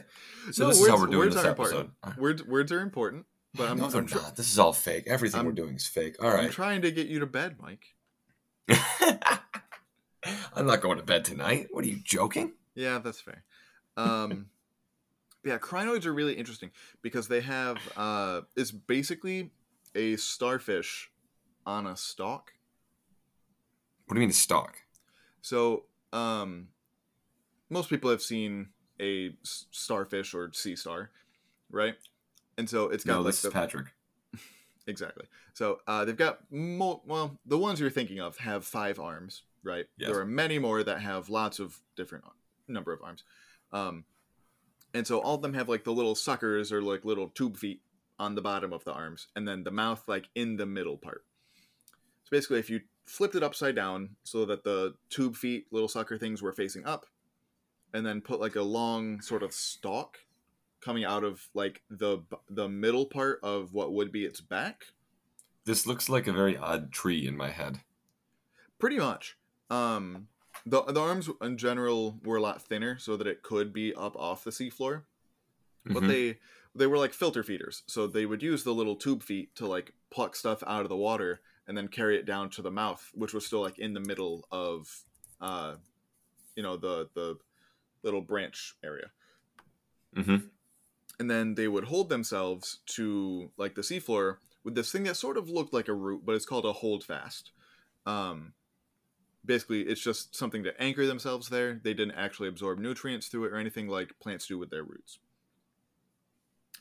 So 0.52 0.64
No, 0.64 0.70
this 0.70 0.82
is 0.82 0.88
how 0.88 0.98
we're 0.98 1.06
doing 1.06 1.18
words 1.20 1.36
this 1.36 1.46
are 1.46 1.50
episode. 1.52 1.80
important. 1.86 2.18
words 2.20 2.44
words 2.44 2.72
are 2.72 2.82
important 2.82 3.26
but 3.54 3.70
i'm, 3.70 3.78
no, 3.78 3.88
they're 3.90 4.02
I'm, 4.02 4.08
not. 4.08 4.36
This 4.36 4.52
is 4.52 4.58
all 4.58 4.74
fake. 4.74 5.04
Everything 5.08 5.38
I'm- 5.42 5.46
we're 5.46 5.52
doing 5.54 5.76
is 5.76 5.86
fake. 5.86 6.16
All 6.22 6.30
right. 6.32 6.46
I'm 6.46 6.50
trying 6.52 6.82
to 6.82 6.92
get 6.92 7.06
you 7.08 7.20
to 7.20 7.28
bed 7.28 7.58
mike 7.62 7.86
I'm 10.56 10.66
not 10.66 10.82
going 10.82 10.98
to 10.98 11.04
bed 11.04 11.26
tonight. 11.26 11.68
What 11.72 11.84
are 11.84 11.88
you 11.88 12.00
joking? 12.04 12.54
Yeah, 12.76 13.00
that's 13.00 13.20
fair. 13.22 13.44
Um, 13.98 14.48
yeah, 15.44 15.58
crinoids 15.58 16.06
are 16.06 16.14
really 16.14 16.34
interesting 16.34 16.72
because 17.02 17.28
they 17.28 17.42
have 17.42 17.78
uh, 17.98 18.42
it's 18.56 18.72
basically 18.72 19.52
a 19.96 20.16
starfish 20.16 21.12
on 21.66 21.88
a 21.88 21.96
stalk. 21.96 22.54
What 24.06 24.16
do 24.16 24.22
you 24.22 24.28
mean 24.28 24.32
a 24.32 24.34
stalk? 24.34 24.76
So, 25.42 25.86
um, 26.12 26.70
most 27.70 27.90
people 27.90 28.10
have 28.10 28.22
seen 28.22 28.70
a 29.02 29.36
starfish 29.44 30.34
or 30.34 30.52
sea 30.54 30.76
star, 30.76 31.10
right? 31.72 31.96
And 32.58 32.70
so 32.70 32.90
it's 32.90 33.04
got 33.04 33.14
No, 33.14 33.20
like 33.20 33.28
this 33.28 33.42
the, 33.42 33.48
is 33.50 33.54
Patrick. 33.54 33.88
exactly. 34.88 35.26
So 35.54 35.80
uh, 35.88 36.06
they've 36.06 36.18
got 36.18 36.40
mo- 36.52 37.02
well, 37.06 37.38
the 37.46 37.58
ones 37.58 37.80
you're 37.80 37.90
thinking 37.90 38.20
of 38.20 38.38
have 38.38 38.66
five 38.66 39.00
arms, 39.00 39.44
right? 39.64 39.86
Yes. 39.98 40.12
There 40.12 40.20
are 40.20 40.26
many 40.26 40.60
more 40.60 40.84
that 40.84 41.02
have 41.02 41.30
lots 41.30 41.60
of 41.60 41.80
different 41.96 42.26
number 42.68 42.94
of 42.94 43.02
arms, 43.02 43.24
um, 43.72 44.06
and 44.94 45.06
so 45.08 45.20
all 45.20 45.36
of 45.36 45.42
them 45.42 45.54
have 45.54 45.70
like 45.70 45.84
the 45.84 45.94
little 45.94 46.16
suckers 46.16 46.72
or 46.72 46.82
like 46.82 47.06
little 47.06 47.30
tube 47.30 47.58
feet 47.58 47.82
on 48.20 48.36
the 48.36 48.42
bottom 48.42 48.72
of 48.72 48.84
the 48.84 48.94
arms, 48.94 49.28
and 49.36 49.48
then 49.48 49.64
the 49.64 49.72
mouth 49.72 50.04
like 50.08 50.30
in 50.36 50.58
the 50.58 50.66
middle 50.66 50.98
part. 50.98 51.26
So 52.24 52.30
basically, 52.32 52.60
if 52.60 52.70
you 52.70 52.82
flipped 53.06 53.36
it 53.36 53.44
upside 53.44 53.76
down 53.76 54.16
so 54.24 54.46
that 54.46 54.64
the 54.64 54.96
tube 55.10 55.36
feet, 55.36 55.66
little 55.72 55.90
sucker 55.90 56.18
things, 56.18 56.42
were 56.42 56.54
facing 56.54 56.86
up, 56.86 57.06
and 57.94 58.06
then 58.06 58.22
put 58.22 58.40
like 58.40 58.56
a 58.56 58.62
long 58.62 59.22
sort 59.22 59.44
of 59.44 59.54
stalk 59.54 60.20
coming 60.82 61.06
out 61.06 61.24
of 61.24 61.48
like 61.54 61.82
the 61.90 62.20
the 62.50 62.68
middle 62.68 63.06
part 63.06 63.40
of 63.42 63.74
what 63.74 63.94
would 63.94 64.12
be 64.12 64.26
its 64.26 64.42
back 64.42 64.88
This 65.66 65.88
looks 65.88 66.10
like 66.10 66.28
a 66.28 66.34
very 66.34 66.58
odd 66.58 66.92
tree 66.92 67.26
in 67.26 67.38
my 67.38 67.50
head. 67.52 67.80
pretty 68.80 68.98
much 68.98 69.38
um 69.70 70.28
the, 70.66 70.82
the 70.84 71.00
arms 71.00 71.30
in 71.42 71.58
general 71.58 72.20
were 72.24 72.38
a 72.38 72.42
lot 72.42 72.62
thinner 72.62 72.98
so 72.98 73.18
that 73.18 73.28
it 73.28 73.44
could 73.44 73.74
be 73.74 73.94
up 73.96 74.16
off 74.16 74.44
the 74.44 74.52
seafloor 74.52 75.04
but 75.86 76.04
Mhm. 76.04 76.08
they 76.08 76.40
they 76.76 76.88
were 76.88 76.98
like 76.98 77.14
filter 77.14 77.44
feeders 77.44 77.84
so 77.88 78.08
they 78.08 78.26
would 78.26 78.42
use 78.42 78.64
the 78.64 78.74
little 78.74 78.96
tube 78.96 79.22
feet 79.24 79.54
to 79.56 79.68
like 79.68 79.94
pluck 80.10 80.36
stuff 80.36 80.64
out 80.66 80.82
of 80.84 80.90
the 80.90 80.96
water 80.96 81.42
and 81.68 81.78
then 81.78 81.88
carry 81.88 82.18
it 82.18 82.26
down 82.26 82.50
to 82.52 82.62
the 82.62 82.72
mouth 82.72 83.12
which 83.14 83.34
was 83.34 83.46
still 83.46 83.62
like 83.62 83.78
in 83.80 83.94
the 83.94 84.00
middle 84.00 84.48
of 84.52 85.04
uh 85.42 85.76
you 86.56 86.64
know 86.64 86.78
the 86.78 87.10
the 87.14 87.38
little 88.04 88.22
branch 88.22 88.76
area 88.84 89.12
Mm-hmm. 90.16 90.46
and 91.20 91.30
then 91.32 91.56
they 91.56 91.68
would 91.68 91.86
hold 91.86 92.10
themselves 92.10 92.80
to 92.86 93.50
like 93.58 93.74
the 93.76 93.82
seafloor 93.82 94.38
with 94.64 94.76
this 94.76 94.92
thing 94.92 95.04
that 95.04 95.18
sort 95.18 95.38
of 95.38 95.50
looked 95.50 95.74
like 95.74 95.88
a 95.90 95.94
root, 95.94 96.22
but 96.26 96.36
it's 96.36 96.46
called 96.46 96.66
a 96.66 96.72
holdfast. 96.72 97.52
Um, 98.06 98.54
basically, 99.46 99.82
it's 99.82 100.02
just 100.02 100.36
something 100.36 100.64
to 100.64 100.82
anchor 100.82 101.06
themselves 101.06 101.50
there. 101.50 101.80
They 101.84 101.94
didn't 101.94 102.16
actually 102.16 102.48
absorb 102.50 102.80
nutrients 102.80 103.28
through 103.28 103.46
it 103.46 103.54
or 103.54 103.58
anything 103.58 103.88
like 103.88 104.20
plants 104.20 104.48
do 104.48 104.58
with 104.58 104.70
their 104.70 104.84
roots. 104.84 105.20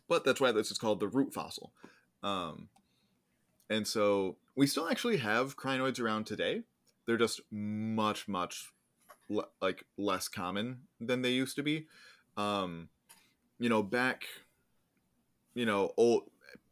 But 0.08 0.24
that's 0.24 0.40
why 0.40 0.52
this 0.52 0.70
is 0.70 0.78
called 0.78 1.00
the 1.00 1.08
root 1.08 1.32
fossil. 1.32 1.72
Um, 2.22 2.68
and 3.70 3.86
so 3.86 4.36
we 4.54 4.66
still 4.66 4.88
actually 4.88 5.16
have 5.18 5.56
crinoids 5.56 6.00
around 6.00 6.26
today. 6.26 6.62
They're 7.06 7.16
just 7.16 7.40
much, 7.50 8.28
much 8.28 8.70
le- 9.28 9.48
like 9.60 9.84
less 9.96 10.28
common 10.28 10.82
than 11.00 11.22
they 11.22 11.30
used 11.30 11.56
to 11.56 11.62
be. 11.62 11.86
Um, 12.36 12.88
you 13.58 13.68
know, 13.68 13.82
back, 13.82 14.24
you 15.54 15.66
know, 15.66 15.92
old, 15.96 16.24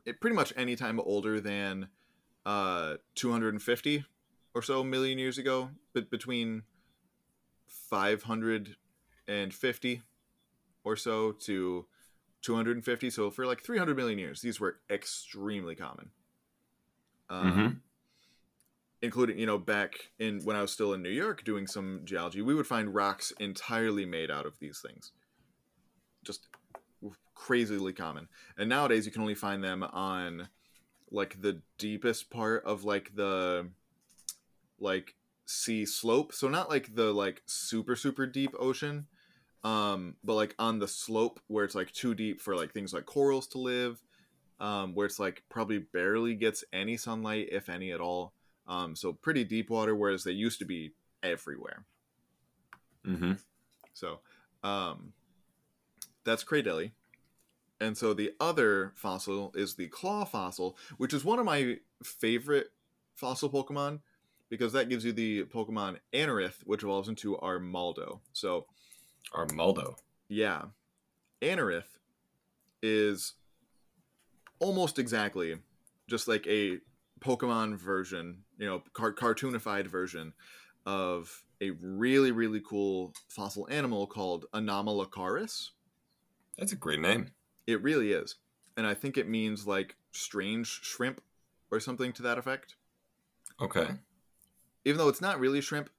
it, 0.04 0.20
pretty 0.20 0.36
much 0.36 0.52
any 0.56 0.76
time 0.76 1.00
older 1.00 1.40
than 1.40 1.88
uh 2.46 2.96
250 3.16 4.04
or 4.54 4.62
so 4.62 4.82
million 4.82 5.18
years 5.18 5.38
ago, 5.38 5.70
but 5.92 6.10
between 6.10 6.62
550 7.66 10.02
or 10.84 10.96
so 10.96 11.32
to 11.32 11.86
250. 12.42 13.10
So 13.10 13.30
for 13.30 13.46
like 13.46 13.62
300 13.62 13.96
million 13.96 14.18
years, 14.18 14.40
these 14.40 14.60
were 14.60 14.80
extremely 14.90 15.74
common. 15.74 16.10
Um, 17.28 17.52
Mhm. 17.52 17.80
Including, 19.02 19.38
you 19.38 19.46
know, 19.46 19.56
back 19.56 20.10
in 20.18 20.44
when 20.44 20.56
I 20.56 20.60
was 20.60 20.72
still 20.72 20.92
in 20.92 21.02
New 21.02 21.08
York 21.08 21.42
doing 21.42 21.66
some 21.66 22.02
geology, 22.04 22.42
we 22.42 22.54
would 22.54 22.66
find 22.66 22.94
rocks 22.94 23.30
entirely 23.38 24.04
made 24.04 24.30
out 24.30 24.44
of 24.44 24.58
these 24.58 24.80
things. 24.80 25.12
Just 26.22 26.48
crazily 27.34 27.94
common. 27.94 28.28
And 28.58 28.68
nowadays 28.68 29.06
you 29.06 29.12
can 29.12 29.22
only 29.22 29.34
find 29.34 29.64
them 29.64 29.82
on 29.82 30.50
like 31.10 31.40
the 31.40 31.62
deepest 31.78 32.28
part 32.28 32.62
of 32.64 32.84
like 32.84 33.14
the 33.14 33.70
like 34.80 35.14
sea 35.46 35.84
slope. 35.84 36.32
So 36.32 36.48
not 36.48 36.70
like 36.70 36.94
the 36.94 37.12
like 37.12 37.42
super 37.46 37.96
super 37.96 38.26
deep 38.26 38.54
ocean, 38.58 39.06
um, 39.64 40.16
but 40.24 40.34
like 40.34 40.54
on 40.58 40.78
the 40.78 40.88
slope 40.88 41.40
where 41.48 41.64
it's 41.64 41.74
like 41.74 41.92
too 41.92 42.14
deep 42.14 42.40
for 42.40 42.56
like 42.56 42.72
things 42.72 42.92
like 42.92 43.06
corals 43.06 43.46
to 43.48 43.58
live, 43.58 44.02
um, 44.58 44.94
where 44.94 45.06
it's 45.06 45.18
like 45.18 45.42
probably 45.48 45.78
barely 45.78 46.34
gets 46.34 46.64
any 46.72 46.96
sunlight 46.96 47.48
if 47.52 47.68
any 47.68 47.92
at 47.92 48.00
all. 48.00 48.32
Um, 48.66 48.94
so 48.94 49.12
pretty 49.12 49.44
deep 49.44 49.70
water, 49.70 49.96
whereas 49.96 50.24
they 50.24 50.32
used 50.32 50.60
to 50.60 50.64
be 50.64 50.92
everywhere. 51.22 51.84
Mm-hmm. 53.06 53.32
So, 53.92 54.20
um, 54.62 55.12
that's 56.24 56.44
Cradily. 56.44 56.92
And 57.80 57.96
so 57.96 58.12
the 58.12 58.32
other 58.38 58.92
fossil 58.94 59.52
is 59.56 59.74
the 59.74 59.88
claw 59.88 60.24
fossil, 60.24 60.76
which 60.98 61.14
is 61.14 61.24
one 61.24 61.38
of 61.38 61.46
my 61.46 61.78
favorite 62.04 62.72
fossil 63.14 63.50
Pokemon 63.50 64.00
because 64.50 64.72
that 64.72 64.88
gives 64.88 65.04
you 65.04 65.12
the 65.12 65.44
Pokemon 65.44 65.98
Anorith, 66.12 66.56
which 66.64 66.82
evolves 66.82 67.08
into 67.08 67.36
Armaldo. 67.36 68.20
So, 68.32 68.66
Armaldo. 69.32 69.94
yeah, 70.28 70.64
Anorith 71.40 71.98
is 72.82 73.34
almost 74.58 74.98
exactly 74.98 75.56
just 76.08 76.28
like 76.28 76.46
a 76.46 76.78
Pokemon 77.20 77.78
version, 77.78 78.42
you 78.58 78.66
know, 78.66 78.82
car- 78.92 79.14
cartoonified 79.14 79.86
version 79.86 80.32
of 80.86 81.44
a 81.60 81.70
really, 81.80 82.32
really 82.32 82.60
cool 82.60 83.12
fossil 83.28 83.68
animal 83.70 84.06
called 84.06 84.46
Anomalocaris. 84.52 85.68
That's 86.58 86.72
a 86.72 86.76
great 86.76 87.00
name. 87.00 87.30
It 87.66 87.82
really 87.82 88.12
is. 88.12 88.36
And 88.76 88.86
I 88.86 88.94
think 88.94 89.16
it 89.16 89.28
means 89.28 89.66
like 89.66 89.96
strange 90.12 90.66
shrimp 90.82 91.20
or 91.70 91.80
something 91.80 92.12
to 92.14 92.22
that 92.22 92.38
effect. 92.38 92.76
Okay. 93.60 93.88
Even 94.84 94.98
though 94.98 95.08
it's 95.08 95.20
not 95.20 95.40
really 95.40 95.60
shrimp, 95.60 95.90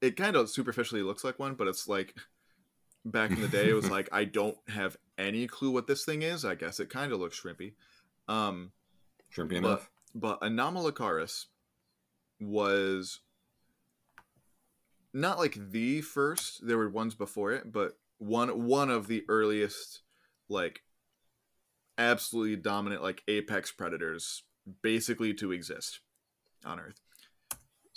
it 0.00 0.16
kind 0.16 0.36
of 0.36 0.48
superficially 0.48 1.02
looks 1.02 1.24
like 1.24 1.38
one, 1.38 1.54
but 1.54 1.68
it's 1.68 1.86
like 1.86 2.14
back 3.04 3.30
in 3.30 3.40
the 3.40 3.48
day, 3.48 3.68
it 3.68 3.74
was 3.74 3.90
like, 3.90 4.08
I 4.12 4.24
don't 4.24 4.56
have 4.68 4.96
any 5.18 5.46
clue 5.46 5.70
what 5.70 5.86
this 5.86 6.04
thing 6.04 6.22
is. 6.22 6.44
I 6.44 6.54
guess 6.54 6.80
it 6.80 6.90
kind 6.90 7.12
of 7.12 7.20
looks 7.20 7.40
shrimpy. 7.40 7.74
Um, 8.28 8.72
Shrimpy 9.34 9.50
but, 9.50 9.56
enough. 9.56 9.90
but 10.14 10.40
Anomalocaris 10.40 11.46
was 12.40 13.20
not 15.12 15.38
like 15.38 15.56
the 15.70 16.00
first. 16.00 16.66
There 16.66 16.78
were 16.78 16.88
ones 16.88 17.14
before 17.14 17.52
it, 17.52 17.70
but 17.72 17.98
one 18.18 18.66
one 18.66 18.90
of 18.90 19.06
the 19.06 19.24
earliest, 19.28 20.00
like 20.48 20.82
absolutely 21.98 22.56
dominant, 22.56 23.02
like 23.02 23.22
apex 23.28 23.72
predators, 23.72 24.42
basically 24.82 25.34
to 25.34 25.52
exist 25.52 26.00
on 26.64 26.80
Earth. 26.80 27.00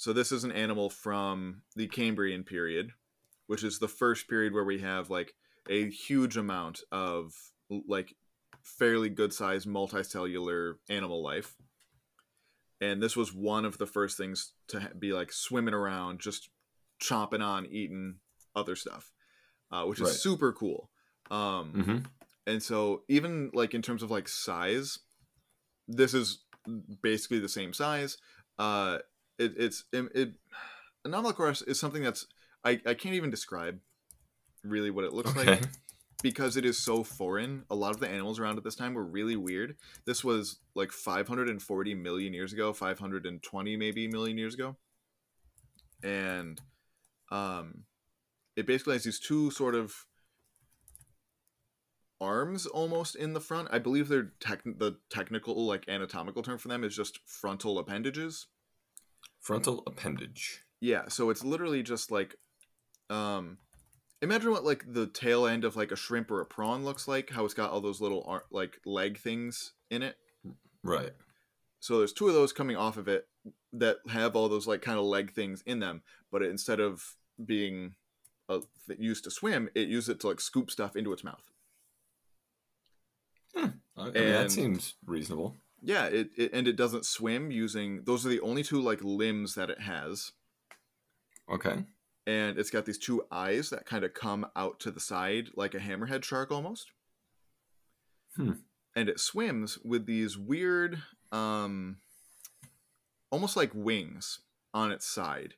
So 0.04 0.12
this 0.12 0.34
is 0.34 0.44
an 0.44 0.52
animal 0.52 0.90
from 0.90 1.62
the 1.78 1.88
Cambrian 1.88 2.44
period, 2.44 2.92
which 3.48 3.64
is 3.64 3.80
the 3.80 3.88
first 3.88 4.28
period 4.28 4.54
where 4.54 4.66
we 4.66 4.80
have 4.80 5.10
like 5.10 5.34
a 5.70 5.90
huge 5.90 6.36
amount 6.36 6.82
of 6.92 7.32
like 7.88 8.14
fairly 8.62 9.08
good 9.08 9.32
sized 9.32 9.66
multicellular 9.66 10.74
animal 10.90 11.24
life. 11.24 11.56
And 12.82 13.02
this 13.02 13.16
was 13.16 13.34
one 13.34 13.64
of 13.64 13.78
the 13.78 13.86
first 13.86 14.18
things 14.18 14.52
to 14.68 14.92
be 15.00 15.14
like 15.14 15.32
swimming 15.32 15.74
around, 15.74 16.20
just 16.20 16.50
chomping 17.02 17.42
on, 17.42 17.66
eating 17.68 18.16
other 18.58 18.76
stuff, 18.76 19.14
uh, 19.72 19.86
which 19.86 20.02
is 20.02 20.08
Right. 20.08 20.18
super 20.18 20.52
cool. 20.52 20.90
Um, 21.32 21.70
hmm 21.72 21.98
and 22.46 22.62
so 22.62 23.04
even 23.08 23.52
like 23.54 23.74
in 23.74 23.82
terms 23.82 24.04
of 24.04 24.12
like 24.12 24.28
size, 24.28 25.00
this 25.88 26.14
is 26.14 26.44
basically 27.02 27.40
the 27.40 27.48
same 27.48 27.72
size. 27.72 28.18
Uh, 28.60 28.98
it, 29.38 29.54
it's 29.58 29.86
it, 29.92 30.06
it 30.16 30.34
Anomalocaris 31.06 31.68
is 31.68 31.80
something 31.80 32.04
that's 32.04 32.28
I, 32.64 32.80
I 32.86 32.94
can't 32.94 33.16
even 33.16 33.30
describe 33.30 33.80
really 34.64 34.90
what 34.92 35.04
it 35.06 35.14
looks 35.14 35.36
Okay. 35.36 35.52
like 35.52 35.68
because 36.22 36.56
it 36.56 36.66
is 36.66 36.78
so 36.80 37.04
foreign. 37.04 37.64
A 37.70 37.76
lot 37.76 37.94
of 37.94 38.00
the 38.00 38.08
animals 38.08 38.40
around 38.40 38.58
at 38.58 38.64
this 38.64 38.76
time 38.76 38.94
were 38.94 39.04
really 39.04 39.36
weird. 39.36 39.76
This 40.06 40.24
was 40.24 40.60
like 40.76 40.92
540 40.92 41.96
million 41.96 42.34
years 42.34 42.54
ago, 42.54 42.72
520 42.74 43.76
maybe 43.78 44.08
million 44.08 44.38
years 44.38 44.54
ago, 44.54 44.78
and 46.02 46.62
um, 47.32 47.84
it 48.56 48.66
basically 48.66 48.94
has 48.94 49.04
these 49.04 49.20
two 49.20 49.52
sort 49.52 49.76
of 49.76 49.94
arms 52.22 52.66
almost 52.66 53.16
in 53.16 53.34
the 53.34 53.42
front. 53.42 53.68
I 53.72 53.80
believe 53.80 54.08
they're 54.08 54.32
tech- 54.40 54.64
the 54.64 54.98
technical 55.10 55.66
like 55.66 55.90
anatomical 55.90 56.42
term 56.44 56.58
for 56.58 56.70
them 56.70 56.84
is 56.84 56.96
just 56.96 57.20
frontal 57.26 57.78
appendages. 57.80 58.48
Frontal 59.44 59.84
appendage. 59.86 60.64
Yeah, 60.80 61.10
so 61.10 61.30
it's 61.30 61.44
literally 61.44 61.84
just 61.84 62.12
like 62.12 62.36
um 63.10 63.58
imagine 64.22 64.52
what 64.52 64.64
like 64.64 64.86
the 64.88 65.06
tail 65.06 65.46
end 65.46 65.66
of 65.66 65.76
like 65.76 65.92
a 65.92 65.98
shrimp 65.98 66.32
or 66.32 66.42
a 66.42 66.46
prawn 66.46 66.86
looks 66.86 67.08
like, 67.08 67.30
how 67.30 67.44
it's 67.46 67.54
got 67.54 67.70
all 67.70 67.82
those 67.82 68.02
little 68.02 68.24
ar- 68.26 68.46
like 68.52 68.80
leg 68.86 69.20
things 69.20 69.74
in 69.92 70.02
it. 70.02 70.16
Right. 70.82 71.12
So 71.82 71.98
there's 71.98 72.14
two 72.14 72.30
of 72.30 72.34
those 72.34 72.54
coming 72.54 72.78
off 72.78 72.96
of 72.96 73.10
it 73.10 73.28
that 73.74 73.98
have 74.10 74.36
all 74.36 74.48
those 74.48 74.66
like 74.66 74.82
kind 74.82 74.98
of 74.98 75.04
leg 75.04 75.34
things 75.34 75.62
in 75.66 75.80
them, 75.80 76.02
but 76.32 76.42
it, 76.42 76.50
instead 76.50 76.80
of 76.80 77.16
being 77.44 77.96
uh, 78.48 78.60
used 78.98 79.26
to 79.26 79.32
swim, 79.32 79.70
it 79.76 79.90
used 79.90 80.08
it 80.08 80.22
to 80.22 80.28
like 80.28 80.40
scoop 80.40 80.72
stuff 80.72 80.96
into 80.96 81.12
its 81.12 81.24
mouth. 81.26 81.44
I 83.56 83.70
I 83.98 84.04
mean, 84.06 84.14
that 84.14 84.52
seems 84.52 84.96
reasonable. 85.06 85.56
Yeah, 85.86 86.06
it, 86.06 86.30
it 86.38 86.54
and 86.54 86.68
it 86.68 86.78
doesn't 86.78 87.06
swim 87.06 87.52
using 87.52 88.04
those 88.06 88.26
are 88.26 88.30
the 88.30 88.40
only 88.40 88.64
two 88.64 88.82
like 88.82 89.04
limbs 89.04 89.56
that 89.56 89.70
it 89.70 89.82
has. 89.82 90.32
Okay. 91.52 91.84
And 92.26 92.58
it's 92.58 92.70
got 92.70 92.86
these 92.86 92.98
two 92.98 93.26
eyes 93.30 93.70
that 93.70 93.86
kind 93.86 94.06
of 94.06 94.14
come 94.14 94.48
out 94.56 94.80
to 94.82 94.92
the 94.92 95.02
side 95.02 95.50
like 95.56 95.76
a 95.76 95.80
hammerhead 95.80 96.24
shark 96.24 96.52
almost. 96.52 96.92
Hmm. 98.38 98.54
And 98.96 99.10
it 99.10 99.20
swims 99.20 99.78
with 99.84 100.06
these 100.06 100.38
weird 100.38 101.04
um 101.34 101.98
almost 103.30 103.58
like 103.58 103.72
wings 103.74 104.40
on 104.74 104.92
its 104.92 105.06
side. 105.06 105.56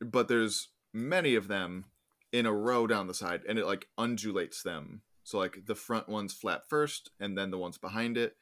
But 0.00 0.28
there's 0.28 0.68
many 0.94 1.34
of 1.34 1.48
them 1.48 1.84
in 2.32 2.46
a 2.46 2.52
row 2.52 2.86
down 2.86 3.06
the 3.06 3.14
side 3.14 3.42
and 3.46 3.58
it 3.58 3.66
like 3.66 3.88
undulates 3.98 4.62
them. 4.62 5.02
So 5.24 5.36
like 5.36 5.66
the 5.66 5.74
front 5.74 6.08
ones 6.08 6.32
flap 6.32 6.62
first 6.70 7.10
and 7.20 7.36
then 7.36 7.50
the 7.50 7.58
ones 7.58 7.76
behind 7.76 8.16
it 8.16 8.36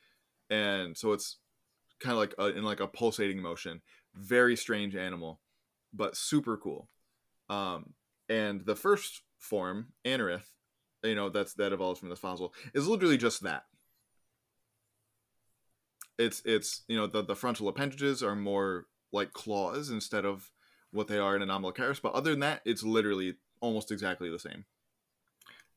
and 0.55 0.97
so 0.97 1.13
it's 1.13 1.39
kind 2.01 2.13
of 2.13 2.19
like 2.19 2.35
a, 2.39 2.57
in 2.57 2.65
like 2.65 2.81
a 2.81 2.87
pulsating 2.87 3.41
motion. 3.41 3.83
Very 4.15 4.57
strange 4.57 4.95
animal 4.95 5.41
but 5.93 6.17
super 6.17 6.57
cool. 6.57 6.89
Um 7.49 7.95
and 8.29 8.65
the 8.65 8.77
first 8.77 9.23
form 9.39 9.93
anorith 10.05 10.51
you 11.03 11.15
know 11.15 11.29
that's 11.29 11.55
that 11.55 11.73
evolves 11.73 12.01
from 12.01 12.09
this 12.09 12.19
fossil 12.19 12.55
is 12.73 12.89
literally 12.89 13.17
just 13.17 13.43
that. 13.43 13.65
It's 16.19 16.43
it's 16.45 16.83
you 16.89 16.97
know 16.97 17.07
the, 17.07 17.23
the 17.23 17.37
frontal 17.37 17.69
appendages 17.69 18.23
are 18.23 18.37
more 18.37 18.87
like 19.13 19.33
claws 19.33 19.91
instead 19.91 20.25
of 20.25 20.51
what 20.91 21.09
they 21.09 21.19
are 21.19 21.37
in 21.37 21.43
Anomalocaris, 21.43 22.01
but 22.01 22.15
other 22.15 22.31
than 22.31 22.41
that 22.41 22.63
it's 22.65 22.83
literally 22.83 23.35
almost 23.61 23.91
exactly 23.91 24.31
the 24.31 24.39
same. 24.39 24.65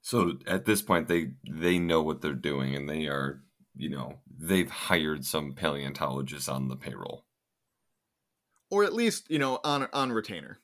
So 0.01 0.37
at 0.45 0.65
this 0.65 0.81
point, 0.81 1.07
they 1.07 1.31
they 1.49 1.79
know 1.79 2.01
what 2.01 2.21
they're 2.21 2.33
doing, 2.33 2.75
and 2.75 2.89
they 2.89 3.07
are, 3.07 3.41
you 3.77 3.89
know, 3.89 4.19
they've 4.39 4.69
hired 4.69 5.25
some 5.25 5.53
paleontologists 5.53 6.49
on 6.49 6.67
the 6.67 6.75
payroll. 6.75 7.25
or 8.69 8.83
at 8.83 8.93
least 8.93 9.29
you 9.29 9.39
know 9.39 9.59
on 9.63 9.87
on 9.93 10.11
retainer 10.11 10.59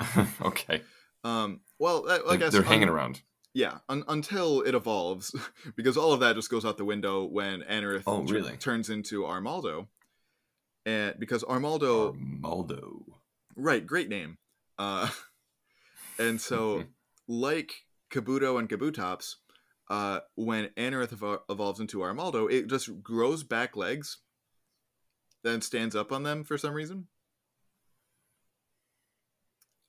okay. 0.42 0.82
um 1.24 1.60
well 1.78 2.04
I, 2.08 2.14
I 2.14 2.18
They're, 2.30 2.36
guess 2.38 2.52
they're 2.52 2.62
hanging 2.62 2.88
un- 2.88 2.94
around. 2.94 3.22
Yeah, 3.54 3.78
un- 3.88 4.04
until 4.08 4.60
it 4.62 4.74
evolves, 4.74 5.34
because 5.76 5.96
all 5.96 6.12
of 6.12 6.20
that 6.20 6.34
just 6.36 6.50
goes 6.50 6.66
out 6.66 6.76
the 6.76 6.84
window 6.84 7.24
when 7.24 7.62
Anorith 7.62 8.02
Oh, 8.06 8.22
really? 8.22 8.54
turns 8.58 8.90
into 8.90 9.22
Armaldo, 9.22 9.86
and 10.84 11.14
because 11.18 11.42
Armaldo, 11.44 12.14
Armaldo. 12.42 13.02
right, 13.56 13.86
great 13.86 14.10
name, 14.10 14.36
uh, 14.78 15.08
and 16.18 16.38
so 16.38 16.84
like 17.26 17.72
Kabuto 18.10 18.58
and 18.58 18.68
Kabutops, 18.68 19.36
uh, 19.88 20.20
when 20.34 20.66
Anorith 20.76 21.14
evol- 21.14 21.40
evolves 21.48 21.80
into 21.80 21.98
Armaldo, 21.98 22.50
it 22.50 22.66
just 22.68 23.02
grows 23.02 23.42
back 23.44 23.76
legs, 23.76 24.18
then 25.44 25.60
stands 25.60 25.94
up 25.94 26.12
on 26.12 26.22
them 26.22 26.44
for 26.44 26.58
some 26.58 26.74
reason. 26.74 27.06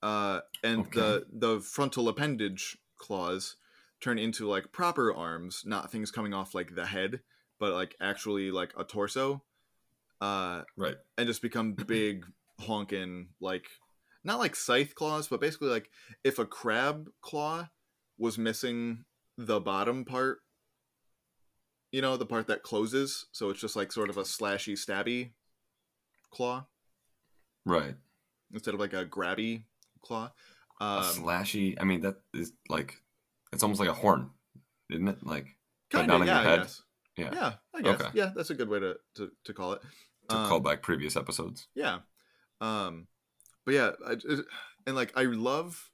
Uh, 0.03 0.41
and 0.63 0.81
Okay. 0.81 0.99
the 0.99 1.25
the 1.31 1.59
frontal 1.59 2.07
appendage 2.07 2.77
claws 2.97 3.55
turn 3.99 4.19
into 4.19 4.47
like 4.47 4.71
proper 4.71 5.11
arms, 5.13 5.63
not 5.65 5.91
things 5.91 6.11
coming 6.11 6.33
off 6.33 6.53
like 6.53 6.75
the 6.75 6.85
head, 6.85 7.21
but 7.59 7.73
like 7.73 7.95
actually 7.99 8.51
like 8.51 8.71
a 8.77 8.83
torso. 8.83 9.43
Uh, 10.21 10.63
Right. 10.75 10.95
and 11.17 11.27
just 11.27 11.41
become 11.41 11.73
big 11.87 12.25
honking 12.59 13.29
like 13.39 13.65
not 14.23 14.39
like 14.39 14.55
scythe 14.55 14.93
claws, 14.95 15.27
but 15.27 15.41
basically 15.41 15.69
like 15.69 15.89
if 16.23 16.37
a 16.39 16.45
crab 16.45 17.09
claw 17.21 17.67
was 18.17 18.37
missing 18.37 19.05
the 19.37 19.59
bottom 19.59 20.03
part, 20.05 20.39
you 21.91 22.01
know, 22.01 22.17
the 22.17 22.25
part 22.25 22.47
that 22.47 22.63
closes, 22.63 23.25
so 23.31 23.49
it's 23.49 23.59
just 23.61 23.75
like 23.75 23.91
sort 23.91 24.09
of 24.09 24.17
a 24.17 24.23
slashy 24.23 24.73
stabby 24.73 25.31
claw 26.31 26.65
Right. 27.65 27.95
instead 28.53 28.73
of 28.73 28.79
like 28.79 28.93
a 28.93 29.05
grabby 29.05 29.63
claw. 30.01 30.31
a 30.79 30.83
Um, 30.83 31.03
slashy. 31.03 31.75
I 31.79 31.83
mean, 31.83 32.01
that 32.01 32.17
is 32.33 32.53
like, 32.69 32.95
it's 33.51 33.63
almost 33.63 33.79
like 33.79 33.89
a 33.89 33.93
horn, 33.93 34.29
isn't 34.89 35.07
it? 35.07 35.25
Like 35.25 35.47
kind 35.89 36.07
not 36.07 36.21
of, 36.21 36.27
yeah, 36.27 36.41
your 36.41 36.47
I 36.47 36.51
head. 36.51 36.59
guess. 36.61 36.81
Yeah. 37.17 37.29
Yeah, 37.33 37.53
I 37.75 37.81
guess. 37.81 38.01
Okay. 38.01 38.09
Yeah, 38.13 38.31
that's 38.35 38.49
a 38.51 38.55
good 38.55 38.69
way 38.69 38.79
to 38.79 38.95
to, 39.15 39.31
to 39.45 39.53
call 39.53 39.73
it. 39.73 39.81
to 40.29 40.35
Um, 40.35 40.47
call 40.49 40.59
back 40.59 40.81
previous 40.83 41.15
episodes. 41.17 41.67
Yeah. 41.73 41.99
Um 42.61 43.07
but 43.65 43.73
yeah, 43.73 43.91
I, 44.05 44.17
and 44.85 44.95
like 44.95 45.11
I 45.17 45.23
love 45.23 45.89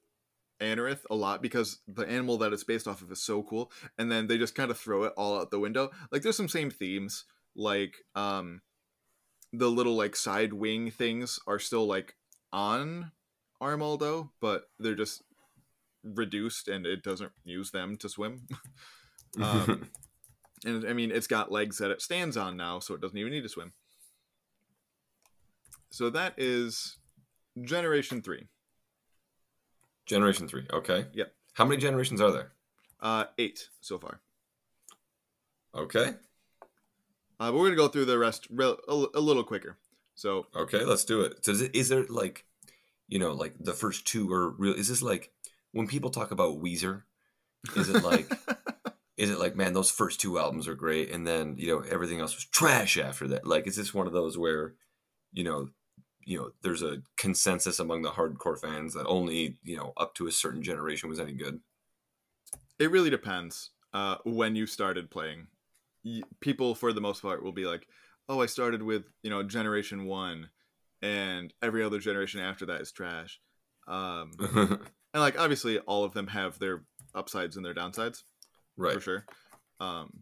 Anorith 0.64 1.02
a 1.10 1.16
lot 1.16 1.42
because 1.42 1.80
the 1.88 2.08
animal 2.08 2.38
that 2.40 2.54
it's 2.54 2.64
based 2.64 2.88
off 2.88 3.02
of 3.02 3.12
is 3.12 3.22
so 3.22 3.44
cool, 3.44 3.72
and 3.98 4.12
then 4.12 4.28
they 4.28 4.38
just 4.38 4.56
kind 4.56 4.72
of 4.72 4.78
throw 4.78 5.04
it 5.04 5.14
all 5.18 5.40
out 5.40 5.52
the 5.52 5.60
window. 5.60 5.92
Like 6.12 6.22
there's 6.22 6.38
some 6.38 6.50
same 6.50 6.72
themes, 6.72 7.26
like 7.56 7.98
um, 8.16 8.62
the 9.52 9.70
little 9.70 9.96
like 9.96 10.16
side 10.16 10.54
wing 10.54 10.90
things 10.90 11.40
are 11.46 11.60
still 11.60 11.86
like 11.86 12.16
on 12.52 13.12
Armaldo, 13.62 14.30
but 14.42 14.64
they're 14.80 14.96
just 14.96 15.24
reduced 16.04 16.68
and 16.68 16.86
it 16.86 17.04
doesn't 17.04 17.32
use 17.46 17.72
them 17.72 17.96
to 17.98 18.10
swim. 18.10 18.48
um, 19.42 19.90
and 20.66 20.86
I 20.88 20.94
mean, 20.94 21.12
it's 21.12 21.28
got 21.28 21.52
legs 21.52 21.78
that 21.78 21.92
it 21.92 22.02
stands 22.02 22.38
on 22.38 22.58
now, 22.58 22.80
so 22.80 22.94
it 22.94 23.02
doesn't 23.02 23.18
even 23.18 23.32
need 23.32 23.44
to 23.44 23.50
swim. 23.50 23.74
So 25.92 26.10
that 26.10 26.34
is 26.38 26.98
Generation 27.62 28.22
3. 28.22 28.48
Generation 30.06 30.48
3, 30.48 30.68
okay. 30.74 31.06
Yep. 31.14 31.34
How 31.54 31.66
many 31.66 31.80
generations 31.80 32.20
are 32.22 32.32
there? 32.32 32.52
Uh, 33.00 33.26
eight 33.38 33.70
so 33.82 33.98
far. 33.98 34.22
Okay. 35.76 36.14
Uh, 37.40 37.52
but 37.52 37.54
we're 37.56 37.66
gonna 37.66 37.76
go 37.76 37.88
through 37.88 38.06
the 38.06 38.18
rest 38.18 38.48
real, 38.50 38.78
a, 38.88 39.18
a 39.18 39.20
little 39.20 39.44
quicker. 39.44 39.78
So 40.16 40.48
Okay, 40.56 40.84
let's 40.86 41.06
do 41.06 41.22
it. 41.22 41.44
So 41.44 41.52
is, 41.52 41.62
it, 41.62 41.76
is 41.76 41.90
there 41.90 42.06
like, 42.08 42.46
you 43.08 43.20
know, 43.20 43.34
like 43.34 43.56
the 43.60 43.74
first 43.74 44.08
two 44.08 44.32
are 44.32 44.52
real? 44.52 44.74
Is 44.74 44.88
this 44.88 45.02
like 45.02 45.32
when 45.72 45.88
people 45.88 46.10
talk 46.10 46.32
about 46.32 46.62
Weezer? 46.62 47.04
Is 47.76 47.90
it 47.90 48.04
like, 48.04 48.32
is 49.18 49.30
it 49.30 49.40
like, 49.40 49.56
man, 49.56 49.74
those 49.74 49.92
first 49.92 50.20
two 50.20 50.40
albums 50.40 50.68
are 50.68 50.76
great, 50.76 51.12
and 51.12 51.26
then 51.26 51.56
you 51.58 51.68
know 51.68 51.80
everything 51.82 52.20
else 52.20 52.36
was 52.36 52.46
trash 52.46 52.98
after 52.98 53.28
that? 53.30 53.48
Like, 53.48 53.68
is 53.68 53.76
this 53.76 53.94
one 53.94 54.08
of 54.08 54.14
those 54.14 54.38
where, 54.38 54.76
you 55.32 55.44
know, 55.44 55.70
you 56.26 56.38
know, 56.38 56.52
there's 56.62 56.82
a 56.82 57.02
consensus 57.18 57.80
among 57.80 58.02
the 58.02 58.12
hardcore 58.12 58.60
fans 58.60 58.94
that 58.94 59.06
only 59.08 59.58
you 59.64 59.78
know 59.78 59.94
up 59.98 60.16
to 60.16 60.28
a 60.28 60.32
certain 60.32 60.62
generation 60.64 61.10
was 61.10 61.20
any 61.20 61.34
good? 61.34 61.60
it 62.80 62.92
really 62.92 63.10
depends 63.10 63.72
uh, 63.94 64.18
when 64.24 64.56
you 64.56 64.66
started 64.66 65.10
playing. 65.10 65.48
Y- 66.04 66.22
People, 66.42 66.76
for 66.76 66.94
the 66.94 67.02
most 67.02 67.22
part, 67.22 67.44
will 67.44 67.52
be 67.52 67.66
like, 67.66 67.88
"Oh, 68.28 68.42
I 68.42 68.46
started 68.48 68.82
with 68.84 69.06
you 69.22 69.30
know 69.30 69.44
Generation 69.44 70.06
One, 70.06 70.50
and 71.02 71.54
every 71.62 71.84
other 71.84 72.00
generation 72.00 72.42
after 72.42 72.66
that 72.68 72.82
is 72.82 72.92
trash." 72.92 73.40
Um, 73.88 74.32
and 74.40 74.80
like, 75.14 75.40
obviously, 75.40 75.80
all 75.80 76.04
of 76.04 76.14
them 76.14 76.28
have 76.28 76.60
their 76.60 76.84
upsides 77.16 77.56
and 77.56 77.66
their 77.66 77.74
downsides 77.74 78.24
right. 78.78 78.94
for 78.96 79.00
sure. 79.00 79.26
Um, 79.80 80.22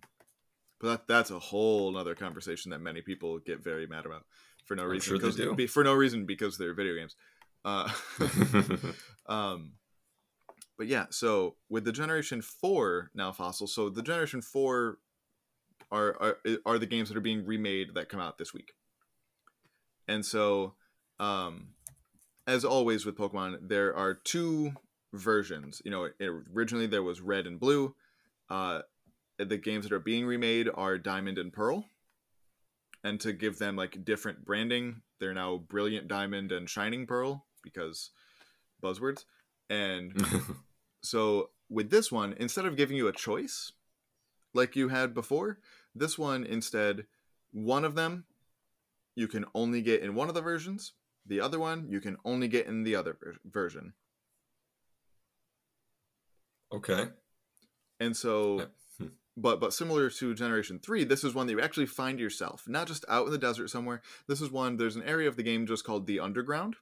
but 0.79 0.87
that 0.87 1.07
that's 1.07 1.31
a 1.31 1.39
whole 1.39 1.95
other 1.97 2.15
conversation 2.15 2.71
that 2.71 2.81
many 2.81 3.01
people 3.01 3.39
get 3.39 3.63
very 3.63 3.87
mad 3.87 4.05
about 4.05 4.25
for 4.65 4.75
no 4.75 4.83
I'm 4.83 4.89
reason. 4.89 5.07
sure 5.09 5.17
they 5.19 5.27
'cause- 5.27 5.35
do. 5.35 5.53
be- 5.55 5.67
for 5.67 5.83
no 5.83 5.93
reason 5.93 6.25
because 6.25 6.57
they're 6.57 6.73
video 6.73 6.95
games. 6.95 7.15
Uh, 7.63 7.89
um, 9.27 9.73
but 10.77 10.87
yeah, 10.87 11.05
so 11.11 11.55
with 11.69 11.83
the 11.85 11.91
Generation 11.91 12.41
Four 12.41 13.11
now 13.13 13.31
fossil, 13.31 13.67
so 13.67 13.89
the 13.89 14.01
Generation 14.01 14.41
Four 14.41 14.97
are 15.91 16.15
are 16.21 16.37
are 16.65 16.79
the 16.79 16.85
games 16.87 17.09
that 17.09 17.17
are 17.17 17.21
being 17.21 17.45
remade 17.45 17.93
that 17.95 18.09
come 18.09 18.19
out 18.19 18.37
this 18.37 18.53
week, 18.53 18.73
and 20.07 20.25
so 20.25 20.73
um, 21.19 21.69
as 22.47 22.65
always 22.65 23.05
with 23.05 23.15
Pokemon, 23.17 23.67
there 23.69 23.95
are 23.95 24.13
two 24.15 24.73
versions. 25.13 25.81
You 25.85 25.91
know, 25.91 26.09
originally 26.55 26.87
there 26.87 27.03
was 27.03 27.21
Red 27.21 27.45
and 27.45 27.59
Blue. 27.59 27.95
Uh, 28.49 28.81
the 29.37 29.57
games 29.57 29.83
that 29.85 29.93
are 29.93 29.99
being 29.99 30.25
remade 30.25 30.67
are 30.73 30.97
Diamond 30.97 31.37
and 31.37 31.53
Pearl. 31.53 31.85
And 33.03 33.19
to 33.21 33.33
give 33.33 33.57
them 33.57 33.75
like 33.75 34.05
different 34.05 34.45
branding, 34.45 35.01
they're 35.19 35.33
now 35.33 35.57
Brilliant 35.57 36.07
Diamond 36.07 36.51
and 36.51 36.69
Shining 36.69 37.07
Pearl 37.07 37.45
because 37.63 38.11
buzzwords. 38.83 39.25
And 39.69 40.25
so 41.01 41.49
with 41.69 41.89
this 41.89 42.11
one, 42.11 42.35
instead 42.37 42.65
of 42.65 42.75
giving 42.75 42.97
you 42.97 43.07
a 43.07 43.13
choice 43.13 43.71
like 44.53 44.75
you 44.75 44.89
had 44.89 45.13
before, 45.13 45.59
this 45.95 46.17
one 46.17 46.43
instead, 46.43 47.05
one 47.51 47.85
of 47.85 47.95
them 47.95 48.25
you 49.15 49.27
can 49.27 49.45
only 49.53 49.81
get 49.81 50.01
in 50.01 50.15
one 50.15 50.29
of 50.29 50.35
the 50.35 50.41
versions, 50.41 50.93
the 51.25 51.41
other 51.41 51.59
one 51.59 51.87
you 51.89 51.99
can 51.99 52.17
only 52.23 52.47
get 52.47 52.67
in 52.67 52.83
the 52.83 52.95
other 52.95 53.17
ver- 53.21 53.35
version. 53.45 53.93
okay. 56.73 57.07
And 57.99 58.15
so. 58.15 58.67
But 59.37 59.59
but 59.59 59.73
similar 59.73 60.09
to 60.09 60.33
generation 60.35 60.77
3 60.83 61.05
this 61.05 61.23
is 61.23 61.33
one 61.33 61.47
that 61.47 61.53
you 61.53 61.61
actually 61.61 61.85
find 61.85 62.19
yourself 62.19 62.65
not 62.67 62.87
just 62.87 63.05
out 63.07 63.25
in 63.25 63.31
the 63.31 63.37
desert 63.37 63.69
somewhere. 63.69 64.01
This 64.27 64.41
is 64.41 64.51
one 64.51 64.77
there's 64.77 64.95
an 64.97 65.03
area 65.03 65.27
of 65.27 65.35
the 65.37 65.43
game 65.43 65.65
just 65.65 65.85
called 65.85 66.05
the 66.07 66.19
underground. 66.19 66.75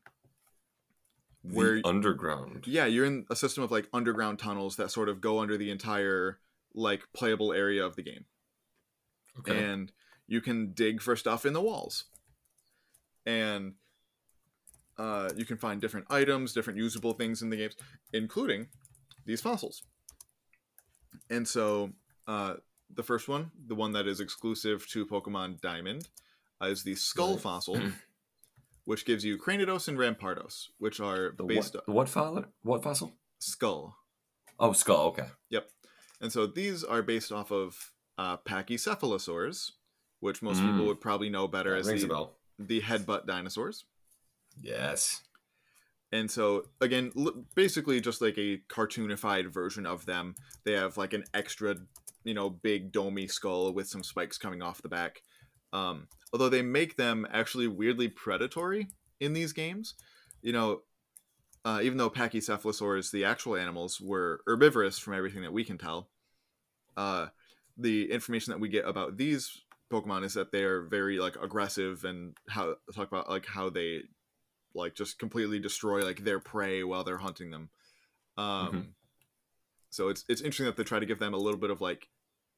The 1.43 1.55
Where- 1.55 1.81
underground. 1.85 2.65
yeah 2.67 2.85
you're 2.85 3.05
in 3.05 3.25
a 3.29 3.35
system 3.35 3.63
of 3.63 3.71
like 3.71 3.87
underground 3.93 4.39
tunnels 4.39 4.75
that 4.77 4.91
sort 4.91 5.09
of 5.09 5.21
go 5.21 5.39
under 5.39 5.57
the 5.57 5.71
entire 5.71 6.39
like 6.73 7.03
playable 7.13 7.53
area 7.53 7.85
of 7.85 7.95
the 7.95 8.03
game. 8.03 8.25
Okay. 9.39 9.63
and 9.63 9.91
you 10.27 10.41
can 10.41 10.73
dig 10.73 11.01
for 11.01 11.15
stuff 11.15 11.45
in 11.45 11.53
the 11.53 11.61
walls. 11.61 12.05
And 13.25 13.73
uh, 14.97 15.29
you 15.35 15.45
can 15.45 15.57
find 15.57 15.79
different 15.79 16.07
items 16.09 16.51
different 16.53 16.77
usable 16.77 17.13
things 17.13 17.41
in 17.41 17.49
the 17.49 17.57
games 17.57 17.75
including 18.11 18.67
these 19.25 19.39
fossils. 19.39 19.83
And 21.29 21.47
so 21.47 21.91
uh, 22.31 22.53
the 22.99 23.03
first 23.03 23.27
one 23.27 23.43
the 23.71 23.75
one 23.83 23.91
that 23.97 24.07
is 24.07 24.19
exclusive 24.19 24.79
to 24.93 25.05
pokemon 25.13 25.59
diamond 25.61 26.01
uh, 26.61 26.67
is 26.73 26.83
the 26.83 26.95
skull 26.95 27.33
Right. 27.33 27.41
fossil 27.47 27.77
which 28.89 29.03
gives 29.09 29.23
you 29.27 29.37
cranidos 29.37 29.87
and 29.89 29.97
rampardos 30.03 30.55
which 30.83 30.99
are 30.99 31.33
the 31.37 31.43
based 31.43 31.73
what? 31.75 31.85
The 31.85 31.91
what 31.97 32.09
fossil? 32.09 32.45
What 32.69 32.83
fossil? 32.83 33.09
skull 33.39 33.95
Oh, 34.61 34.73
skull. 34.73 35.03
Okay. 35.11 35.27
Yep. 35.55 35.65
And 36.19 36.29
so 36.35 36.45
these 36.45 36.83
are 36.83 37.01
based 37.01 37.31
off 37.31 37.49
of 37.49 37.93
uh, 38.17 38.35
pachycephalosaurs, 38.51 39.71
which 40.19 40.41
most 40.41 40.59
Mm. 40.61 40.65
people 40.71 40.85
would 40.87 40.99
probably 40.99 41.29
know 41.29 41.47
better 41.47 41.71
That 41.81 41.93
as 41.93 42.01
the, 42.03 42.27
the 42.59 42.81
headbutt 42.81 43.25
dinosaurs. 43.25 43.85
Yes. 44.61 45.21
And 46.11 46.29
so, 46.29 46.65
again, 46.81 47.13
l- 47.15 47.45
basically 47.55 48.01
just 48.01 48.19
like 48.21 48.37
a 48.37 48.57
cartoonified 48.67 49.47
version 49.47 49.85
of 49.85 50.05
them. 50.05 50.35
They 50.65 50.73
have 50.73 50.97
like 50.97 51.13
an 51.13 51.23
extra, 51.33 51.75
you 52.23 52.33
know, 52.33 52.49
big 52.49 52.91
domey 52.91 53.29
skull 53.29 53.73
with 53.73 53.87
some 53.87 54.03
spikes 54.03 54.37
coming 54.37 54.61
off 54.61 54.81
the 54.81 54.89
back. 54.89 55.21
Um, 55.73 56.07
although 56.33 56.49
they 56.49 56.61
make 56.61 56.95
them 56.95 57.27
actually 57.31 57.67
weirdly 57.67 58.07
predatory 58.07 58.87
in 59.19 59.33
these 59.33 59.53
games. 59.53 59.95
You 60.41 60.53
know, 60.53 60.81
uh, 61.65 61.79
even 61.83 61.97
though 61.97 62.09
pachycephalosaurs, 62.09 63.11
the 63.11 63.25
actual 63.25 63.55
animals, 63.55 63.99
were 63.99 64.41
herbivorous 64.47 64.97
from 64.97 65.13
everything 65.13 65.41
that 65.43 65.53
we 65.53 65.63
can 65.63 65.77
tell, 65.77 66.09
uh, 66.97 67.27
the 67.77 68.11
information 68.11 68.51
that 68.51 68.59
we 68.59 68.69
get 68.69 68.87
about 68.87 69.17
these 69.17 69.61
Pokemon 69.91 70.23
is 70.23 70.33
that 70.35 70.51
they 70.51 70.63
are 70.63 70.83
very 70.83 71.19
like 71.19 71.35
aggressive 71.41 72.03
and 72.03 72.35
how 72.47 72.75
talk 72.93 73.07
about 73.07 73.29
like 73.29 73.45
how 73.45 73.69
they 73.69 74.01
like 74.75 74.93
just 74.93 75.17
completely 75.17 75.59
destroy 75.59 76.03
like 76.03 76.23
their 76.23 76.39
prey 76.39 76.83
while 76.83 77.03
they're 77.03 77.17
hunting 77.17 77.49
them. 77.49 77.69
Um, 78.37 78.71
Mhm. 78.71 78.93
So 79.89 80.09
it's 80.09 80.25
it's 80.29 80.41
interesting 80.41 80.65
that 80.65 80.77
they 80.77 80.83
try 80.83 80.99
to 80.99 81.05
give 81.05 81.19
them 81.19 81.33
a 81.33 81.37
little 81.37 81.59
bit 81.59 81.69
of 81.69 81.81
like, 81.81 82.07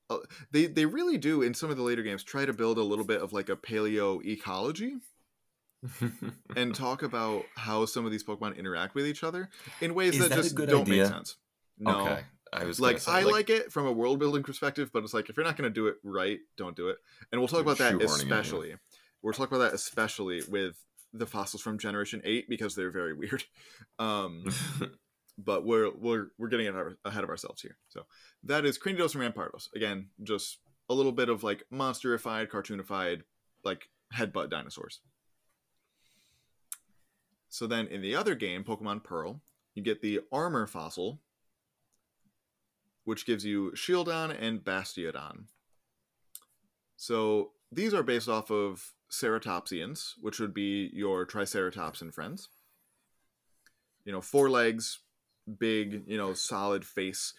uh, 0.09 0.17
they 0.51 0.65
they 0.67 0.85
really 0.85 1.17
do 1.17 1.41
in 1.41 1.53
some 1.53 1.69
of 1.69 1.77
the 1.77 1.83
later 1.83 2.03
games 2.03 2.23
try 2.23 2.45
to 2.45 2.53
build 2.53 2.77
a 2.77 2.83
little 2.83 3.05
bit 3.05 3.21
of 3.21 3.33
like 3.33 3.49
a 3.49 3.55
paleo 3.55 4.23
ecology 4.25 4.95
and 6.55 6.75
talk 6.75 7.03
about 7.03 7.43
how 7.55 7.85
some 7.85 8.05
of 8.05 8.11
these 8.11 8.23
Pokemon 8.23 8.57
interact 8.57 8.95
with 8.95 9.07
each 9.07 9.23
other 9.23 9.49
in 9.79 9.95
ways 9.95 10.17
that, 10.19 10.29
that 10.29 10.35
just 10.35 10.55
don't 10.55 10.81
idea? 10.81 11.03
make 11.03 11.11
sense. 11.11 11.37
No. 11.79 12.01
Okay. 12.01 12.21
I 12.53 12.65
was 12.65 12.79
Like 12.79 12.99
say, 12.99 13.11
I 13.11 13.21
like, 13.23 13.49
it 13.49 13.71
from 13.71 13.87
a 13.87 13.91
world 13.91 14.19
building 14.19 14.43
perspective, 14.43 14.91
but 14.91 15.03
it's 15.03 15.13
like 15.13 15.29
if 15.29 15.37
you're 15.37 15.45
not 15.45 15.55
going 15.55 15.69
to 15.69 15.73
do 15.73 15.87
it 15.87 15.95
right, 16.03 16.39
don't 16.57 16.75
do 16.75 16.89
it. 16.89 16.97
And 17.31 17.39
we'll 17.39 17.47
talk 17.47 17.61
about 17.61 17.77
that 17.77 17.93
shoehorning 17.93 18.01
it, 18.01 18.09
yeah. 18.27 18.39
especially. 18.39 18.75
We're 19.21 19.31
talking 19.31 19.55
about 19.55 19.69
that 19.69 19.75
especially 19.75 20.41
with 20.49 20.75
the 21.13 21.25
fossils 21.25 21.61
from 21.61 21.77
Generation 21.77 22.21
Eight 22.25 22.49
because 22.49 22.75
they're 22.75 22.91
very 22.91 23.13
weird. 23.17 23.43
Um, 23.99 24.45
but 25.43 25.65
we're 25.65 25.91
we're 25.91 26.27
we're 26.37 26.47
getting 26.47 26.67
ahead 26.67 27.23
of 27.23 27.29
ourselves 27.29 27.61
here. 27.61 27.77
So 27.89 28.05
that 28.43 28.65
is 28.65 28.77
Cranidos 28.77 29.15
and 29.15 29.23
Rampardos. 29.23 29.67
Again, 29.75 30.09
just 30.23 30.59
a 30.89 30.93
little 30.93 31.11
bit 31.11 31.29
of 31.29 31.43
like 31.43 31.63
monsterified, 31.71 32.49
cartoonified, 32.49 33.21
like 33.63 33.89
headbutt 34.15 34.49
dinosaurs. 34.49 35.01
So 37.49 37.67
then 37.67 37.87
in 37.87 38.01
the 38.01 38.15
other 38.15 38.35
game, 38.35 38.63
Pokemon 38.63 39.03
Pearl, 39.03 39.41
you 39.73 39.83
get 39.83 40.01
the 40.01 40.21
armor 40.31 40.67
fossil, 40.67 41.19
which 43.03 43.25
gives 43.25 43.45
you 43.45 43.71
Shieldon 43.75 44.35
and 44.39 44.63
Bastiodon. 44.63 45.45
So 46.97 47.51
these 47.71 47.93
are 47.93 48.03
based 48.03 48.29
off 48.29 48.51
of 48.51 48.93
Ceratopsians, 49.11 50.13
which 50.21 50.39
would 50.39 50.53
be 50.53 50.89
your 50.93 51.25
Triceratops 51.25 52.01
and 52.01 52.13
friends. 52.13 52.49
You 54.05 54.11
know, 54.11 54.21
four 54.21 54.49
legs, 54.49 54.99
big, 55.59 56.03
you 56.07 56.17
know, 56.17 56.33
solid 56.33 56.85
face. 56.85 57.33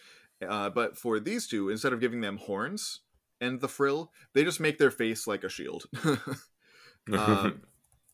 Uh, 0.46 0.70
but 0.70 0.96
for 0.96 1.20
these 1.20 1.46
two, 1.46 1.68
instead 1.68 1.92
of 1.92 2.00
giving 2.00 2.20
them 2.20 2.38
horns 2.38 3.00
and 3.40 3.60
the 3.60 3.68
frill, 3.68 4.12
they 4.34 4.44
just 4.44 4.60
make 4.60 4.78
their 4.78 4.90
face 4.90 5.26
like 5.26 5.44
a 5.44 5.48
shield. 5.48 5.84
um, 7.12 7.62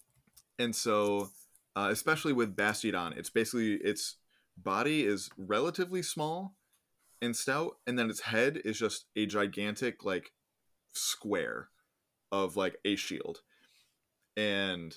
and 0.59 0.74
so, 0.74 1.30
uh, 1.76 1.89
especially 1.91 2.32
with 2.32 2.57
Bastiodon, 2.57 3.16
it's 3.16 3.30
basically 3.30 3.74
it's 3.74 4.16
body 4.57 5.05
is 5.05 5.30
relatively 5.36 6.03
small 6.03 6.57
and 7.22 7.34
stout, 7.34 7.76
and 7.86 7.99
then 7.99 8.11
its 8.11 8.20
head 8.20 8.61
is 8.64 8.78
just 8.78 9.07
a 9.16 9.26
gigantic 9.26 10.05
like 10.05 10.32
square 10.93 11.68
of 12.30 12.57
like 12.57 12.76
a 12.84 12.97
shield. 12.97 13.41
And 14.36 14.95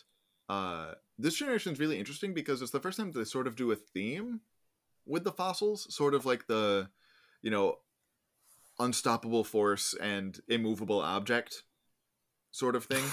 uh 0.49 0.93
this 1.17 1.35
generation 1.35 1.71
is 1.71 1.79
really 1.79 1.99
interesting 1.99 2.33
because 2.33 2.61
it's 2.61 2.71
the 2.71 2.79
first 2.79 2.97
time 2.97 3.11
they 3.11 3.23
sort 3.23 3.47
of 3.47 3.55
do 3.55 3.71
a 3.71 3.75
theme 3.75 4.41
with 5.06 5.24
the 5.24 5.32
fossils, 5.32 5.93
sort 5.93 6.14
of 6.14 6.26
like 6.26 6.47
the 6.47 6.89
you 7.41 7.52
know 7.52 7.78
unstoppable 8.80 9.43
force 9.43 9.93
and 10.02 10.39
immovable 10.47 11.02
object 11.02 11.64
sort 12.52 12.76
of 12.76 12.86
thing. 12.86 13.04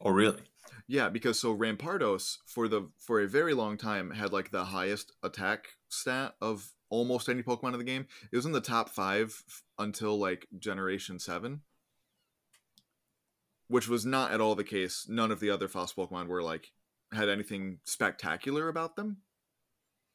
Oh, 0.00 0.10
really? 0.10 0.42
Yeah, 0.86 1.08
because 1.08 1.40
so 1.40 1.56
Rampardos 1.56 2.38
for 2.46 2.68
the 2.68 2.90
for 2.98 3.20
a 3.20 3.28
very 3.28 3.54
long 3.54 3.78
time 3.78 4.10
had 4.10 4.32
like 4.32 4.50
the 4.50 4.66
highest 4.66 5.12
attack 5.22 5.68
stat 5.88 6.34
of 6.42 6.72
almost 6.90 7.28
any 7.28 7.42
Pokemon 7.42 7.72
in 7.72 7.78
the 7.78 7.84
game. 7.84 8.06
It 8.30 8.36
was 8.36 8.44
in 8.44 8.52
the 8.52 8.60
top 8.60 8.90
five 8.90 9.42
f- 9.48 9.62
until 9.78 10.18
like 10.18 10.46
Generation 10.58 11.18
Seven, 11.18 11.62
which 13.68 13.88
was 13.88 14.04
not 14.04 14.32
at 14.32 14.40
all 14.40 14.54
the 14.54 14.64
case. 14.64 15.06
None 15.08 15.30
of 15.30 15.40
the 15.40 15.50
other 15.50 15.68
fossil 15.68 16.06
Pokemon 16.06 16.26
were 16.26 16.42
like 16.42 16.72
had 17.12 17.28
anything 17.30 17.78
spectacular 17.84 18.68
about 18.68 18.96
them. 18.96 19.18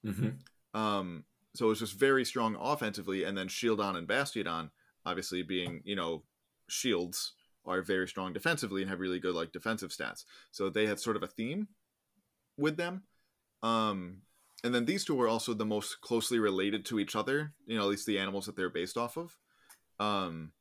Mm-hmm. 0.06 0.30
Um, 0.74 1.24
so 1.56 1.66
it 1.66 1.70
was 1.70 1.80
just 1.80 2.00
very 2.00 2.26
strong 2.26 2.56
offensively, 2.60 3.24
and 3.24 3.38
then 3.38 3.48
Shieldon 3.48 3.98
and 3.98 4.08
Bastiodon, 4.08 4.70
obviously 5.06 5.42
being 5.42 5.82
you 5.84 5.96
know 5.96 6.24
shields, 6.68 7.34
are 7.66 7.82
very 7.82 8.08
strong 8.08 8.34
defensively 8.34 8.82
and 8.82 8.90
have 8.90 9.00
really 9.00 9.20
good 9.20 9.36
like 9.36 9.52
defensive 9.52 9.92
stats. 9.92 10.26
So 10.52 10.70
they 10.70 10.86
had 10.86 11.00
sort 11.00 11.16
of 11.16 11.24
a 11.24 11.28
theme 11.28 11.68
with 12.58 12.78
them. 12.78 13.04
Um, 13.64 14.22
and 14.64 14.76
then 14.76 14.86
these 14.86 15.06
two 15.06 15.16
were 15.16 15.28
also 15.28 15.54
the 15.54 15.66
most 15.66 16.02
closely 16.02 16.40
related 16.40 16.86
to 16.86 17.00
each 17.00 17.16
other. 17.16 17.54
You 17.66 17.78
know, 17.78 17.84
at 17.84 17.90
least 17.90 18.06
the 18.06 18.20
animals 18.20 18.46
that 18.46 18.56
they're 18.56 18.70
based 18.70 18.98
off 18.98 19.18
of. 19.18 19.38
Um, 20.00 20.52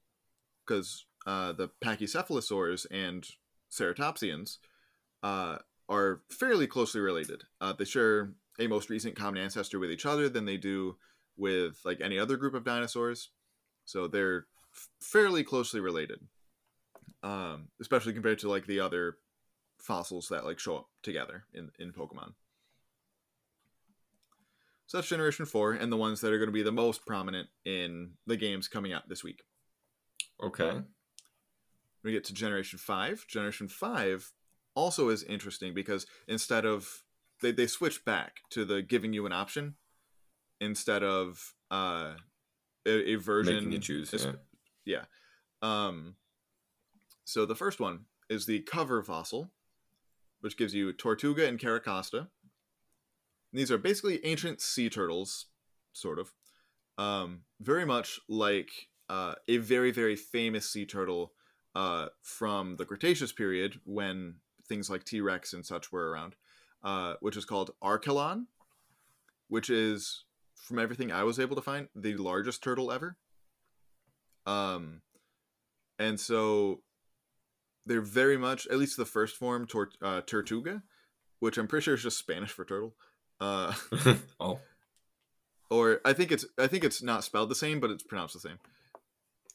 because 0.67 1.07
uh, 1.27 1.53
the 1.53 1.71
Pachycephalosaurs 1.83 2.87
and 2.91 3.27
Ceratopsians 3.71 4.59
uh, 5.23 5.59
are 5.89 6.21
fairly 6.31 6.67
closely 6.67 7.01
related. 7.01 7.45
Uh, 7.61 7.73
they 7.73 7.85
share 7.85 8.33
a 8.59 8.67
most 8.67 8.91
recent 8.91 9.17
common 9.17 9.43
ancestor 9.43 9.79
with 9.79 9.91
each 9.91 10.07
other 10.07 10.29
than 10.29 10.45
they 10.45 10.57
do 10.57 10.97
with 11.37 11.81
like 11.85 12.01
any 12.01 12.19
other 12.19 12.37
group 12.37 12.55
of 12.55 12.65
dinosaurs. 12.65 13.31
So 13.85 14.09
they're 14.09 14.47
f- 14.75 14.89
fairly 15.01 15.45
closely 15.45 15.81
related, 15.81 16.21
um, 17.23 17.69
especially 17.81 18.13
compared 18.13 18.41
to 18.41 18.49
like 18.49 18.67
the 18.67 18.81
other 18.81 19.17
fossils 19.79 20.29
that 20.29 20.45
like 20.45 20.59
show 20.59 20.79
up 20.79 20.89
together 21.03 21.45
in 21.55 21.71
in 21.79 21.93
Pokemon. 21.93 22.35
So 24.87 24.97
that's 24.97 25.09
Generation 25.09 25.45
Four, 25.45 25.75
and 25.75 25.93
the 25.93 25.97
ones 25.97 26.21
that 26.21 26.33
are 26.33 26.39
going 26.39 26.49
to 26.49 26.53
be 26.53 26.63
the 26.63 26.73
most 26.73 27.07
prominent 27.07 27.49
in 27.65 28.13
the 28.27 28.37
games 28.37 28.69
coming 28.69 28.93
out 28.93 29.09
this 29.09 29.23
week. 29.23 29.43
Okay. 30.43 30.81
we 32.05 32.13
get 32.13 32.25
to 32.25 32.33
generation 32.33 32.79
5 32.79 33.27
generation 33.27 33.67
5 33.67 34.33
also 34.77 35.09
is 35.09 35.25
interesting 35.25 35.75
because 35.75 36.07
instead 36.29 36.65
of 36.65 37.03
they, 37.43 37.53
they 37.53 37.67
switch 37.67 38.05
back 38.05 38.37
to 38.51 38.65
the 38.65 38.83
giving 38.83 39.13
you 39.13 39.27
an 39.27 39.33
option 39.33 39.75
instead 40.61 41.03
of 41.03 41.55
uh 41.71 42.15
a, 42.87 43.13
a 43.13 43.15
version 43.17 43.55
Making 43.57 43.73
you 43.73 43.79
choose. 43.79 44.15
is- 44.15 44.27
Yeah. 44.85 45.05
um 45.63 46.17
so 47.25 47.45
the 47.45 47.55
first 47.55 47.79
one 47.81 48.07
is 48.31 48.47
the 48.47 48.61
cover 48.61 49.03
fossil 49.03 49.51
which 50.41 50.57
gives 50.57 50.73
you 50.75 50.93
Tirtouga 50.93 51.47
and 51.49 51.59
Carracosta 51.59 52.29
these 53.53 53.71
are 53.71 53.79
basically 53.79 54.25
ancient 54.25 54.61
sea 54.61 54.89
turtles 54.91 55.47
sort 55.93 56.19
of 56.19 56.33
um 56.97 57.43
very 57.61 57.85
much 57.87 58.19
like 58.29 58.71
uh, 59.09 59.35
a 59.49 59.57
very 59.57 59.91
very 59.91 60.17
famous 60.17 60.69
sea 60.71 60.85
turtle 60.85 61.33
uh, 61.75 62.09
from 62.23 62.77
the 62.77 62.85
Cretaceous 62.85 63.33
period 63.33 63.81
when 63.85 64.35
things 64.69 64.91
like 64.91 65.05
T 65.05 65.21
Rex 65.21 65.53
and 65.55 65.65
such 65.65 65.91
were 65.93 66.11
around, 66.11 66.35
uh, 66.83 67.15
which 67.21 67.37
is 67.37 67.45
called 67.45 67.71
Archelon, 67.83 68.47
which 69.49 69.71
is 69.71 70.25
from 70.55 70.79
everything 70.79 71.13
I 71.13 71.25
was 71.25 71.39
able 71.39 71.57
to 71.57 71.63
find 71.63 71.89
the 71.95 72.17
largest 72.17 72.63
turtle 72.63 72.93
ever. 72.93 73.17
Um, 74.47 75.03
and 75.99 76.19
so 76.19 76.81
they're 77.87 78.01
very 78.01 78.37
much 78.37 78.67
at 78.69 78.79
least 78.79 78.97
the 78.97 79.05
first 79.05 79.37
form 79.37 79.67
tor- 79.67 79.91
uh, 80.03 80.21
Tirtouga, 80.23 80.83
which 81.41 81.59
I'm 81.59 81.67
pretty 81.67 81.85
sure 81.85 81.95
is 81.95 82.03
just 82.03 82.19
Spanish 82.19 82.51
for 82.51 82.65
turtle. 82.65 82.95
Uh, 83.41 83.73
oh, 84.41 84.61
or 85.71 86.01
I 86.05 86.13
think 86.13 86.33
it's 86.33 86.45
I 86.59 86.67
think 86.67 86.85
it's 86.85 87.03
not 87.03 87.25
spelled 87.25 87.51
the 87.51 87.55
same, 87.55 87.81
but 87.81 87.91
it's 87.91 88.03
pronounced 88.03 88.35
the 88.35 88.41
same. 88.41 88.59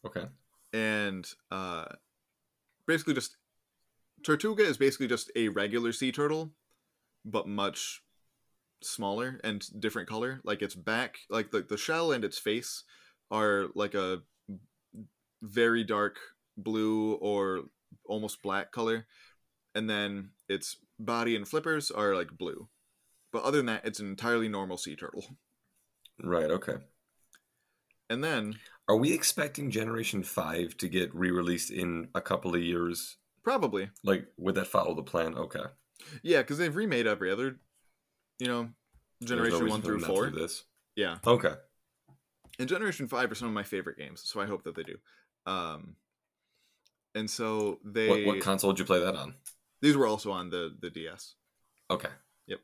okay. 0.05 0.25
and 0.73 1.27
uh, 1.51 1.85
basically 2.87 3.13
just 3.13 3.37
Tirtouga 4.23 4.61
is 4.61 4.77
basically 4.77 5.07
just 5.07 5.31
a 5.35 5.49
regular 5.49 5.91
sea 5.91 6.11
turtle, 6.11 6.51
but 7.25 7.47
much 7.47 8.01
smaller 8.81 9.39
and 9.43 9.63
different 9.79 10.09
color. 10.09 10.41
Like 10.43 10.61
its 10.61 10.75
back, 10.75 11.17
like 11.29 11.51
the 11.51 11.61
the 11.61 11.77
shell 11.77 12.11
and 12.11 12.23
its 12.23 12.37
face 12.37 12.83
are 13.31 13.67
like 13.75 13.93
a 13.95 14.21
very 15.41 15.83
dark 15.83 16.17
blue 16.57 17.13
or 17.15 17.63
almost 18.05 18.41
black 18.41 18.71
color, 18.71 19.05
and 19.75 19.89
then 19.89 20.31
its 20.47 20.77
body 20.99 21.35
and 21.35 21.47
flippers 21.47 21.91
are 21.91 22.15
like 22.15 22.37
blue. 22.37 22.67
But 23.31 23.43
other 23.43 23.57
than 23.57 23.65
that, 23.67 23.85
it's 23.85 23.99
an 23.99 24.07
entirely 24.07 24.47
normal 24.47 24.77
sea 24.77 24.95
turtle. 24.95 25.25
Right. 26.21 26.51
Okay. 26.51 26.75
And 28.09 28.23
then 28.23 28.59
Are 28.87 28.97
we 28.97 29.13
expecting 29.13 29.71
Generation 29.71 30.23
Five 30.23 30.77
to 30.77 30.89
get 30.89 31.15
re-released 31.15 31.71
in 31.71 32.09
a 32.13 32.21
couple 32.21 32.53
of 32.53 32.61
years? 32.61 33.17
probably 33.43 33.89
Like, 34.03 34.27
would 34.37 34.55
that 34.55 34.67
follow 34.67 34.93
the 34.93 35.03
plan? 35.03 35.35
Okay. 35.35 35.63
Yeah, 36.21 36.41
because 36.41 36.57
they've 36.57 36.75
remade 36.75 37.07
every 37.07 37.31
other, 37.31 37.57
you 38.39 38.47
know, 38.47 38.69
generation 39.23 39.67
one 39.67 39.81
through 39.81 39.99
four. 40.01 40.29
This. 40.29 40.63
Yeah, 40.95 41.17
Okay. 41.25 41.53
and 42.59 42.69
Generation 42.69 43.07
Five 43.07 43.31
are 43.31 43.35
some 43.35 43.47
of 43.47 43.53
my 43.53 43.63
favorite 43.63 43.97
games, 43.97 44.21
so 44.23 44.39
I 44.41 44.45
hope 44.45 44.63
that 44.63 44.75
they 44.75 44.83
do. 44.83 44.97
Um, 45.45 45.95
and 47.15 47.29
so 47.29 47.79
they 47.83 48.09
What, 48.09 48.25
what 48.25 48.41
console 48.41 48.71
did 48.73 48.79
you 48.79 48.85
play 48.85 48.99
that 48.99 49.15
on? 49.15 49.35
these 49.81 49.95
were 49.97 50.07
also 50.07 50.31
on 50.31 50.49
the 50.49 50.75
the 50.79 50.89
DS. 50.89 51.35
Okay. 51.89 52.09
Yep. 52.47 52.59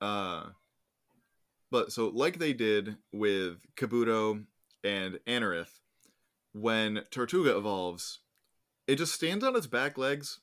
Uh, 0.00 0.46
but 1.70 1.92
so 1.92 2.08
like 2.08 2.38
they 2.38 2.52
did 2.52 2.96
with 3.12 3.58
Kabuto 3.76 4.44
and 4.82 5.18
Anorith, 5.26 5.78
when 6.52 7.02
Tirtouga 7.10 7.56
evolves, 7.56 8.20
it 8.86 8.96
just 8.96 9.12
stands 9.14 9.44
on 9.44 9.54
its 9.56 9.66
back 9.66 9.96
legs 9.98 10.40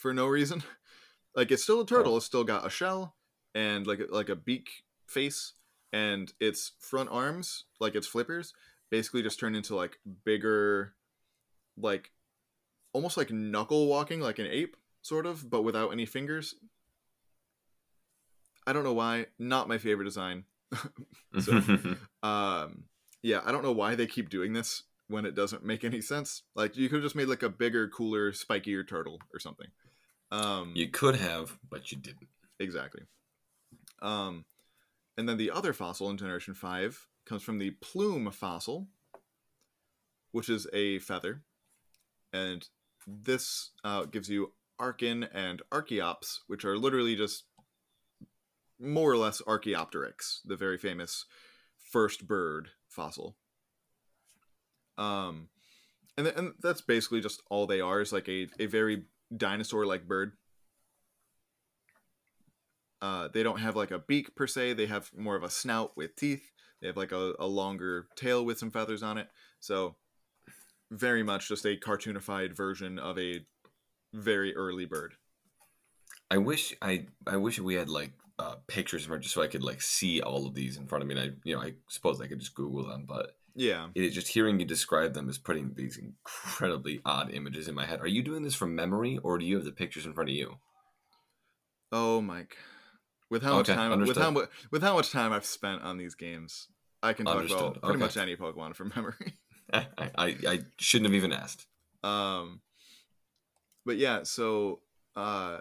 for 0.00 0.14
no 0.14 0.26
reason. 0.26 0.62
like 1.36 1.50
it's 1.50 1.62
still 1.62 1.80
a 1.82 1.86
turtle. 1.86 2.14
Oh. 2.14 2.16
It's 2.16 2.26
still 2.26 2.44
got 2.44 2.66
a 2.66 2.70
shell 2.70 3.14
and 3.54 3.86
like 3.86 4.00
like 4.10 4.28
a 4.28 4.36
beak 4.36 4.84
face, 5.06 5.52
and 5.92 6.32
its 6.40 6.72
front 6.78 7.10
arms, 7.10 7.64
like 7.80 7.94
its 7.94 8.06
flippers, 8.06 8.52
basically 8.90 9.22
just 9.22 9.38
turn 9.40 9.54
into 9.54 9.74
like 9.76 9.98
bigger, 10.24 10.94
like 11.76 12.10
almost 12.92 13.16
like 13.16 13.30
knuckle 13.30 13.86
walking, 13.86 14.20
like 14.20 14.38
an 14.38 14.46
ape, 14.46 14.76
sort 15.02 15.26
of, 15.26 15.48
but 15.50 15.62
without 15.62 15.90
any 15.92 16.06
fingers. 16.06 16.54
I 18.66 18.72
don't 18.72 18.84
know 18.84 18.92
why. 18.92 19.26
Not 19.38 19.68
my 19.68 19.78
favorite 19.78 20.04
design. 20.04 20.44
So- 21.40 21.60
Um, 22.22 22.84
yeah, 23.22 23.40
I 23.44 23.52
don't 23.52 23.62
know 23.64 23.72
why 23.72 23.94
they 23.94 24.06
keep 24.06 24.28
doing 24.30 24.52
this 24.52 24.84
when 25.08 25.24
it 25.24 25.34
doesn't 25.34 25.64
make 25.64 25.84
any 25.84 26.00
sense. 26.00 26.42
Like 26.54 26.76
you 26.76 26.88
could 26.88 26.96
have 26.96 27.02
just 27.04 27.16
made 27.16 27.28
like 27.28 27.42
a 27.42 27.48
bigger, 27.48 27.88
cooler, 27.88 28.32
spikier 28.32 28.86
turtle 28.86 29.18
or 29.32 29.38
something. 29.40 29.66
Um, 30.30 30.72
you 30.74 30.88
could 30.88 31.16
have, 31.16 31.58
but 31.68 31.90
you 31.90 31.98
didn't. 31.98 32.28
exactly. 32.58 33.02
Um, 34.00 34.44
and 35.16 35.28
then 35.28 35.36
the 35.36 35.50
other 35.50 35.72
fossil 35.72 36.08
in 36.10 36.16
Generation 36.16 36.54
Five 36.54 37.06
comes 37.26 37.42
from 37.42 37.58
the 37.58 37.70
plume 37.70 38.30
fossil, 38.30 38.88
which 40.32 40.48
is 40.48 40.66
a 40.72 40.98
feather, 41.00 41.42
and 42.32 42.66
this 43.06 43.70
uh, 43.84 44.04
gives 44.04 44.28
you 44.28 44.52
Archen 44.80 45.28
and 45.34 45.62
Archeops, 45.70 46.38
which 46.46 46.64
are 46.64 46.78
literally 46.78 47.16
just 47.16 47.44
more 48.78 49.10
or 49.10 49.16
less 49.16 49.42
Archaeopteryx, 49.46 50.40
the 50.44 50.56
very 50.56 50.78
famous 50.78 51.26
first 51.76 52.26
bird 52.26 52.70
fossil. 52.88 53.36
Um, 54.96 55.48
and, 56.16 56.26
th- 56.26 56.36
and 56.36 56.52
that's 56.62 56.80
basically 56.80 57.20
just 57.20 57.42
all 57.50 57.66
they 57.66 57.80
are 57.80 58.00
is 58.00 58.12
like 58.12 58.28
a, 58.28 58.48
a 58.58 58.66
very 58.66 59.04
dinosaur 59.34 59.86
like 59.86 60.06
bird. 60.06 60.32
Uh, 63.02 63.28
they 63.32 63.42
don't 63.42 63.60
have 63.60 63.76
like 63.76 63.90
a 63.90 63.98
beak 63.98 64.34
per 64.36 64.46
se, 64.46 64.74
they 64.74 64.86
have 64.86 65.10
more 65.16 65.36
of 65.36 65.42
a 65.42 65.50
snout 65.50 65.96
with 65.96 66.16
teeth. 66.16 66.50
They 66.80 66.86
have 66.86 66.96
like 66.96 67.12
a, 67.12 67.34
a 67.38 67.46
longer 67.46 68.06
tail 68.16 68.44
with 68.44 68.58
some 68.58 68.70
feathers 68.70 69.02
on 69.02 69.18
it. 69.18 69.28
So, 69.58 69.96
very 70.90 71.22
much 71.22 71.48
just 71.48 71.64
a 71.66 71.76
cartoonified 71.76 72.56
version 72.56 72.98
of 72.98 73.18
a 73.18 73.40
very 74.12 74.54
early 74.56 74.86
bird. 74.86 75.14
I 76.30 76.38
wish 76.38 76.74
I 76.80 77.06
I 77.26 77.36
wish 77.36 77.58
we 77.58 77.74
had 77.74 77.88
like 77.88 78.12
uh, 78.38 78.56
pictures 78.66 79.02
of 79.02 79.08
front 79.08 79.22
just 79.22 79.34
so 79.34 79.42
I 79.42 79.48
could 79.48 79.62
like 79.62 79.82
see 79.82 80.22
all 80.22 80.46
of 80.46 80.54
these 80.54 80.76
in 80.76 80.86
front 80.86 81.02
of 81.02 81.08
me. 81.08 81.14
And 81.14 81.30
I, 81.32 81.34
you 81.44 81.54
know, 81.54 81.60
I 81.60 81.74
suppose 81.88 82.20
I 82.20 82.26
could 82.26 82.40
just 82.40 82.54
Google 82.54 82.86
them, 82.86 83.04
but 83.06 83.36
Yeah. 83.54 83.88
it 83.94 84.04
is 84.04 84.14
just 84.14 84.28
hearing 84.28 84.60
you 84.60 84.66
describe 84.66 85.14
them 85.14 85.28
is 85.28 85.38
putting 85.38 85.74
these 85.74 85.96
incredibly 85.98 87.00
odd 87.04 87.30
images 87.32 87.68
in 87.68 87.74
my 87.74 87.86
head. 87.86 88.00
Are 88.00 88.06
you 88.06 88.22
doing 88.22 88.42
this 88.42 88.54
from 88.54 88.74
memory, 88.74 89.18
or 89.22 89.38
do 89.38 89.44
you 89.44 89.56
have 89.56 89.64
the 89.64 89.72
pictures 89.72 90.06
in 90.06 90.12
front 90.12 90.30
of 90.30 90.36
you? 90.36 90.56
Oh, 91.92 92.20
Mike. 92.20 92.56
With 93.30 93.42
how 93.42 93.56
much 93.56 93.68
Okay, 93.68 93.74
time 93.74 94.00
with 94.00 94.16
how 94.16 94.32
with 94.70 94.82
how 94.82 94.94
much 94.94 95.10
time 95.10 95.32
I've 95.32 95.44
spent 95.44 95.82
on 95.82 95.98
these 95.98 96.14
games, 96.16 96.68
I 97.02 97.12
can 97.12 97.26
talk 97.26 97.36
Understood, 97.36 97.60
about 97.60 97.82
pretty 97.82 97.94
okay. 97.94 98.04
much 98.04 98.16
any 98.16 98.36
Pokemon 98.36 98.74
from 98.74 98.92
memory. 98.96 99.38
I, 99.72 99.86
I, 99.98 100.36
I 100.48 100.58
shouldn't 100.78 101.10
have 101.10 101.14
even 101.14 101.32
asked. 101.32 101.66
Um, 102.02 102.60
but 103.86 103.98
yeah, 103.98 104.24
so 104.24 104.80
uh, 105.14 105.58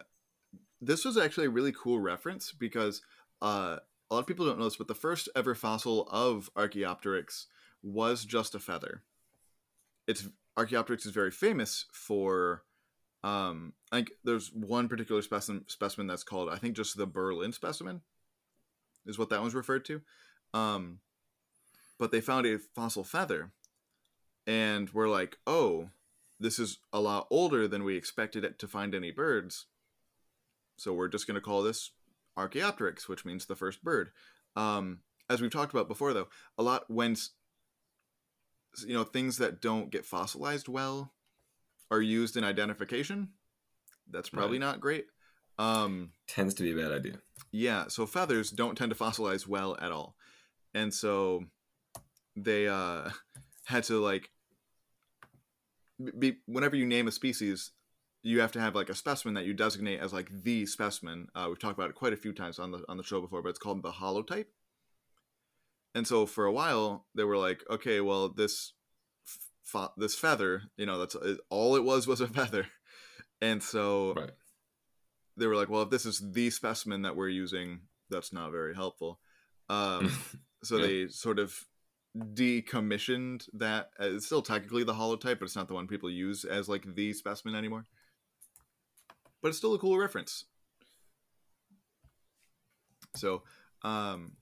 this 0.81 1.05
was 1.05 1.17
actually 1.17 1.45
a 1.45 1.51
really 1.51 1.71
cool 1.71 1.99
reference 1.99 2.51
because 2.51 3.03
uh, 3.41 3.77
a 4.09 4.13
lot 4.13 4.19
of 4.21 4.27
people 4.27 4.47
don't 4.47 4.57
know 4.57 4.65
this, 4.65 4.77
but 4.77 4.87
the 4.87 4.95
first 4.95 5.29
ever 5.35 5.53
fossil 5.53 6.07
of 6.09 6.49
Archaeopteryx 6.55 7.45
was 7.83 8.25
just 8.25 8.55
a 8.55 8.59
feather. 8.59 9.03
It's 10.07 10.27
Archaeopteryx 10.57 11.05
is 11.05 11.11
very 11.11 11.31
famous 11.31 11.85
for. 11.91 12.63
Um, 13.21 13.73
like 13.91 14.11
there's 14.23 14.49
one 14.53 14.87
particular 14.87 15.21
specimen 15.21 15.65
specimen 15.67 16.07
that's 16.07 16.23
called 16.23 16.49
I 16.49 16.55
think 16.55 16.77
just 16.77 16.95
the 16.95 17.05
Berlin 17.05 17.51
specimen, 17.51 18.01
is 19.05 19.19
what 19.19 19.29
that 19.29 19.41
one's 19.41 19.55
referred 19.55 19.83
to. 19.85 20.01
Um, 20.53 20.99
but 21.97 22.11
they 22.11 22.21
found 22.21 22.45
a 22.45 22.59
fossil 22.59 23.03
feather, 23.03 23.51
and 24.47 24.89
we're 24.91 25.09
like, 25.09 25.37
oh, 25.45 25.89
this 26.39 26.59
is 26.59 26.79
a 26.93 27.01
lot 27.01 27.27
older 27.29 27.67
than 27.67 27.83
we 27.83 27.97
expected 27.97 28.45
it 28.45 28.57
to 28.59 28.67
find 28.67 28.95
any 28.95 29.11
birds. 29.11 29.65
So 30.77 30.93
we're 30.93 31.09
just 31.09 31.27
going 31.27 31.35
to 31.35 31.41
call 31.41 31.61
this 31.61 31.91
Archaeopteryx, 32.37 33.09
which 33.09 33.25
means 33.25 33.45
the 33.45 33.55
first 33.55 33.83
bird. 33.83 34.11
Um, 34.55 34.99
as 35.29 35.41
we've 35.41 35.51
talked 35.51 35.73
about 35.73 35.89
before, 35.89 36.13
though, 36.13 36.29
a 36.57 36.63
lot 36.63 36.85
when 36.87 37.15
you 38.85 38.93
know 38.93 39.03
things 39.03 39.37
that 39.37 39.61
don't 39.61 39.89
get 39.89 40.05
fossilized 40.05 40.67
well 40.67 41.13
are 41.91 42.01
used 42.01 42.37
in 42.37 42.43
identification. 42.43 43.29
That's 44.11 44.29
probably 44.29 44.57
Right. 44.59 44.65
not 44.65 44.79
great. 44.81 45.07
Um, 45.57 46.11
Tends 46.27 46.53
to 46.55 46.63
be 46.63 46.71
a 46.71 46.75
bad 46.75 46.91
idea. 46.91 47.19
yeah, 47.51 47.87
so 47.89 48.05
feathers 48.05 48.49
don't 48.51 48.77
tend 48.77 48.91
to 48.91 48.97
fossilize 48.97 49.45
well 49.47 49.77
at 49.81 49.91
all. 49.91 50.15
And 50.73 50.93
so 50.93 51.45
they 52.35 52.67
uh 52.67 53.09
had 53.65 53.83
to 53.85 53.99
like 53.99 54.29
be 56.17 56.37
whenever 56.45 56.75
you 56.75 56.85
name 56.85 57.07
a 57.07 57.11
species, 57.11 57.71
you 58.23 58.39
have 58.39 58.51
to 58.53 58.59
have 58.61 58.75
like 58.75 58.89
a 58.89 58.95
specimen 58.95 59.33
that 59.35 59.45
you 59.45 59.53
designate 59.53 59.99
as 59.99 60.13
like 60.13 60.29
the 60.43 60.65
specimen. 60.65 61.27
Uh, 61.35 61.45
we've 61.49 61.59
talked 61.59 61.77
about 61.77 61.89
it 61.89 61.95
quite 61.95 62.13
a 62.13 62.17
few 62.17 62.33
times 62.33 62.57
on 62.59 62.71
the 62.71 62.83
on 62.87 62.97
the 62.97 63.03
show 63.03 63.19
before, 63.21 63.41
but 63.41 63.49
it's 63.49 63.59
called 63.59 63.81
the 63.83 63.91
holotype. 63.91 64.45
And 65.95 66.07
so 66.07 66.25
for 66.25 66.45
a 66.45 66.51
while 66.51 67.05
they 67.15 67.23
were 67.23 67.37
like, 67.37 67.63
okay, 67.69 67.99
well 68.01 68.29
this 68.29 68.73
f- 69.73 69.91
this 69.97 70.15
feather, 70.15 70.63
you 70.77 70.85
know, 70.85 70.99
that's 70.99 71.15
all 71.49 71.75
it 71.75 71.83
was 71.83 72.07
was 72.07 72.21
a 72.21 72.27
feather. 72.39 72.67
And 73.41 73.61
so 73.63 74.13
Right. 74.15 74.31
they 75.37 75.47
were 75.47 75.55
like, 75.55 75.69
well, 75.69 75.83
if 75.83 75.89
this 75.89 76.05
is 76.05 76.21
the 76.33 76.49
specimen 76.49 77.03
that 77.03 77.15
we're 77.15 77.29
using, 77.29 77.81
that's 78.09 78.33
not 78.33 78.51
very 78.51 78.75
helpful. 78.75 79.19
Um, 79.69 80.11
so 80.63 80.77
Yeah. 80.77 80.85
they 80.85 81.07
sort 81.07 81.39
of 81.39 81.55
decommissioned 82.17 83.47
that. 83.53 83.91
uh, 83.99 84.15
It's 84.15 84.25
still 84.25 84.41
technically 84.41 84.83
the 84.83 84.93
holotype, 84.93 85.39
but 85.39 85.43
it's 85.43 85.55
not 85.55 85.67
the 85.67 85.73
one 85.75 85.87
people 85.87 86.09
use 86.09 86.43
as 86.43 86.67
like 86.67 86.95
the 86.95 87.13
specimen 87.13 87.55
anymore. 87.55 87.85
But 89.41 89.49
it's 89.49 89.57
still 89.57 89.73
a 89.73 89.79
cool 89.79 89.97
reference. 89.97 90.45
So, 93.15 93.43
um, 93.83 94.33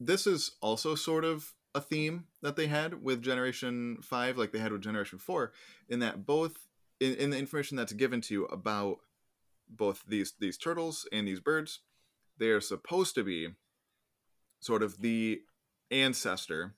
this 0.00 0.26
is 0.26 0.52
also 0.60 0.94
sort 0.94 1.24
of 1.24 1.54
a 1.74 1.80
theme 1.80 2.24
that 2.42 2.56
they 2.56 2.66
had 2.66 3.02
with 3.02 3.22
Generation 3.22 3.98
Five, 4.02 4.38
like 4.38 4.52
they 4.52 4.58
had 4.58 4.72
with 4.72 4.82
Generation 4.82 5.18
Four, 5.18 5.52
in 5.88 5.98
that 6.00 6.26
both 6.26 6.68
in, 7.00 7.14
in 7.14 7.30
the 7.30 7.38
information 7.38 7.76
that's 7.76 7.92
given 7.92 8.20
to 8.22 8.34
you 8.34 8.44
about 8.46 8.98
both 9.68 10.02
these 10.06 10.34
these 10.38 10.56
turtles 10.56 11.08
and 11.12 11.26
these 11.26 11.40
birds, 11.40 11.80
they 12.38 12.48
are 12.48 12.60
supposed 12.60 13.14
to 13.16 13.24
be 13.24 13.48
sort 14.60 14.82
of 14.82 15.00
the 15.00 15.42
ancestor 15.90 16.74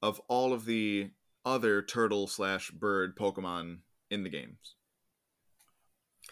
of 0.00 0.20
all 0.28 0.52
of 0.52 0.64
the 0.64 1.10
other 1.44 1.82
turtle 1.82 2.26
slash 2.26 2.70
bird 2.70 3.16
Pokemon 3.16 3.78
in 4.10 4.24
the 4.24 4.30
games. 4.30 4.74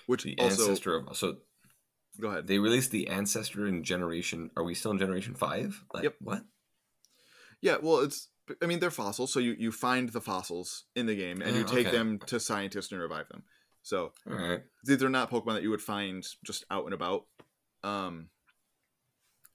Which 0.07 0.25
The 0.25 0.37
also 0.39 0.69
ancestor 0.69 0.97
of 0.97 1.17
so 1.17 1.37
go 2.19 2.29
ahead. 2.29 2.47
they 2.47 2.59
released 2.59 2.91
the 2.91 3.09
ancestor 3.09 3.67
in 3.67 3.85
generation. 3.85 4.51
Are 4.57 4.65
we 4.65 4.75
still 4.75 4.91
in 4.93 4.99
generation 4.99 5.35
five? 5.35 5.85
Like, 5.93 6.05
Yep. 6.05 6.15
What? 6.21 6.43
Yeah, 7.61 7.77
well, 7.83 8.01
it's. 8.01 8.29
I 8.63 8.67
mean, 8.67 8.81
they're 8.81 8.91
fossils, 8.91 9.33
so 9.33 9.39
you 9.39 9.55
you 9.59 9.71
find 9.71 10.09
the 10.09 10.21
fossils 10.21 10.85
in 10.97 11.07
the 11.07 11.15
game 11.15 11.41
and 11.43 11.55
you 11.57 11.63
Oh, 11.63 11.67
take 11.67 11.87
okay. 11.87 11.97
them 11.97 12.19
to 12.27 12.41
scientists 12.41 12.91
and 12.91 13.01
revive 13.01 13.29
them. 13.29 13.45
So 13.83 14.13
All 14.29 14.35
right. 14.37 14.63
these 14.85 15.03
are 15.03 15.09
not 15.09 15.31
Pokemon 15.31 15.55
that 15.55 15.63
you 15.63 15.71
would 15.71 15.83
find 15.83 16.27
just 16.45 16.65
out 16.71 16.85
and 16.85 16.93
about. 16.95 17.27
Um, 17.85 18.29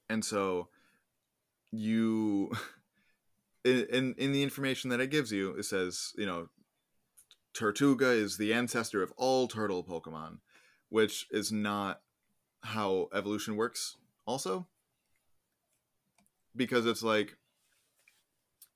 and 0.09 0.23
so 0.23 0.69
you, 1.71 2.51
in, 3.65 3.85
in 3.91 4.15
in 4.17 4.31
the 4.31 4.43
information 4.43 4.89
that 4.91 5.01
it 5.01 5.09
gives 5.11 5.31
you, 5.31 5.51
it 5.55 5.63
says 5.63 6.11
you 6.15 6.25
know, 6.25 6.47
Tirtouga 7.57 8.15
is 8.15 8.37
the 8.37 8.53
ancestor 8.53 9.01
of 9.03 9.11
all 9.17 9.47
turtle 9.47 9.83
Pokemon, 9.83 10.37
which 10.89 11.27
is 11.31 11.51
not 11.51 12.01
how 12.65 13.09
evolution 13.13 13.55
works. 13.55 13.97
Also, 14.27 14.67
because 16.55 16.85
it's 16.85 17.03
like, 17.03 17.37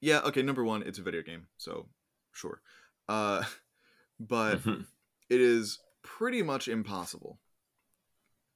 yeah, 0.02 0.20
okay. 0.22 0.42
Number 0.42 0.64
one, 0.64 0.84
it's 0.84 1.00
a 1.00 1.04
video 1.04 1.22
game, 1.22 1.48
so 1.58 1.88
sure. 2.34 2.62
Uh, 3.08 3.44
but 4.20 4.60
Mhm. 4.64 4.86
it 5.30 5.42
is 5.42 5.80
pretty 6.04 6.42
much 6.42 6.68
impossible 6.68 7.40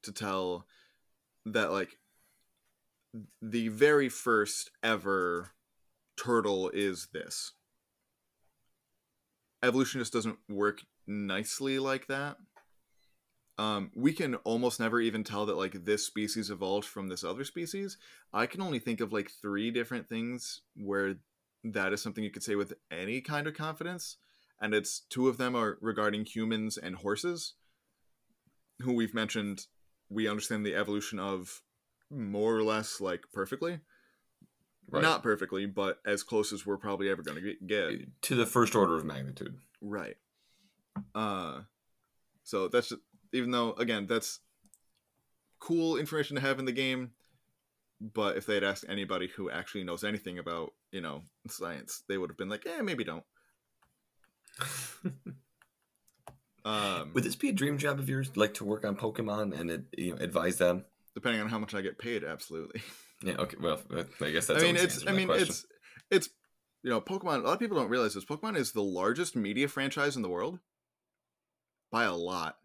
to 0.03 0.11
tell 0.11 0.67
that 1.45 1.71
like 1.71 1.97
the 3.41 3.67
very 3.69 4.09
first 4.09 4.71
ever 4.81 5.51
turtle 6.17 6.69
is 6.73 7.07
this 7.13 7.53
evolution 9.63 10.01
just 10.01 10.13
doesn't 10.13 10.37
work 10.49 10.81
nicely 11.07 11.79
like 11.79 12.07
that 12.07 12.37
um, 13.59 13.91
we 13.95 14.13
can 14.13 14.35
almost 14.37 14.79
never 14.79 14.99
even 14.99 15.23
tell 15.23 15.45
that 15.45 15.57
like 15.57 15.85
this 15.85 16.05
species 16.05 16.49
evolved 16.49 16.87
from 16.87 17.07
this 17.09 17.23
other 17.23 17.43
species 17.43 17.97
i 18.33 18.45
can 18.45 18.61
only 18.61 18.79
think 18.79 18.99
of 18.99 19.13
like 19.13 19.29
three 19.41 19.69
different 19.71 20.09
things 20.09 20.61
where 20.75 21.15
that 21.63 21.93
is 21.93 22.01
something 22.01 22.23
you 22.23 22.31
could 22.31 22.43
say 22.43 22.55
with 22.55 22.73
any 22.91 23.21
kind 23.21 23.47
of 23.47 23.53
confidence 23.53 24.17
and 24.61 24.73
it's 24.73 25.01
two 25.09 25.27
of 25.27 25.37
them 25.37 25.55
are 25.55 25.77
regarding 25.81 26.25
humans 26.25 26.77
and 26.77 26.95
horses 26.97 27.53
who 28.81 28.93
we've 28.93 29.13
mentioned 29.13 29.65
we 30.09 30.27
understand 30.27 30.65
the 30.65 30.75
evolution 30.75 31.19
of 31.19 31.61
more 32.09 32.55
or 32.55 32.63
less 32.63 32.99
like 33.01 33.21
perfectly 33.33 33.79
Right. 34.91 35.01
not 35.01 35.23
perfectly 35.23 35.65
but 35.65 35.99
as 36.05 36.21
close 36.23 36.51
as 36.51 36.65
we're 36.65 36.77
probably 36.77 37.09
ever 37.09 37.23
going 37.23 37.41
to 37.41 37.55
get 37.65 38.21
to 38.23 38.35
the 38.35 38.45
first 38.45 38.75
order 38.75 38.95
of 38.97 39.05
magnitude. 39.05 39.55
right 39.81 40.17
uh 41.15 41.61
so 42.43 42.67
that's 42.67 42.89
just, 42.89 43.01
even 43.33 43.51
though 43.51 43.73
again 43.73 44.07
that's 44.07 44.39
cool 45.59 45.97
information 45.97 46.35
to 46.35 46.41
have 46.41 46.59
in 46.59 46.65
the 46.65 46.71
game 46.71 47.11
but 48.01 48.35
if 48.37 48.45
they 48.45 48.55
had 48.55 48.63
asked 48.63 48.85
anybody 48.89 49.27
who 49.27 49.49
actually 49.49 49.83
knows 49.83 50.03
anything 50.03 50.39
about 50.39 50.73
you 50.91 51.01
know 51.01 51.21
science 51.47 52.03
they 52.07 52.17
would 52.17 52.29
have 52.29 52.37
been 52.37 52.49
like 52.49 52.65
eh 52.65 52.81
maybe 52.81 53.03
don't 53.03 53.23
um 56.65 57.11
Would 57.13 57.23
this 57.23 57.35
be 57.35 57.49
a 57.49 57.53
dream 57.53 57.77
job 57.77 57.99
of 57.99 58.07
yours, 58.07 58.35
like 58.35 58.53
to 58.55 58.65
work 58.65 58.85
on 58.85 58.95
Pokemon 58.95 59.59
and 59.59 59.71
it, 59.71 59.83
you 59.97 60.11
know 60.11 60.17
advise 60.21 60.57
them? 60.57 60.85
depending 61.15 61.41
on 61.41 61.47
how 61.47 61.59
much 61.59 61.75
i 61.75 61.81
get 61.81 61.99
paid 61.99 62.23
absolutely 62.23 62.81
Yeah. 63.23 63.35
Okay. 63.39 63.57
Well, 63.59 63.79
uh, 63.95 64.03
I 64.21 64.31
guess 64.31 64.47
that's. 64.47 64.61
I 64.61 64.65
mean, 64.65 64.75
it's. 64.75 65.07
I 65.07 65.11
mean, 65.11 65.27
question. 65.27 65.47
it's. 65.47 65.65
It's. 66.11 66.29
You 66.83 66.89
know, 66.89 66.99
Pokemon. 66.99 67.39
A 67.39 67.47
lot 67.47 67.53
of 67.53 67.59
people 67.59 67.77
don't 67.77 67.89
realize 67.89 68.13
this. 68.13 68.25
Pokemon 68.25 68.57
is 68.57 68.73
the 68.73 68.83
largest 68.83 69.35
media 69.35 69.67
franchise 69.67 70.15
in 70.15 70.21
the 70.21 70.29
world 70.29 70.59
by 71.91 72.03
a 72.03 72.13
lot. 72.13 72.57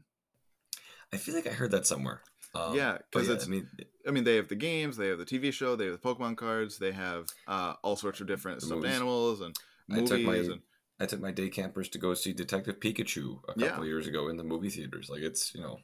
I 1.13 1.17
feel 1.17 1.35
like 1.35 1.47
I 1.47 1.51
heard 1.51 1.71
that 1.71 1.87
somewhere. 1.87 2.23
Um, 2.55 2.75
Yeah, 2.75 2.99
because 3.11 3.29
yeah, 3.29 3.35
it's- 3.35 3.47
I 3.47 3.51
mean, 3.51 3.69
I 4.07 4.11
mean, 4.11 4.25
they 4.25 4.37
have 4.37 4.49
the 4.49 4.55
games, 4.57 4.97
they 4.97 5.09
have 5.09 5.19
the 5.19 5.25
TV 5.27 5.53
show, 5.53 5.77
they 5.77 5.87
have 5.87 6.01
the 6.01 6.07
Pokemon 6.09 6.37
cards, 6.37 6.79
they 6.79 6.93
have 6.93 7.27
uh, 7.47 7.75
all 7.83 7.97
sorts 7.97 8.21
of 8.21 8.27
different 8.27 8.63
stuffed 8.63 8.77
movies. 8.83 8.95
animals 8.97 9.41
and 9.41 9.55
I 9.91 9.95
movies. 9.97 10.09
took 10.11 10.23
my 10.23 10.35
and 10.37 10.61
I 11.01 11.07
took 11.07 11.21
my 11.21 11.31
day 11.31 11.49
campers 11.49 11.89
to 11.91 11.99
go 11.99 12.15
see 12.15 12.33
Detective 12.33 12.81
Pikachu 12.81 13.41
a 13.49 13.53
Yeah. 13.57 13.69
couple 13.69 13.87
years 13.87 14.07
ago 14.07 14.29
in 14.29 14.37
the 14.37 14.45
movie 14.45 14.71
theaters. 14.71 15.09
Like 15.09 15.21
it's 15.23 15.55
you 15.55 15.61
know, 15.61 15.79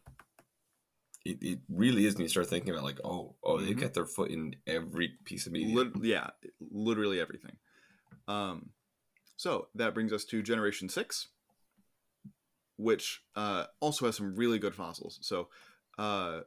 it, 1.24 1.38
it 1.42 1.58
really 1.68 2.04
is. 2.06 2.14
And 2.14 2.22
you 2.22 2.28
start 2.28 2.48
thinking 2.48 2.70
about 2.72 2.84
like, 2.84 2.98
oh, 3.04 3.36
oh, 3.42 3.58
they've 3.60 3.76
Mhm. 3.76 3.80
got 3.80 3.94
their 3.94 4.06
foot 4.06 4.30
in 4.30 4.56
every 4.66 5.08
piece 5.24 5.46
of 5.46 5.52
media. 5.52 5.74
lit- 5.74 6.02
yeah, 6.04 6.30
literally 6.60 7.20
everything. 7.20 7.56
Um, 8.26 8.70
so 9.36 9.68
that 9.74 9.94
brings 9.94 10.12
us 10.12 10.24
to 10.26 10.42
Generation 10.42 10.88
Six, 10.88 11.28
which 12.76 13.22
uh, 13.36 13.64
also 13.80 14.06
has 14.06 14.16
some 14.16 14.34
really 14.34 14.58
good 14.58 14.74
fossils. 14.74 15.18
So, 15.22 15.48
uh, 15.98 16.40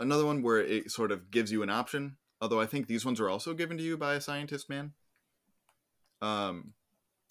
another 0.00 0.26
one 0.26 0.42
where 0.42 0.58
it 0.58 0.90
sort 0.90 1.12
of 1.12 1.30
gives 1.30 1.52
you 1.52 1.62
an 1.62 1.70
option. 1.70 2.16
Although 2.40 2.60
I 2.60 2.66
think 2.66 2.86
these 2.86 3.04
ones 3.04 3.20
are 3.20 3.30
also 3.30 3.54
given 3.54 3.78
to 3.78 3.82
you 3.82 3.96
by 3.96 4.14
a 4.14 4.20
scientist 4.20 4.68
man. 4.68 4.92
Um, 6.20 6.74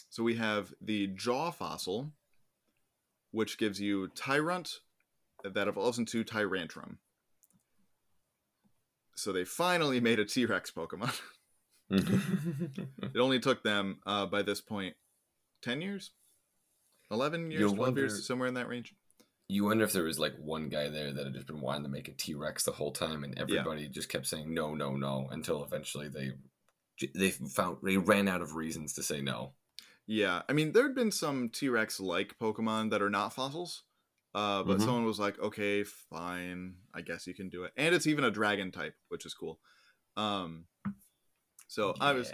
so 0.09 0.23
we 0.23 0.35
have 0.35 0.73
the 0.81 1.07
jaw 1.07 1.51
fossil, 1.51 2.11
which 3.31 3.57
gives 3.57 3.79
you 3.79 4.09
Tyrunt 4.15 4.79
that 5.43 5.67
evolves 5.67 5.99
into 5.99 6.23
Tyrantrum. 6.23 6.97
So 9.15 9.31
they 9.31 9.45
finally 9.45 9.99
made 9.99 10.19
a 10.19 10.25
T 10.25 10.45
Rex 10.45 10.71
Pokemon. 10.71 11.19
it 11.89 13.19
only 13.19 13.39
took 13.39 13.63
them 13.63 13.99
uh, 14.07 14.25
by 14.25 14.41
this 14.41 14.59
point 14.59 14.95
10 15.61 15.81
years? 15.81 16.11
11 17.15 17.49
years, 17.51 17.59
You 17.61 17.67
12 17.67 17.77
wonder- 17.79 18.01
years, 18.01 18.27
somewhere 18.27 18.47
in 18.47 18.53
that 18.55 18.67
range. 18.67 18.93
you 19.47 19.63
wonder 19.63 19.83
if 19.83 19.93
there 19.93 20.03
was 20.03 20.19
like 20.19 20.35
one 20.37 20.69
guy 20.69 20.89
there 20.89 21.11
that 21.13 21.25
had 21.25 21.33
just 21.33 21.47
been 21.47 21.61
wanting 21.61 21.83
to 21.83 21.89
make 21.89 22.07
a 22.07 22.11
T 22.13 22.33
Rex 22.33 22.63
the 22.63 22.71
whole 22.73 22.91
time, 22.91 23.23
and 23.23 23.37
everybody 23.37 23.87
just 23.87 24.09
kept 24.09 24.27
saying 24.27 24.53
no, 24.53 24.75
no, 24.75 24.95
no, 24.95 25.27
until 25.31 25.63
eventually 25.63 26.07
they 26.09 26.33
they 27.13 27.29
found 27.31 27.77
they 27.83 27.97
ran 27.97 28.27
out 28.27 28.41
of 28.41 28.55
reasons 28.55 28.93
to 28.93 29.03
say 29.03 29.21
no. 29.21 29.53
Yeah, 30.07 30.43
I 30.47 30.53
mean, 30.53 30.71
there 30.71 30.83
had 30.83 30.95
been 30.95 31.11
some 31.11 31.49
T 31.49 31.69
Rex 31.69 31.99
like 31.99 32.37
Pokemon 32.39 32.89
that 32.91 33.01
are 33.01 33.09
not 33.09 33.33
fossils, 33.33 33.83
uh, 34.33 34.63
but 34.63 34.77
Mhm. 34.77 34.81
someone 34.81 35.05
was 35.05 35.19
like, 35.19 35.37
okay, 35.39 35.83
fine, 35.83 36.77
I 36.93 37.01
guess 37.01 37.25
you 37.27 37.33
can 37.33 37.49
do 37.49 37.63
it. 37.65 37.73
And 37.77 37.93
it's 37.95 38.07
even 38.07 38.23
a 38.23 38.31
dragon 38.31 38.71
type, 38.71 38.95
which 39.09 39.25
is 39.25 39.33
cool. 39.33 39.59
Um, 40.17 40.67
so 41.67 41.93
I 41.99 42.13
was 42.13 42.31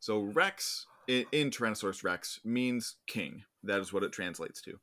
So 0.00 0.20
Rex 0.20 0.86
in, 1.10 1.26
in 1.32 1.50
Tyrannosaurus 1.50 2.04
Rex 2.04 2.40
means 2.44 2.96
king. 3.06 3.42
That 3.64 3.80
is 3.80 3.92
what 3.92 4.04
it 4.04 4.12
translates 4.12 4.62
to. 4.62 4.78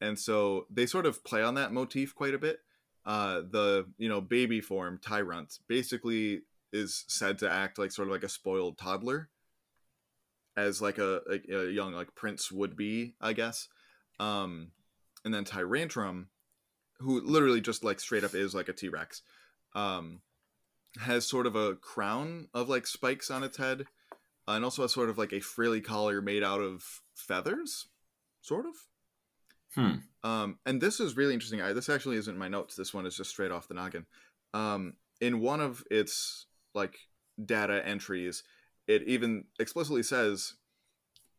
And 0.00 0.18
so 0.18 0.66
they 0.70 0.86
sort 0.86 1.06
of 1.06 1.24
play 1.24 1.42
on 1.42 1.54
that 1.54 1.72
motif 1.72 2.14
quite 2.14 2.34
a 2.34 2.38
bit. 2.38 2.60
Uh, 3.04 3.42
the 3.50 3.86
you 3.98 4.08
know 4.08 4.20
baby 4.20 4.60
form 4.60 4.98
Tyrunt 4.98 5.58
basically 5.68 6.42
is 6.72 7.04
said 7.08 7.38
to 7.38 7.50
act 7.50 7.78
like 7.78 7.92
sort 7.92 8.08
of 8.08 8.12
like 8.12 8.22
a 8.22 8.28
spoiled 8.28 8.78
toddler, 8.78 9.28
as 10.56 10.80
like 10.80 10.98
a, 10.98 11.20
like 11.28 11.44
a 11.52 11.70
young 11.70 11.92
like 11.92 12.14
prince 12.14 12.50
would 12.50 12.76
be, 12.76 13.14
I 13.20 13.32
guess. 13.32 13.68
Um, 14.18 14.70
and 15.24 15.34
then 15.34 15.44
Tyrantrum, 15.44 16.28
who 17.00 17.20
literally 17.20 17.60
just 17.60 17.84
like 17.84 18.00
straight 18.00 18.24
up 18.24 18.34
is 18.34 18.54
like 18.54 18.68
a 18.68 18.72
T 18.72 18.88
Rex, 18.88 19.22
um, 19.74 20.20
has 21.00 21.26
sort 21.26 21.46
of 21.46 21.56
a 21.56 21.74
crown 21.74 22.48
of 22.54 22.68
like 22.68 22.86
spikes 22.86 23.30
on 23.30 23.42
its 23.42 23.58
head 23.58 23.84
and 24.46 24.64
also 24.64 24.82
has 24.82 24.92
sort 24.92 25.10
of 25.10 25.18
like 25.18 25.32
a 25.32 25.40
frilly 25.40 25.80
collar 25.80 26.20
made 26.20 26.42
out 26.42 26.60
of 26.60 27.00
feathers, 27.14 27.86
sort 28.42 28.66
of. 28.66 28.74
Hmm. 29.74 30.28
Um, 30.28 30.58
and 30.64 30.80
this 30.80 31.00
is 31.00 31.16
really 31.16 31.34
interesting. 31.34 31.60
I, 31.60 31.72
this 31.72 31.88
actually 31.88 32.16
isn't 32.16 32.38
my 32.38 32.48
notes. 32.48 32.76
This 32.76 32.94
one 32.94 33.06
is 33.06 33.16
just 33.16 33.30
straight 33.30 33.50
off 33.50 33.68
the 33.68 33.74
noggin. 33.74 34.06
Um, 34.52 34.94
in 35.20 35.40
one 35.40 35.60
of 35.60 35.82
its 35.90 36.46
like 36.74 36.96
data 37.44 37.84
entries, 37.86 38.42
it 38.86 39.02
even 39.06 39.44
explicitly 39.58 40.02
says 40.02 40.54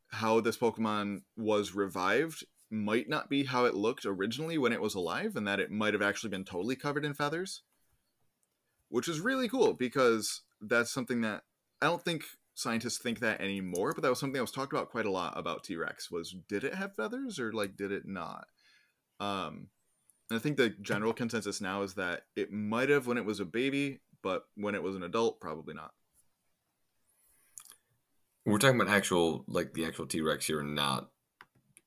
how 0.10 0.40
this 0.40 0.58
Pokemon 0.58 1.22
was 1.38 1.76
revived 1.76 2.44
might 2.72 3.08
not 3.08 3.30
be 3.30 3.46
how 3.46 3.66
it 3.66 3.76
looked 3.76 4.06
originally 4.06 4.58
when 4.58 4.74
it 4.74 4.82
was 4.82 4.96
alive, 4.96 5.36
and 5.36 5.48
that 5.48 5.60
it 5.60 5.72
might 5.72 5.94
have 5.94 6.02
actually 6.02 6.30
been 6.30 6.44
totally 6.44 6.76
covered 6.76 7.06
in 7.06 7.14
feathers, 7.14 7.62
which 8.90 9.08
is 9.08 9.20
really 9.22 9.48
cool 9.48 9.74
because 9.74 10.42
that's 10.60 10.92
something 10.92 11.22
that 11.22 11.44
I 11.82 11.86
don't 11.86 12.04
think 12.04 12.24
scientists 12.56 12.98
think 12.98 13.20
that 13.20 13.42
anymore, 13.42 13.94
but 13.94 14.02
that 14.02 14.10
was 14.10 14.20
something 14.20 14.34
that 14.34 14.42
was 14.42 14.52
talked 14.52 14.74
about 14.74 14.90
quite 14.90 15.06
a 15.06 15.12
lot 15.12 15.38
about 15.38 15.64
T 15.64 15.76
Rex 15.76 16.10
was 16.10 16.36
did 16.48 16.64
it 16.64 16.74
have 16.74 16.96
feathers 16.96 17.40
or 17.40 17.54
like 17.54 17.78
did 17.78 17.92
it 17.92 18.08
not? 18.08 18.48
Um 19.20 19.68
and 20.30 20.38
I 20.38 20.40
think 20.40 20.58
the 20.58 20.70
general 20.70 21.14
consensus 21.22 21.62
now 21.62 21.84
is 21.84 21.96
that 21.96 22.24
it 22.36 22.52
might 22.52 22.90
have 22.90 23.08
when 23.08 23.18
it 23.18 23.26
was 23.26 23.40
a 23.40 23.46
baby, 23.46 24.00
but 24.24 24.46
when 24.56 24.76
it 24.76 24.84
was 24.84 24.96
an 24.96 25.04
adult, 25.04 25.40
probably 25.40 25.76
not. 25.76 25.92
We're 28.46 28.60
talking 28.60 28.80
about 28.80 28.94
actual 28.94 29.44
like 29.48 29.74
the 29.74 29.86
actual 29.86 30.06
T 30.06 30.22
Rex 30.22 30.46
here, 30.46 30.62
not 30.62 31.10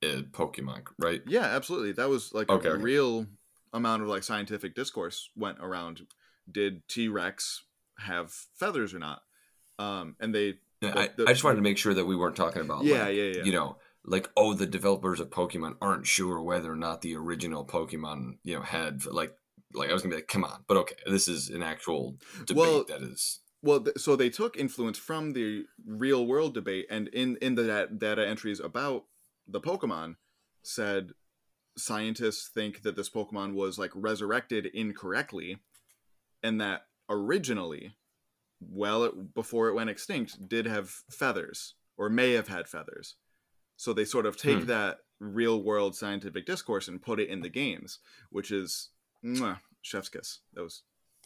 a 0.03 0.23
Pokemon, 0.23 0.87
right? 0.99 1.23
Yeah, 1.27 1.45
absolutely. 1.45 1.93
That 1.93 2.09
was 2.09 2.33
like 2.33 2.51
Okay, 2.51 2.69
a 2.69 2.73
okay. 2.73 2.83
real 2.83 3.27
amount 3.73 4.03
of 4.03 4.09
like 4.09 4.23
scientific 4.23 4.75
discourse 4.75 5.31
went 5.37 5.59
around. 5.61 6.07
Did 6.51 6.87
T 6.89 7.09
Rex 7.09 7.65
have 7.99 8.33
feathers 8.33 8.93
or 8.93 8.99
not? 8.99 9.23
Um, 9.79 10.17
and 10.21 10.35
they 10.35 10.55
Yeah, 10.81 10.93
The- 10.93 10.99
I, 11.01 11.09
the- 11.17 11.25
I 11.29 11.33
just 11.33 11.45
wanted 11.45 11.57
to 11.57 11.63
make 11.63 11.79
sure 11.79 11.95
that 11.95 12.05
we 12.07 12.17
weren't 12.17 12.37
talking 12.37 12.63
about 12.63 12.85
yeah, 12.85 13.05
like, 13.05 13.17
yeah, 13.17 13.23
yeah. 13.25 13.43
you 13.45 13.53
know 13.53 13.77
like 14.05 14.31
oh 14.37 14.55
the 14.55 14.67
developers 14.67 15.21
of 15.21 15.29
Pokemon 15.31 15.77
aren't 15.83 16.07
sure 16.07 16.41
whether 16.41 16.73
or 16.73 16.77
not 16.77 17.03
the 17.03 17.15
original 17.17 17.65
Pokemon 17.67 18.39
you 18.45 18.55
know 18.55 18.63
had 18.63 19.05
like 19.07 19.35
like 19.75 19.91
I 19.91 19.93
was 19.93 20.03
gonna 20.03 20.15
be 20.15 20.21
like 20.21 20.29
come 20.29 20.45
on, 20.45 20.65
but 20.67 20.77
okay, 20.79 20.95
this 21.07 21.29
is 21.29 21.51
an 21.51 21.63
actual 21.63 22.17
debate 22.47 22.57
Well, 22.57 22.85
that 22.89 23.03
is 23.03 23.41
Well, 23.61 23.81
th- 23.81 23.99
so 23.99 24.17
they 24.17 24.31
took 24.31 24.57
influence 24.57 24.99
from 24.99 25.33
the 25.33 25.67
real 25.85 26.27
world 26.27 26.55
debate, 26.55 26.87
and 26.91 27.09
in 27.09 27.37
in 27.43 27.55
the 27.55 27.67
dat- 27.67 27.99
data 27.99 28.27
entries 28.27 28.61
about 28.61 29.05
the 29.47 29.61
Pokemon, 29.61 30.17
said 30.63 31.11
scientists 31.77 32.49
think 32.49 32.83
that 32.83 32.97
this 32.97 33.11
Pokemon 33.11 33.55
was 33.55 33.79
like 33.79 33.91
resurrected 33.95 34.67
incorrectly, 34.67 35.59
and 36.43 36.61
that 36.61 36.87
originally, 37.11 37.95
well, 38.61 39.05
it, 39.05 39.35
before 39.35 39.69
it 39.69 39.75
went 39.75 39.91
extinct, 39.91 40.49
did 40.49 40.67
have 40.67 40.91
feathers 41.11 41.75
or 41.97 42.09
may 42.09 42.33
have 42.33 42.49
had 42.49 42.69
feathers. 42.69 43.17
So 43.77 43.93
they 43.93 44.05
sort 44.05 44.27
of 44.27 44.37
take 44.37 44.61
Hmm. 44.61 44.67
that 44.67 44.99
real 45.21 45.63
world 45.63 45.95
scientific 45.97 46.47
discourse 46.47 46.89
and 46.89 47.03
put 47.03 47.21
it 47.21 47.29
in 47.29 47.41
the 47.41 47.49
games, 47.49 47.99
which 48.31 48.51
is 48.51 48.91
mwah, 49.25 49.59
chef's 49.83 50.09
kiss. 50.09 50.41
That 50.55 50.63
was 50.63 50.83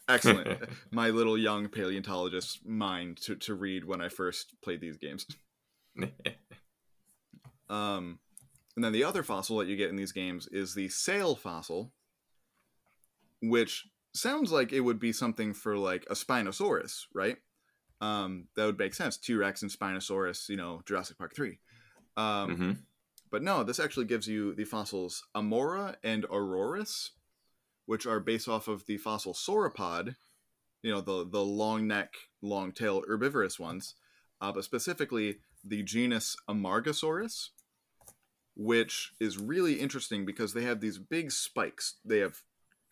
excellent 0.09 0.69
my 0.91 1.11
little 1.11 1.39
young 1.39 1.69
paleontologist 1.69 2.67
mind 2.67 3.19
to, 3.19 3.37
to 3.37 3.55
read 3.55 3.85
when 3.85 4.01
I 4.01 4.09
first 4.09 4.55
played 4.63 4.81
these 4.81 4.97
games. 4.97 5.27
Um, 7.69 8.19
and 8.77 8.85
then 8.85 8.93
the 8.93 9.05
other 9.05 9.23
fossil 9.23 9.57
that 9.59 9.69
you 9.69 9.77
get 9.77 9.89
in 9.89 9.97
these 9.97 10.13
games 10.13 10.47
is 10.49 10.75
the 10.75 10.89
sail 10.91 11.35
fossil, 11.35 11.91
which 13.41 13.87
sounds 14.15 14.53
like 14.53 14.73
it 14.73 14.81
would 14.81 15.01
be 15.01 15.13
something 15.13 15.55
for 15.55 15.77
like 15.77 16.05
a 16.11 16.15
Spinosaurus, 16.15 17.05
right? 17.15 17.37
Um, 18.01 18.49
that 18.57 18.67
would 18.67 18.79
make 18.79 18.95
sense. 18.95 19.17
T 19.17 19.35
Rex 19.35 19.63
and 19.63 19.71
Spinosaurus, 19.71 20.49
you 20.49 20.57
know, 20.57 20.83
Jurassic 20.87 21.19
Park 21.19 21.35
3. 21.35 21.59
Um, 22.17 22.57
hmm 22.57 22.73
but 23.33 23.43
no, 23.43 23.65
this 23.65 23.81
actually 23.81 24.05
gives 24.05 24.29
you 24.29 24.55
the 24.55 24.67
fossils 24.67 25.25
Amaura 25.35 25.97
and 26.05 26.27
Aurorus, 26.27 27.13
which 27.87 28.07
are 28.07 28.21
based 28.21 28.47
off 28.47 28.69
of 28.69 28.85
the 28.85 28.99
fossil 28.99 29.33
sauropod, 29.33 30.17
you 30.83 30.93
know, 30.93 31.01
the, 31.01 31.27
the 31.27 31.43
long 31.43 31.89
neck, 31.89 32.13
long 32.43 32.73
tail 32.73 33.03
herbivorous 33.09 33.59
ones, 33.59 33.95
uh, 34.43 34.53
but 34.53 34.65
specifically 34.65 35.39
the 35.65 35.83
genus 35.83 36.37
Amargasaurus, 36.47 37.49
which 38.55 39.13
is 39.19 39.39
really 39.39 39.81
interesting 39.81 40.27
because 40.27 40.53
they 40.53 40.65
have 40.65 40.83
these 40.83 40.99
big 40.99 41.33
spikes. 41.33 41.95
They 42.05 42.19
have 42.19 42.43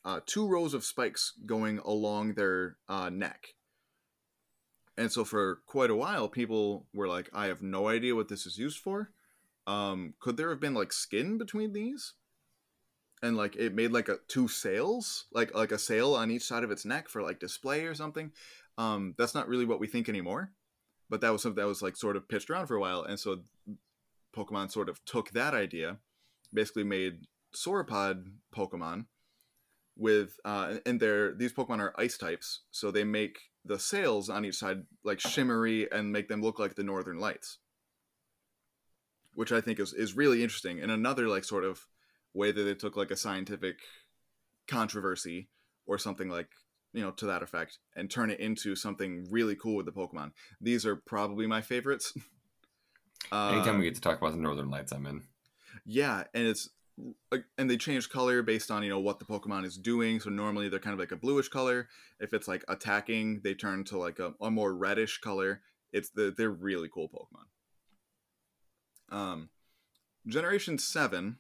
uh, 0.05 0.21
two 0.27 0.47
rows 0.47 0.75
of 0.75 0.85
spikes 0.85 1.35
going 1.47 1.79
along 1.79 2.35
their 2.35 2.77
uh, 2.89 3.11
neck. 3.11 3.55
And 4.97 5.11
so 5.11 5.25
for 5.25 5.61
quite 5.67 5.91
a 5.91 5.97
while, 5.97 6.29
people 6.29 6.87
were 6.93 7.09
like, 7.09 7.31
I 7.33 7.47
have 7.47 7.63
no 7.63 7.89
idea 7.89 8.15
what 8.15 8.29
this 8.29 8.47
is 8.47 8.59
used 8.59 8.79
for. 8.79 9.11
Um 9.67 10.15
could 10.21 10.37
there 10.37 10.49
have 10.51 10.59
been 10.59 10.75
like 10.75 10.93
skin 10.93 11.37
between 11.39 11.73
these? 11.73 12.15
And 13.23 13.37
like 13.37 13.57
it 13.57 13.75
made 13.75 13.93
like 13.93 14.09
a 14.09 14.19
two 14.27 14.49
sails 14.49 15.27
like 15.33 15.55
like 15.55 15.71
a 15.71 15.79
sail 15.79 16.15
on 16.15 16.31
each 16.31 16.45
side 16.45 16.65
of 16.65 16.71
its 16.71 16.87
neck 16.87 17.09
for 17.09 17.23
like 17.23 17.39
display 17.39 17.85
or 17.85 17.95
something. 17.95 18.33
Um 18.79 19.15
that's 19.19 19.35
not 19.35 19.49
really 19.49 19.67
what 19.67 19.79
we 19.79 19.87
think 19.87 20.09
anymore 20.09 20.53
but 21.11 21.21
that 21.21 21.31
was 21.31 21.43
something 21.43 21.61
that 21.61 21.69
was 21.69 21.83
like 21.83 21.97
sort 21.97 22.17
of 22.17 22.29
pitched 22.29 22.49
around 22.49 22.69
for 22.69 22.77
a 22.77 22.81
while. 22.81 23.03
And 23.03 23.19
so 23.19 23.41
pokemon 24.35 24.71
sort 24.71 24.89
of 24.89 25.05
took 25.05 25.33
that 25.33 25.55
idea 25.55 25.99
basically 26.55 26.85
made 26.85 27.27
sauropod 27.55 28.31
pokemon 28.55 29.07
with 29.97 30.39
uh 30.45 30.77
and 30.87 30.99
they're 31.01 31.35
these 31.35 31.53
pokemon 31.53 31.81
are 31.81 31.95
ice 31.99 32.17
types 32.17 32.61
so 32.71 32.91
they 32.91 33.05
make 33.05 33.39
the 33.65 33.79
sails 33.79 34.31
on 34.31 34.45
each 34.45 34.57
side 34.57 34.83
like 35.05 35.21
shimmery 35.21 35.91
and 35.93 36.11
make 36.13 36.29
them 36.29 36.41
look 36.43 36.59
like 36.59 36.75
the 36.75 36.83
northern 36.83 37.19
lights 37.19 37.59
which 39.35 39.53
I 39.53 39.61
think 39.61 39.79
is, 39.79 39.93
is 39.93 40.17
really 40.17 40.43
interesting 40.43 40.81
and 40.81 40.91
another 40.91 41.29
like 41.29 41.45
sort 41.45 41.65
of 41.65 41.87
way 42.35 42.53
that 42.53 42.63
they 42.63 42.75
took 42.75 42.97
like 42.97 43.11
a 43.11 43.17
scientific 43.17 43.77
controversy 44.67 45.49
or 45.87 45.99
something 45.99 46.29
like 46.29 46.49
you 46.93 47.03
know 47.03 47.11
to 47.13 47.27
that 47.27 47.43
effect 47.43 47.79
and 47.97 48.11
turn 48.11 48.31
it 48.31 48.41
into 48.41 48.75
something 48.75 49.27
really 49.31 49.55
cool 49.57 49.77
with 49.77 49.87
the 49.87 49.93
Pokemon. 49.93 50.33
These 50.61 50.85
are 50.87 50.97
probably 50.97 51.47
my 51.47 51.61
favorites. 51.61 52.13
Uh, 53.31 53.51
Anytime 53.51 53.79
we 53.79 53.85
get 53.85 53.95
to 53.95 54.01
talk 54.01 54.19
about 54.19 54.33
the 54.33 54.39
Northern 54.39 54.71
Lights, 54.71 54.93
I'm 54.93 55.07
in. 55.07 55.23
yeah, 55.85 56.25
and 56.35 56.47
it's 56.47 56.71
and 57.59 57.71
they 57.71 57.77
change 57.77 58.11
color 58.11 58.43
based 58.43 58.71
on 58.71 58.83
you 58.83 58.91
know 58.91 59.01
what 59.01 59.19
the 59.19 59.25
Pokemon 59.25 59.65
is 59.65 59.77
doing. 59.77 60.21
So 60.21 60.31
normally 60.31 60.69
they're 60.69 60.79
kind 60.81 60.95
of 60.95 61.01
like 61.01 61.13
a 61.13 61.17
bluish 61.17 61.49
color. 61.49 61.89
If 62.21 62.35
it's 62.35 62.49
like 62.49 62.65
attacking, 62.69 63.41
they 63.43 63.55
turn 63.55 63.85
to 63.85 63.99
like 63.99 64.19
a, 64.19 64.35
a 64.41 64.51
more 64.51 64.75
reddish 64.75 65.21
color. 65.21 65.63
It's 65.93 66.11
the 66.11 66.35
they're 66.37 66.51
really 66.51 66.89
cool 66.93 67.09
Pokemon. 67.11 67.47
Um, 69.17 69.49
Generation 70.27 70.79
Seven 70.79 71.39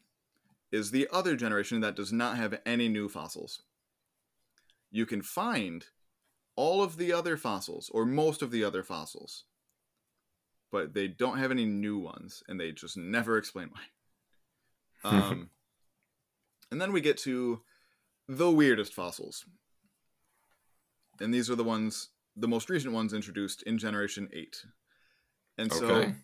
is 0.72 0.90
the 0.90 1.08
other 1.12 1.36
generation 1.36 1.80
that 1.80 1.96
does 1.96 2.12
not 2.12 2.36
have 2.36 2.61
any 2.66 2.88
new 2.88 3.08
fossils. 3.08 3.62
you 4.90 5.06
can 5.06 5.22
find 5.22 5.86
all 6.56 6.82
of 6.82 6.96
the 6.96 7.12
other 7.12 7.36
fossils 7.36 7.90
or 7.92 8.04
most 8.04 8.42
of 8.42 8.50
the 8.50 8.64
other 8.64 8.82
fossils 8.82 9.44
but 10.72 10.94
they 10.94 11.08
don't 11.08 11.38
have 11.38 11.50
any 11.50 11.64
new 11.64 11.98
ones 11.98 12.42
and 12.48 12.61
they 12.61 12.72
just 12.72 12.96
never 12.96 13.36
explain 13.38 13.68
why 13.72 13.82
um, 15.05 15.51
and 16.70 16.80
then 16.80 16.92
we 16.92 17.01
get 17.01 17.16
to 17.18 17.62
the 18.28 18.51
weirdest 18.51 18.92
fossils 18.94 19.44
and 21.20 21.32
these 21.34 21.51
are 21.51 21.57
the 21.57 21.64
ones 21.64 22.11
the 22.36 22.48
most 22.48 22.70
recent 22.70 22.94
ones 22.94 23.12
introduced 23.12 23.62
in 23.64 23.76
generation 23.78 24.28
8 24.32 24.64
and 25.59 25.72
so 25.72 25.84
Okay. 25.86 26.14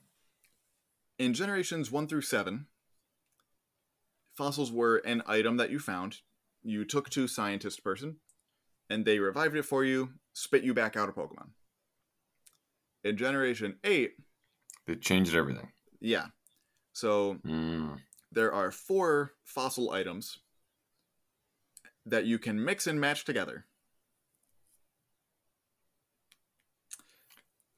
in 1.19 1.35
generations 1.35 1.91
1 1.91 2.07
through 2.07 2.21
7 2.23 2.67
fossils 4.35 4.71
were 4.71 4.99
an 4.99 5.23
item 5.27 5.57
that 5.57 5.71
you 5.71 5.79
found 5.79 6.21
you 6.63 6.85
took 6.85 7.09
to 7.11 7.27
scientist 7.27 7.83
person 7.83 8.17
and 8.89 9.05
they 9.05 9.19
revived 9.19 9.57
it 9.57 9.65
for 9.65 9.85
you 9.85 10.11
spit 10.33 10.63
you 10.63 10.73
back 10.75 10.97
out 10.97 11.09
a 11.09 11.13
pokemon 11.13 11.49
in 13.03 13.17
generation 13.17 13.79
8 13.83 14.13
They 14.87 14.95
changed 14.97 15.35
everything. 15.35 15.73
yeah 16.01 16.27
so 16.93 17.39
Mm. 17.45 17.99
There 18.37 18.53
are 18.53 18.71
four 18.71 19.33
fossil 19.45 19.91
items 19.91 20.41
that 22.05 22.27
you 22.27 22.39
can 22.39 22.63
mix 22.63 22.87
and 22.87 23.01
match 23.01 23.25
together 23.25 23.65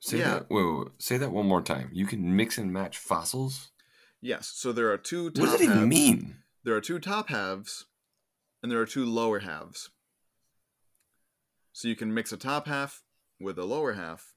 Say 0.00 0.18
Yeah. 0.18 0.30
that. 0.30 0.50
Wait, 0.50 0.64
wait, 0.64 0.78
wait. 0.78 0.88
Say 1.02 1.16
that 1.18 1.32
one 1.32 1.46
more 1.46 1.60
time. 1.62 1.90
You 1.92 2.06
can 2.06 2.34
mix 2.36 2.56
and 2.58 2.72
match 2.72 2.98
fossils. 2.98 3.70
yes 4.20 4.48
so 4.48 4.72
there 4.72 4.90
are 4.92 4.98
two 4.98 5.30
top 5.30 5.42
What 5.52 5.58
does 5.58 5.66
halves. 5.68 5.86
mean? 5.86 6.42
there 6.64 6.74
are 6.74 6.80
two 6.80 6.98
top 6.98 7.28
halves 7.28 7.86
and 8.62 8.70
there 8.70 8.80
are 8.80 8.86
two 8.96 9.06
lower 9.06 9.38
halves. 9.40 9.90
So 11.72 11.86
you 11.86 11.94
can 11.94 12.12
mix 12.12 12.32
a 12.32 12.36
top 12.36 12.66
half 12.66 13.02
with 13.38 13.56
a 13.58 13.64
lower 13.64 13.92
half, 13.92 14.34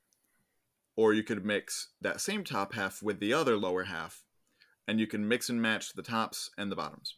or 0.96 1.12
you 1.14 1.24
could 1.24 1.44
mix 1.44 1.88
that 2.00 2.22
same 2.22 2.44
top 2.44 2.76
half 2.76 3.02
with 3.02 3.20
the 3.20 3.34
other 3.34 3.58
lower 3.58 3.86
half, 3.86 4.24
and 4.88 5.00
you 5.00 5.08
can 5.08 5.28
mix 5.28 5.50
and 5.50 5.62
match 5.62 5.94
the 5.94 6.04
tops 6.04 6.50
and 6.58 6.72
the 6.72 6.76
bottoms. 6.76 7.16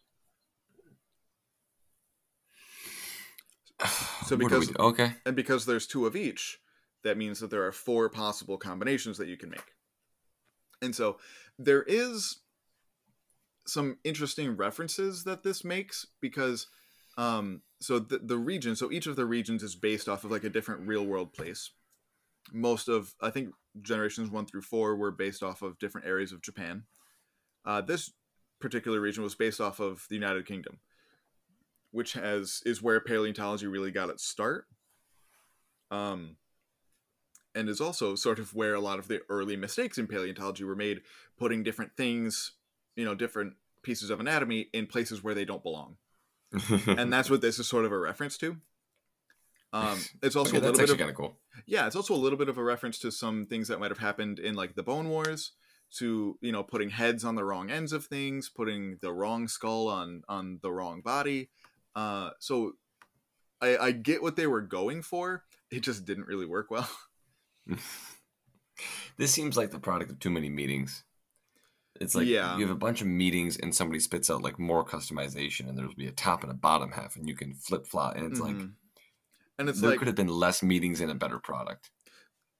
So 4.25 4.37
because- 4.37 4.73
okay, 4.77 5.15
And 5.25 5.35
because 5.35 5.65
there's 5.65 5.85
two 5.85 6.05
of 6.05 6.15
each, 6.15 6.59
that 7.03 7.17
means 7.17 7.41
that 7.41 7.49
there 7.49 7.65
are 7.67 7.73
four 7.73 8.09
possible 8.09 8.57
combinations 8.57 9.17
that 9.17 9.27
you 9.27 9.35
can 9.35 9.49
make. 9.49 9.73
And 10.81 10.95
so 10.95 11.17
there 11.59 11.83
is 11.83 12.37
some 13.65 13.97
interesting 14.03 14.55
references 14.55 15.23
that 15.25 15.43
this 15.43 15.63
makes 15.63 16.05
because 16.21 16.67
um 17.17 17.61
so 17.79 17.99
the, 17.99 18.17
the 18.17 18.37
region 18.37 18.75
so 18.75 18.91
each 18.91 19.07
of 19.07 19.15
the 19.15 19.25
regions 19.25 19.63
is 19.63 19.75
based 19.75 20.09
off 20.09 20.23
of 20.25 20.31
like 20.31 20.43
a 20.43 20.49
different 20.49 20.85
real 20.87 21.05
world 21.05 21.31
place 21.31 21.71
most 22.51 22.89
of 22.89 23.13
i 23.21 23.29
think 23.29 23.53
generations 23.81 24.29
one 24.29 24.45
through 24.45 24.61
four 24.61 24.95
were 24.97 25.11
based 25.11 25.43
off 25.43 25.61
of 25.61 25.79
different 25.79 26.05
areas 26.07 26.33
of 26.33 26.41
japan 26.41 26.83
uh, 27.65 27.81
this 27.81 28.11
particular 28.59 28.99
region 28.99 29.23
was 29.23 29.35
based 29.35 29.59
off 29.59 29.79
of 29.79 30.05
the 30.09 30.15
united 30.15 30.45
kingdom 30.45 30.79
which 31.93 32.13
has 32.13 32.61
is 32.65 32.81
where 32.81 32.99
paleontology 32.99 33.67
really 33.67 33.91
got 33.91 34.09
its 34.09 34.25
start. 34.25 34.65
Um 35.91 36.35
and 37.55 37.69
is 37.69 37.79
also 37.79 38.15
sort 38.15 38.39
of 38.39 38.55
where 38.55 38.73
a 38.73 38.79
lot 38.79 38.97
of 38.97 39.07
the 39.07 39.21
early 39.29 39.55
mistakes 39.55 39.99
in 39.99 40.07
paleontology 40.07 40.63
were 40.63 40.75
made 40.75 41.01
putting 41.37 41.61
different 41.61 41.95
things 41.95 42.53
you 42.95 43.05
know 43.05 43.13
different 43.13 43.53
pieces 43.83 44.09
of 44.09 44.19
anatomy 44.19 44.69
in 44.73 44.87
places 44.87 45.23
where 45.23 45.35
they 45.35 45.45
don't 45.45 45.63
belong. 45.63 45.97
And 46.87 47.13
that's 47.13 47.29
what 47.29 47.41
this 47.41 47.59
is 47.59 47.67
sort 47.67 47.85
of 47.85 47.91
a 47.91 47.97
reference 47.97 48.37
to. 48.39 48.57
Um 49.71 49.99
it's 50.23 50.35
also 50.35 50.57
okay, 50.57 50.65
a 50.65 50.71
little 50.71 50.95
bit 50.97 51.09
of 51.09 51.15
cool. 51.15 51.37
yeah 51.67 51.85
it's 51.85 51.95
also 51.95 52.15
a 52.15 52.23
little 52.23 52.39
bit 52.39 52.49
of 52.49 52.57
a 52.57 52.63
reference 52.63 52.97
to 52.99 53.11
some 53.11 53.45
things 53.45 53.67
that 53.67 53.79
might 53.79 53.91
have 53.91 53.99
happened 53.99 54.39
in 54.39 54.55
like 54.55 54.73
the 54.73 54.83
bone 54.83 55.09
wars 55.09 55.51
to 55.97 56.37
you 56.41 56.51
know 56.51 56.63
putting 56.63 56.89
heads 56.89 57.23
on 57.23 57.35
the 57.35 57.43
wrong 57.45 57.69
ends 57.69 57.93
of 57.93 58.05
things 58.05 58.49
putting 58.49 58.97
the 59.01 59.11
wrong 59.11 59.47
skull 59.47 59.87
on 59.87 60.23
on 60.27 60.59
the 60.61 60.71
wrong 60.71 61.01
body 61.01 61.49
uh 61.95 62.29
so 62.39 62.73
i 63.61 63.77
i 63.77 63.91
get 63.91 64.21
what 64.21 64.35
they 64.35 64.47
were 64.47 64.61
going 64.61 65.01
for 65.01 65.43
it 65.71 65.81
just 65.81 66.05
didn't 66.05 66.27
really 66.27 66.45
work 66.45 66.69
well 66.71 66.89
this 69.17 69.31
seems 69.31 69.55
like 69.57 69.71
the 69.71 69.79
product 69.79 70.11
of 70.11 70.19
too 70.19 70.29
many 70.29 70.49
meetings. 70.49 71.03
It's 72.01 72.15
like 72.15 72.27
Yeah. 72.27 72.57
you 72.57 72.63
have 72.63 72.75
a 72.75 72.79
bunch 72.79 73.01
of 73.01 73.07
meetings 73.07 73.57
and 73.57 73.73
somebody 73.73 73.99
spits 73.99 74.29
out 74.29 74.41
like 74.41 74.59
more 74.59 74.85
customization, 74.85 75.69
and 75.69 75.77
there'll 75.77 75.93
be 75.93 76.07
a 76.07 76.11
top 76.11 76.43
and 76.43 76.51
a 76.51 76.55
bottom 76.55 76.91
half, 76.91 77.15
and 77.15 77.27
you 77.27 77.35
can 77.35 77.53
flip 77.53 77.85
flop. 77.87 78.15
And 78.15 78.25
it's 78.25 78.39
like 78.39 78.55
Mhm. 78.55 78.73
and 79.59 79.69
it's 79.69 79.79
there 79.79 79.91
like 79.91 79.99
could 79.99 80.07
have 80.07 80.15
been 80.15 80.27
less 80.27 80.63
meetings 80.63 80.99
and 81.01 81.11
a 81.11 81.15
better 81.15 81.39
product. 81.39 81.91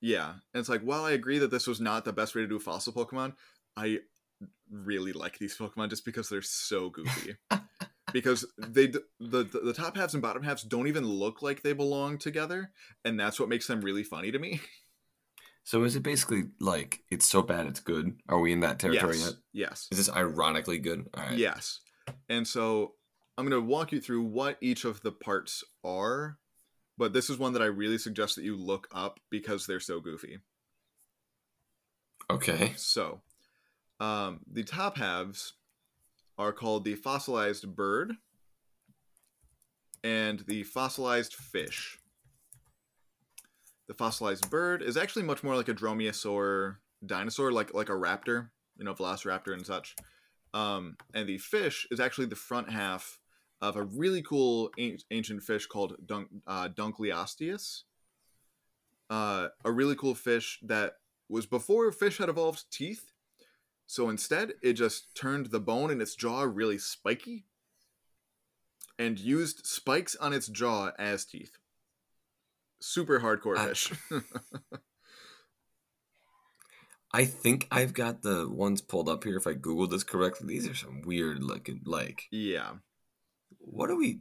Yeah, 0.04 0.32
and 0.32 0.60
it's 0.60 0.68
like 0.68 0.82
while 0.82 1.06
I 1.06 1.12
agree 1.12 1.40
that 1.40 1.50
this 1.50 1.66
was 1.66 1.80
not 1.80 2.04
the 2.04 2.12
best 2.12 2.36
way 2.36 2.42
to 2.42 2.48
do 2.48 2.60
fossil 2.60 2.92
Pokemon, 2.92 3.36
I 3.78 4.00
really 4.70 5.14
like 5.14 5.40
these 5.40 5.58
Pokemon 5.58 5.90
just 5.90 6.04
because 6.04 6.28
they're 6.28 6.42
so 6.42 6.90
goofy. 6.90 7.38
because 8.12 8.46
they 8.58 8.88
the, 8.88 9.06
the 9.22 9.44
the 9.64 9.74
top 9.74 9.96
halves 9.96 10.14
and 10.14 10.22
bottom 10.22 10.44
halves 10.44 10.64
don't 10.64 10.88
even 10.88 11.06
look 11.06 11.42
like 11.42 11.62
they 11.62 11.72
belong 11.72 12.18
together, 12.18 12.72
and 13.06 13.18
that's 13.18 13.40
what 13.40 13.48
makes 13.48 13.66
them 13.68 13.80
really 13.80 14.04
funny 14.04 14.30
to 14.30 14.40
me. 14.40 14.60
So 15.64 15.86
is 15.86 15.96
it 15.96 16.04
basically 16.04 16.44
like 16.60 17.00
it's 17.10 17.26
so 17.26 17.42
bad 17.42 17.68
it's 17.68 17.80
good? 17.80 18.18
Are 18.28 18.42
we 18.42 18.52
in 18.52 18.60
that 18.60 18.80
territory 18.80 19.16
yes, 19.16 19.26
yet? 19.26 19.34
yes, 19.54 19.88
Is 19.90 19.98
this 19.98 20.14
ironically 20.14 20.78
good? 20.80 21.08
All 21.14 21.24
right. 21.24 21.38
yes. 21.38 21.80
And 22.28 22.46
so 22.46 22.96
I'm 23.38 23.48
going 23.48 23.62
to 23.62 23.66
walk 23.66 23.94
you 23.94 24.02
through 24.02 24.24
what 24.24 24.58
each 24.60 24.84
of 24.84 25.02
the 25.04 25.14
parts 25.14 25.64
are, 25.84 26.38
but 26.98 27.14
this 27.14 27.30
is 27.30 27.38
one 27.38 27.54
that 27.54 27.62
I 27.62 27.66
really 27.66 27.98
suggest 27.98 28.36
that 28.36 28.46
you 28.46 28.56
look 28.56 28.88
up 28.92 29.20
because 29.30 29.66
they're 29.66 29.80
so 29.80 30.00
goofy. 30.00 30.40
Okay. 32.30 32.74
So, 32.78 33.22
um, 34.00 34.42
the 34.52 34.64
top 34.64 34.98
halves 34.98 35.54
are 36.38 36.54
called 36.54 36.84
the 36.84 36.96
fossilized 36.96 37.76
bird 37.76 38.14
and 40.04 40.40
the 40.48 40.64
fossilized 40.64 41.34
fish. 41.34 42.00
The 43.88 43.94
fossilized 43.94 44.50
bird 44.50 44.82
is 44.82 44.98
actually 44.98 45.24
much 45.24 45.44
more 45.44 45.56
like 45.56 45.70
a 45.70 45.74
dromaeosaur 45.74 46.78
dinosaur, 47.06 47.52
like 47.52 47.74
like 47.74 47.90
a 47.90 47.94
raptor, 47.94 48.50
you 48.78 48.86
know, 48.86 48.94
velociraptor 48.94 49.54
and 49.54 49.66
such. 49.66 49.96
Um, 50.54 50.98
and 51.14 51.28
the 51.28 51.38
fish 51.38 51.88
is 51.92 52.00
actually 52.00 52.28
the 52.28 52.36
front 52.36 52.70
half 52.70 53.20
of 53.64 53.78
a 53.78 53.84
really 53.84 54.22
cool 54.22 54.70
ancient 54.78 55.42
fish 55.42 55.66
called 55.68 55.96
Dun- 56.06 56.42
uh, 56.46 56.68
Dunkleosteus. 56.68 57.84
Uh, 59.10 59.48
a 59.64 59.72
really 59.72 59.96
cool 59.96 60.16
fish 60.16 60.60
that 60.64 60.96
was 61.30 61.46
before 61.46 61.90
fish 61.94 62.18
had 62.18 62.28
evolved 62.28 62.66
teeth. 62.72 63.14
So 63.88 64.10
instead, 64.10 64.54
it 64.62 64.74
just 64.74 65.16
turned 65.16 65.46
the 65.48 65.62
bone 65.62 65.92
in 65.92 66.02
its 66.02 66.14
jaw 66.14 66.42
really 66.42 66.78
spiky 66.78 67.46
and 69.00 69.18
used 69.18 69.66
spikes 69.66 70.16
on 70.18 70.34
its 70.34 70.48
jaw 70.48 70.92
as 71.00 71.24
teeth. 71.24 71.58
Super 72.82 73.22
hardcore 73.22 73.58
I- 73.58 73.68
fish. 73.70 73.94
I 77.16 77.26
think 77.26 77.68
I've 77.72 77.94
got 77.94 78.24
the 78.24 78.50
ones 78.50 78.82
pulled 78.82 79.08
up 79.08 79.24
here. 79.24 79.38
If 79.38 79.48
I 79.48 79.54
Googled 79.54 79.92
this 79.92 80.04
correctly, 80.04 80.48
these 80.48 80.68
are 80.68 80.74
some 80.74 81.04
weird 81.04 81.44
looking. 81.44 81.82
Like, 81.86 82.24
yeah. 82.32 82.72
What 83.66 83.90
are 83.90 83.96
we? 83.96 84.20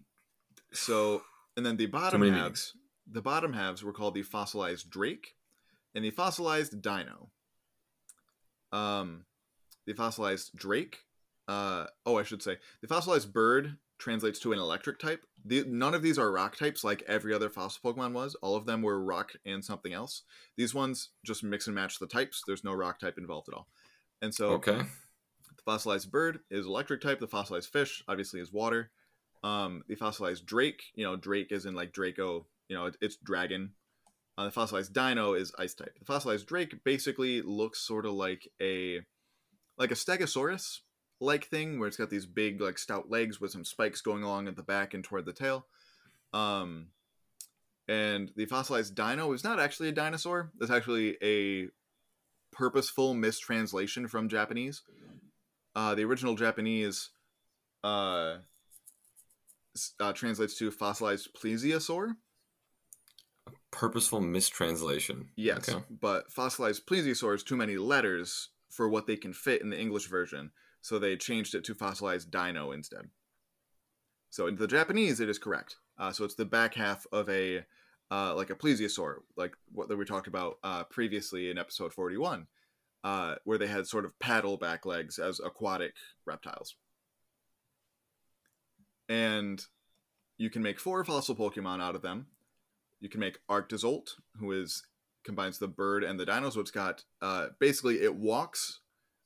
So, 0.73 1.23
and 1.57 1.65
then 1.67 1.77
the 1.77 1.87
bottom 1.87 2.23
halves, 2.23 2.75
the 3.11 3.23
bottom 3.23 3.53
halves 3.53 3.83
were 3.83 3.93
called 3.93 4.15
the 4.15 4.23
fossilized 4.23 4.89
drake 4.91 5.35
and 5.95 6.05
the 6.05 6.11
fossilized 6.11 6.81
dino. 6.81 7.31
Um, 8.73 9.25
the 9.87 9.93
fossilized 9.95 10.57
drake. 10.57 10.99
Uh, 11.49 11.87
oh, 12.07 12.19
I 12.19 12.23
should 12.23 12.43
say 12.43 12.57
the 12.81 12.89
fossilized 12.89 13.33
bird 13.33 13.77
translates 13.99 14.39
to 14.41 14.53
an 14.53 14.59
electric 14.59 14.99
type. 14.99 15.25
The, 15.45 15.65
none 15.67 15.95
of 15.95 16.03
these 16.03 16.19
are 16.19 16.33
rock 16.33 16.57
types 16.57 16.83
like 16.83 17.03
every 17.07 17.35
other 17.35 17.51
fossil 17.51 17.81
Pokemon 17.85 18.13
was. 18.13 18.35
All 18.37 18.57
of 18.57 18.65
them 18.65 18.81
were 18.83 19.03
rock 19.05 19.33
and 19.45 19.65
something 19.65 19.93
else. 19.93 20.23
These 20.57 20.75
ones 20.75 21.11
just 21.25 21.45
mix 21.45 21.67
and 21.67 21.75
match 21.75 21.99
the 21.99 22.07
types. 22.07 22.43
There's 22.47 22.65
no 22.65 22.73
rock 22.73 22.99
type 22.99 23.19
involved 23.19 23.49
at 23.49 23.55
all. 23.55 23.69
And 24.23 24.35
so, 24.35 24.51
Okay. 24.53 24.79
the 24.79 25.63
fossilized 25.65 26.11
bird 26.11 26.41
is 26.51 26.67
electric 26.67 27.01
type. 27.01 27.21
The 27.21 27.27
fossilized 27.29 27.71
fish, 27.71 28.03
obviously, 28.09 28.41
is 28.41 28.53
water. 28.53 28.91
Um, 29.43 29.83
the 29.89 29.97
fossilized 29.97 30.47
drake, 30.47 30.85
you 30.95 31.05
know, 31.05 31.17
drake 31.17 31.51
is 31.51 31.67
in 31.67 31.75
like 31.75 31.93
Draco, 31.93 32.47
you 32.69 32.77
know, 32.77 32.87
it, 32.87 32.97
it's 33.01 33.17
dragon. 33.17 33.73
Uh, 34.39 34.45
the 34.45 34.51
fossilized 34.51 34.93
dino 34.93 35.35
is 35.35 35.53
ice 35.59 35.75
type. 35.75 35.99
The 35.99 36.05
fossilized 36.05 36.47
drake 36.47 36.85
basically 36.85 37.43
looks 37.43 37.81
sort 37.81 38.07
of 38.07 38.13
like 38.13 38.49
a 38.61 39.01
like 39.79 39.91
a 39.91 39.95
stegosaurus 39.95 40.79
like 41.21 41.47
thing 41.47 41.79
where 41.79 41.89
it's 41.89 41.97
got 41.97 42.11
these 42.11 42.27
big 42.27 42.61
like 42.61 42.79
stout 42.79 43.11
legs 43.11 43.41
with 43.41 43.51
some 43.51 43.65
spikes 43.65 44.01
going 44.01 44.23
along 44.23 44.49
at 44.49 44.57
the 44.57 44.63
back 44.63 44.95
and 44.95 45.05
toward 45.05 45.25
the 45.25 45.33
tail. 45.33 45.67
Um, 46.33 46.89
and 47.89 48.33
the 48.37 48.47
fossilized 48.47 48.95
dino 48.95 49.33
is 49.33 49.45
not 49.45 49.61
actually 49.61 49.89
a 49.89 49.93
dinosaur. 49.93 50.51
It's 50.61 50.71
actually 50.71 51.17
a 51.23 51.69
purposeful 52.53 53.15
mistranslation 53.15 54.09
from 54.09 54.29
Japanese. 54.29 54.83
Uh, 55.75 55.95
the 55.95 56.05
original 56.05 56.35
Japanese 56.35 57.11
uh, 57.85 58.37
uh, 60.01 60.13
translates 60.13 60.57
to 60.59 60.71
fossilized 60.71 61.29
plesiosaur, 61.35 62.17
purposeful 63.71 64.21
mistranslation. 64.21 65.31
Yes, 65.37 65.69
Okay. 65.69 65.85
but 65.89 66.31
fossilized 66.31 66.87
plesiosaur 66.87 67.35
is 67.35 67.43
too 67.43 67.57
many 67.57 67.77
letters 67.77 68.51
for 68.71 68.89
what 68.89 69.07
they 69.07 69.17
can 69.17 69.33
fit 69.33 69.63
in 69.63 69.71
the 69.71 69.79
English 69.79 70.07
version, 70.07 70.51
so 70.81 70.99
they 70.99 71.17
changed 71.17 71.55
it 71.55 71.65
to 71.65 71.75
fossilized 71.75 72.31
dino 72.31 72.73
instead. 72.73 73.11
So 74.31 74.47
in 74.47 74.57
the 74.57 74.67
Japanese, 74.67 75.21
it 75.21 75.29
is 75.29 75.39
correct. 75.39 75.77
Uh, 75.99 76.11
so 76.13 76.25
it's 76.25 76.35
the 76.35 76.47
back 76.47 76.75
half 76.75 77.07
of 77.13 77.29
a 77.29 77.65
uh, 78.11 78.35
like 78.35 78.51
a 78.51 78.55
plesiosaur, 78.55 79.17
like 79.37 79.55
what 79.73 79.89
that 79.89 79.97
we 79.97 80.05
talked 80.05 80.27
about 80.27 80.59
uh, 80.63 80.85
previously 80.85 81.51
in 81.51 81.59
episode 81.59 81.93
forty-one, 81.93 82.47
uh, 83.05 83.37
where 83.45 83.59
they 83.59 83.67
had 83.67 83.87
sort 83.87 84.05
of 84.05 84.19
paddle 84.19 84.57
back 84.57 84.87
legs 84.87 85.19
as 85.19 85.41
aquatic 85.41 85.95
reptiles. 86.27 86.77
And 89.09 89.65
you 90.39 90.51
can 90.51 90.63
make 90.63 90.81
four 90.81 91.05
fossil 91.05 91.37
Pokemon 91.37 91.81
out 91.81 91.95
of 91.95 92.03
them. 92.03 92.27
You 93.01 93.09
can 93.09 93.21
make 93.21 93.39
Arctozolt, 93.49 94.11
who 94.39 94.53
is 94.53 94.83
combines 95.25 95.59
the 95.59 95.69
bird 95.69 96.03
and 96.05 96.19
the 96.19 96.27
dino. 96.27 96.51
So 96.51 96.61
it's 96.61 96.71
got 96.71 97.05
uh, 97.21 97.49
basically 97.59 98.03
it 98.03 98.15
walks 98.15 98.81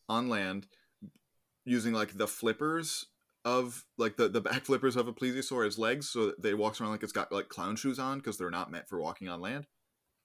on 0.08 0.28
land 0.28 0.66
using 1.64 1.92
like 1.92 2.16
the 2.16 2.28
flippers 2.28 3.06
of 3.44 3.84
like 3.96 4.16
the 4.16 4.28
the 4.28 4.40
back 4.40 4.64
flippers 4.66 4.96
of 4.96 5.08
a 5.08 5.12
plesiosaur 5.12 5.66
as 5.66 5.78
legs, 5.78 6.08
so 6.08 6.32
they 6.38 6.54
walks 6.54 6.80
around 6.80 6.90
like 6.90 7.02
it's 7.02 7.12
got 7.12 7.32
like 7.32 7.48
clown 7.48 7.76
shoes 7.76 7.98
on 7.98 8.18
because 8.18 8.38
they're 8.38 8.50
not 8.50 8.70
meant 8.70 8.88
for 8.88 9.00
walking 9.00 9.28
on 9.28 9.40
land. 9.40 9.66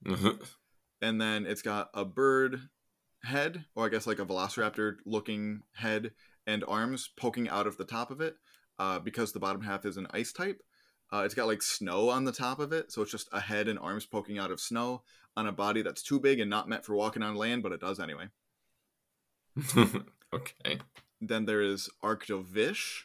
Mhm. 0.05 0.41
And 1.01 1.19
then 1.19 1.45
it's 1.45 1.61
got 1.61 1.89
a 1.93 2.05
bird 2.05 2.69
head, 3.23 3.65
or 3.75 3.85
I 3.85 3.89
guess 3.89 4.07
like 4.07 4.19
a 4.19 4.25
velociraptor 4.25 4.97
looking 5.05 5.61
head 5.73 6.11
and 6.47 6.63
arms 6.67 7.09
poking 7.17 7.49
out 7.49 7.67
of 7.67 7.77
the 7.77 7.85
top 7.85 8.11
of 8.11 8.21
it, 8.21 8.35
uh, 8.81 8.97
because 8.97 9.31
the 9.31 9.39
bottom 9.39 9.61
half 9.61 9.85
is 9.85 9.97
an 9.97 10.07
ice 10.09 10.33
type. 10.33 10.63
Uh, 11.13 11.21
it's 11.23 11.35
got 11.35 11.45
like 11.45 11.61
snow 11.61 12.09
on 12.09 12.25
the 12.25 12.31
top 12.31 12.59
of 12.59 12.73
it, 12.73 12.91
so 12.91 13.03
it's 13.03 13.11
just 13.11 13.29
a 13.31 13.39
head 13.39 13.67
and 13.67 13.77
arms 13.77 14.07
poking 14.07 14.39
out 14.39 14.49
of 14.49 14.59
snow 14.59 15.03
on 15.37 15.45
a 15.45 15.51
body 15.51 15.83
that's 15.83 16.01
too 16.01 16.19
big 16.19 16.39
and 16.39 16.49
not 16.49 16.67
meant 16.67 16.83
for 16.83 16.95
walking 16.95 17.21
on 17.21 17.35
land, 17.35 17.61
but 17.61 17.71
it 17.71 17.79
does 17.79 17.99
anyway. 17.99 18.25
okay. 20.33 20.79
Then 21.21 21.45
there 21.45 21.61
is 21.61 21.89
Arctovish, 22.03 23.03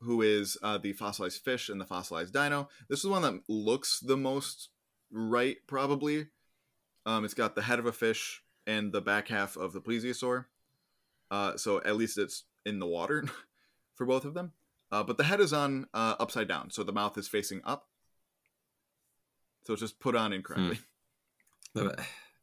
who 0.00 0.22
is 0.22 0.58
uh, 0.60 0.78
the 0.78 0.92
fossilized 0.92 1.40
fish 1.44 1.68
and 1.68 1.80
the 1.80 1.84
fossilized 1.84 2.32
dino. 2.32 2.68
This 2.88 2.98
is 2.98 3.04
the 3.04 3.10
one 3.10 3.22
that 3.22 3.40
looks 3.48 4.00
the 4.00 4.16
most 4.16 4.70
right, 5.12 5.58
probably. 5.68 6.26
Um, 7.06 7.24
it's 7.24 7.34
got 7.34 7.54
the 7.54 7.62
head 7.62 7.78
of 7.78 7.86
a 7.86 7.92
fish 7.92 8.42
and 8.66 8.92
the 8.92 9.00
back 9.00 9.28
half 9.28 9.56
of 9.56 9.72
the 9.72 9.80
plesiosaur. 9.80 10.46
Uh, 11.30 11.56
so 11.56 11.80
at 11.84 11.96
least 11.96 12.18
it's 12.18 12.42
in 12.66 12.80
the 12.80 12.86
water 12.86 13.24
for 13.98 14.06
both 14.06 14.24
of 14.24 14.32
them. 14.32 14.52
Uh, 14.90 15.02
but 15.02 15.18
the 15.18 15.24
head 15.24 15.40
is 15.40 15.52
on 15.52 15.86
uh, 15.92 16.14
upside 16.18 16.48
down, 16.48 16.70
so 16.70 16.82
the 16.82 16.92
mouth 16.92 17.18
is 17.18 17.28
facing 17.28 17.60
up. 17.64 17.88
So 19.66 19.74
it's 19.74 19.82
just 19.82 20.00
put 20.00 20.16
on 20.16 20.32
incorrectly. 20.32 20.78
No, 21.74 21.84
but 21.84 22.00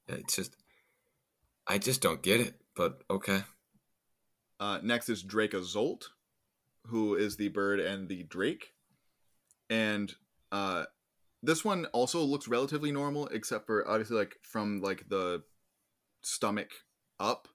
It's 0.08 0.36
just, 0.36 0.56
I 1.66 1.80
just 1.80 2.01
don't 2.01 2.22
get 2.22 2.39
it. 2.39 2.62
But 2.76 3.01
okay. 3.10 3.41
Uh, 4.60 4.80
next 4.84 5.10
is 5.10 5.24
Dracozolt, 5.24 6.03
who 6.86 7.16
is 7.16 7.38
the 7.38 7.47
bird 7.47 7.80
and 7.80 8.08
the 8.08 8.24
drake. 8.24 8.74
And 9.70 10.14
uh, 10.51 10.86
this 11.41 11.66
one 11.66 11.86
also 11.88 12.22
looks 12.22 12.47
relatively 12.47 12.91
normal, 12.91 13.28
except 13.30 13.66
for 13.66 13.89
obviously 13.89 14.18
like 14.18 14.36
from 14.43 14.82
like 14.82 15.10
the 15.10 15.41
stomach 16.22 16.70
up 17.20 17.47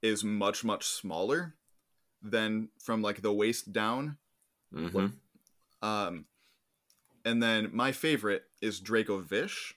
is 0.00 0.24
much 0.24 0.64
much 0.64 0.86
smaller 0.86 1.54
than 2.22 2.68
from 2.78 3.02
like 3.02 3.22
the 3.22 3.32
waist 3.32 3.72
down. 3.72 4.16
hmm 4.72 5.06
Um, 5.82 6.26
and 7.24 7.42
then 7.42 7.70
my 7.72 7.92
favorite 7.92 8.44
is 8.60 8.80
Dracovish, 8.80 9.74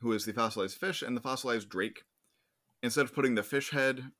who 0.00 0.12
is 0.12 0.24
the 0.24 0.32
fossilized 0.32 0.78
fish 0.78 1.02
and 1.02 1.16
the 1.16 1.20
fossilized 1.20 1.68
drake. 1.68 2.04
Instead 2.82 3.04
of 3.04 3.14
putting 3.14 3.34
the 3.34 3.42
fish 3.42 3.70
head, 3.70 4.12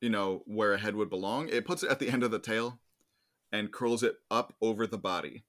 you 0.00 0.10
know, 0.10 0.42
where 0.46 0.72
a 0.72 0.78
head 0.78 0.96
would 0.96 1.10
belong, 1.10 1.48
it 1.48 1.64
puts 1.64 1.82
it 1.82 1.90
at 1.90 1.98
the 1.98 2.08
end 2.10 2.22
of 2.22 2.30
the 2.30 2.38
tail 2.38 2.80
and 3.52 3.72
curls 3.72 4.02
it 4.02 4.16
up 4.30 4.54
over 4.60 4.86
the 4.86 4.98
body. 4.98 5.44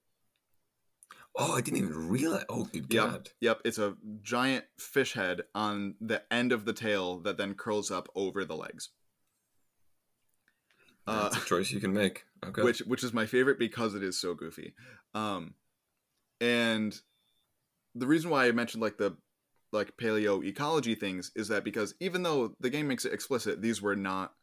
Oh, 1.35 1.53
I 1.53 1.61
didn't 1.61 1.77
even 1.79 2.09
realize. 2.09 2.45
Oh, 2.49 2.65
good 2.65 2.91
Yep. 2.93 3.09
God. 3.11 3.29
Yep, 3.39 3.61
it's 3.65 3.77
a 3.77 3.95
giant 4.21 4.65
fish 4.77 5.13
head 5.13 5.43
on 5.55 5.95
the 6.01 6.21
end 6.31 6.51
of 6.51 6.65
the 6.65 6.73
tail 6.73 7.19
that 7.21 7.37
then 7.37 7.53
curls 7.55 7.91
up 7.91 8.09
over 8.15 8.43
the 8.45 8.55
legs. 8.55 8.89
Uh, 11.09 11.29
a 11.33 11.45
choice 11.45 11.71
you 11.71 11.79
can 11.79 11.93
make. 11.93 12.25
Okay. 12.45 12.61
which 12.61 12.79
which 12.79 13.03
is 13.03 13.13
my 13.13 13.25
favorite 13.25 13.59
because 13.59 13.95
it 13.95 14.03
is 14.03 14.19
so 14.19 14.33
goofy. 14.33 14.73
Um, 15.13 15.55
and 16.39 16.99
the 17.95 18.07
reason 18.07 18.29
why 18.29 18.45
I 18.45 18.51
mentioned 18.51 18.81
like 18.81 18.97
the 18.97 19.17
like 19.71 19.97
paleo 19.97 20.43
ecology 20.43 20.95
things 20.95 21.31
is 21.35 21.47
that 21.49 21.63
because 21.63 21.93
even 21.99 22.23
though 22.23 22.55
the 22.59 22.69
game 22.69 22.87
makes 22.87 23.05
it 23.05 23.13
explicit, 23.13 23.61
these 23.61 23.81
were 23.81 23.95
not 23.95 24.33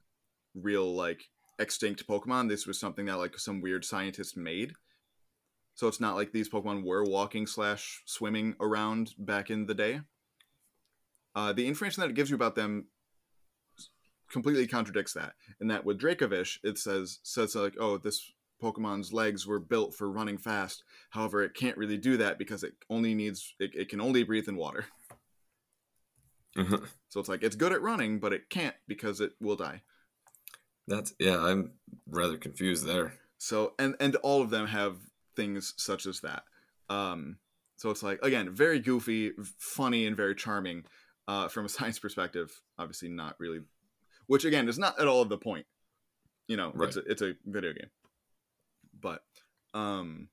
real 0.55 0.95
like 0.95 1.25
extinct 1.59 2.07
Pokemon. 2.07 2.49
This 2.49 2.67
was 2.67 2.79
something 2.79 3.07
that 3.07 3.19
like 3.19 3.39
some 3.39 3.61
weird 3.61 3.85
scientist 3.85 4.37
made. 4.37 4.73
So 5.75 5.89
it's 5.89 6.01
not 6.01 6.17
like 6.17 6.33
these 6.33 6.49
Pokemon 6.49 6.85
were 6.85 7.05
walking 7.05 7.47
slash 7.47 8.03
swimming 8.07 8.55
around 8.61 9.15
back 9.19 9.51
in 9.51 9.67
the 9.67 9.75
day. 9.75 10.01
Uh, 11.35 11.53
the 11.53 11.67
information 11.67 12.01
that 12.01 12.11
it 12.11 12.17
gives 12.17 12.31
you 12.31 12.37
about 12.37 12.55
them 12.55 12.87
completely 14.31 14.67
contradicts 14.67 15.13
that. 15.15 15.35
And 15.61 15.71
that 15.71 15.85
with 15.85 16.01
Dracovish, 16.01 16.59
it 16.63 16.79
says 16.79 17.19
says 17.23 17.55
like, 17.55 17.75
oh, 17.79 17.99
this 17.99 18.33
Pokemon's 18.63 19.13
legs 19.13 19.47
were 19.47 19.61
built 19.61 19.95
for 19.95 20.11
running 20.11 20.39
fast. 20.39 20.83
However, 21.11 21.43
it 21.43 21.55
can't 21.55 21.77
really 21.77 21.99
do 21.99 22.17
that 22.17 22.39
because 22.39 22.63
it 22.63 22.75
only 22.89 23.15
needs 23.15 23.55
it, 23.59 23.75
it 23.75 23.89
can 23.89 24.01
only 24.01 24.23
breathe 24.23 24.49
in 24.49 24.57
water. 24.57 24.87
Mhm. 26.57 26.89
So 27.09 27.21
it's 27.21 27.29
like 27.29 27.43
it's 27.43 27.57
good 27.57 27.73
at 27.73 27.83
running, 27.83 28.19
but 28.19 28.33
it 28.33 28.49
can't 28.49 28.75
because 28.89 29.21
it 29.21 29.33
will 29.41 29.57
die. 29.57 29.83
That's 30.87 31.15
yeah. 31.19 31.39
I'm 31.39 31.73
rather 32.09 32.39
confused 32.39 32.87
there. 32.87 33.15
So 33.39 33.75
and 33.79 33.95
and 34.01 34.17
all 34.17 34.41
of 34.41 34.51
them 34.51 34.67
have 34.67 34.97
things 35.35 35.75
such 35.77 36.07
as 36.07 36.21
that. 36.21 36.45
Um, 36.89 37.39
so 37.77 37.91
it's 37.91 38.03
like 38.03 38.21
again 38.23 38.51
very 38.51 38.81
goofy, 38.81 39.33
funny, 39.59 40.07
and 40.07 40.17
very 40.17 40.35
charming 40.35 40.85
uh, 41.29 41.49
from 41.49 41.67
a 41.67 41.69
science 41.77 41.99
perspective. 41.99 42.59
Obviously, 42.79 43.09
not 43.09 43.37
really, 43.39 43.61
which 44.27 44.45
again 44.45 44.69
is 44.69 44.79
not 44.79 45.01
at 45.01 45.09
all 45.09 45.23
of 45.23 45.29
the 45.29 45.39
point. 45.39 45.67
You 46.49 46.57
know, 46.57 46.73
it's 46.89 46.97
a, 46.97 47.11
it's 47.11 47.23
a 47.23 47.35
video 47.45 47.73
game. 47.73 47.91
But 49.01 49.23
um, 49.75 50.29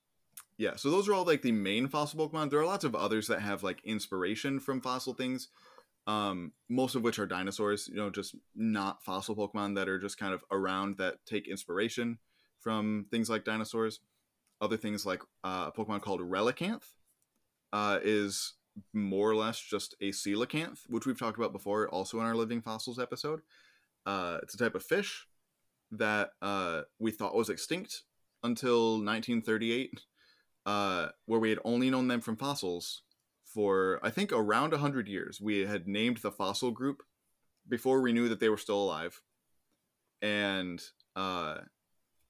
yeah. 0.58 0.76
So 0.76 0.92
those 0.92 1.08
are 1.10 1.14
all 1.14 1.26
like 1.26 1.42
the 1.42 1.52
main 1.52 1.88
fossil 1.88 2.30
Pokemon. 2.30 2.50
There 2.50 2.60
are 2.60 2.66
lots 2.66 2.84
of 2.84 2.96
others 2.96 3.28
that 3.28 3.42
have 3.42 3.64
like 3.64 3.82
inspiration 3.84 4.60
from 4.60 4.82
fossil 4.82 5.14
things. 5.14 5.50
Um, 6.06 6.52
most 6.70 6.96
of 6.96 7.04
which 7.04 7.18
are 7.18 7.26
dinosaurs. 7.26 7.88
You 7.88 7.96
know, 7.96 8.10
just 8.10 8.36
not 8.56 9.04
fossil 9.04 9.36
Pokemon 9.36 9.76
that 9.76 9.90
are 9.90 10.00
just 10.00 10.18
kind 10.18 10.34
of 10.34 10.44
around 10.52 10.98
that 10.98 11.26
take 11.26 11.48
inspiration 11.48 12.20
from 12.60 13.08
things 13.10 13.30
like 13.30 13.46
dinosaurs. 13.46 14.00
Other 14.62 14.78
things 14.78 15.06
like 15.06 15.22
uh, 15.44 15.72
a 15.74 15.78
Pokemon 15.78 16.02
called 16.02 16.22
Relicanth 16.22 16.84
uh, 17.74 18.00
is 18.04 18.54
more 18.94 19.30
or 19.30 19.36
less 19.36 19.60
just 19.60 19.96
a 20.02 20.10
coelacanth, 20.10 20.80
which 20.88 21.06
we've 21.06 21.20
talked 21.20 21.38
about 21.38 21.52
before, 21.52 21.90
also 21.90 22.20
in 22.20 22.26
our 22.26 22.36
Living 22.36 22.62
Fossils 22.62 23.00
episode. 23.00 23.42
Uh, 24.06 24.40
it's 24.44 24.54
a 24.54 24.58
type 24.58 24.76
of 24.76 24.84
fish 24.84 25.28
that 25.92 26.32
uh, 26.42 26.82
we 27.00 27.12
thought 27.12 27.36
was 27.36 27.50
extinct 27.50 28.04
until 28.44 28.94
1938, 28.94 30.02
uh, 30.66 31.08
where 31.26 31.40
we 31.40 31.50
had 31.50 31.60
only 31.64 31.90
known 31.90 32.08
them 32.08 32.22
from 32.22 32.36
fossils 32.36 33.04
for, 33.46 34.00
I 34.04 34.10
think, 34.10 34.32
around 34.32 34.72
100 34.72 35.08
years. 35.08 35.40
We 35.40 35.66
had 35.66 35.88
named 35.88 36.18
the 36.18 36.32
fossil 36.32 36.72
group 36.72 37.04
before 37.70 38.02
we 38.02 38.14
knew 38.14 38.30
that 38.30 38.40
they 38.40 38.50
were 38.50 38.58
still 38.58 38.82
alive. 38.82 39.22
And 40.22 40.82
uh, 41.16 41.58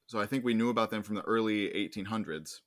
so 0.08 0.20
I 0.20 0.26
think 0.26 0.44
we 0.44 0.54
knew 0.54 0.70
about 0.70 0.90
them 0.92 1.04
from 1.04 1.16
the 1.16 1.22
early 1.22 1.70
1800s. 1.70 2.60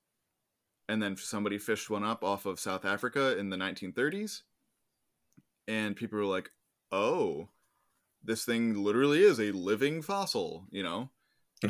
And 0.89 1.03
then 1.03 1.17
somebody 1.17 1.59
fished 1.59 1.91
one 1.91 2.05
up 2.05 2.23
off 2.23 2.47
of 2.47 2.61
South 2.61 2.85
Africa 2.85 3.37
in 3.37 3.51
the 3.51 3.57
1930s. 3.57 4.43
And 5.69 5.97
people 5.97 6.19
were 6.19 6.25
like, 6.25 6.51
oh, 6.93 7.49
this 8.27 8.45
thing 8.45 8.75
literally 8.75 9.23
is 9.23 9.39
a 9.39 9.53
living 9.53 10.03
fossil, 10.03 10.67
you 10.71 10.83
know? 10.83 11.11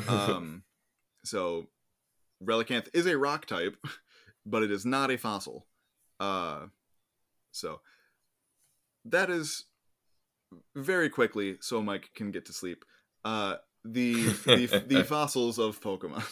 Um, 0.07 0.63
so 1.23 1.67
Relicanth 2.43 2.89
is 2.93 3.05
a 3.05 3.17
rock 3.17 3.45
type, 3.45 3.77
but 4.45 4.63
it 4.63 4.71
is 4.71 4.85
not 4.85 5.11
a 5.11 5.17
fossil. 5.17 5.67
Uh, 6.19 6.65
so 7.51 7.81
that 9.05 9.29
is 9.29 9.65
very 10.75 11.09
quickly, 11.09 11.57
so 11.61 11.81
Mike 11.81 12.09
can 12.15 12.31
get 12.31 12.45
to 12.45 12.53
sleep. 12.53 12.83
Uh, 13.23 13.55
the 13.85 14.13
the, 14.45 14.83
the 14.87 15.03
fossils 15.03 15.59
of 15.59 15.79
Pokemon. 15.81 16.23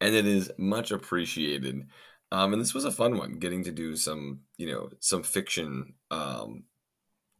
and 0.00 0.14
it 0.14 0.26
is 0.26 0.50
much 0.58 0.90
appreciated. 0.90 1.86
Um, 2.32 2.52
and 2.52 2.60
this 2.60 2.74
was 2.74 2.84
a 2.84 2.90
fun 2.90 3.16
one, 3.16 3.34
getting 3.34 3.62
to 3.64 3.70
do 3.70 3.96
some, 3.96 4.40
you 4.56 4.66
know, 4.66 4.90
some 4.98 5.22
fiction, 5.22 5.94
um, 6.10 6.64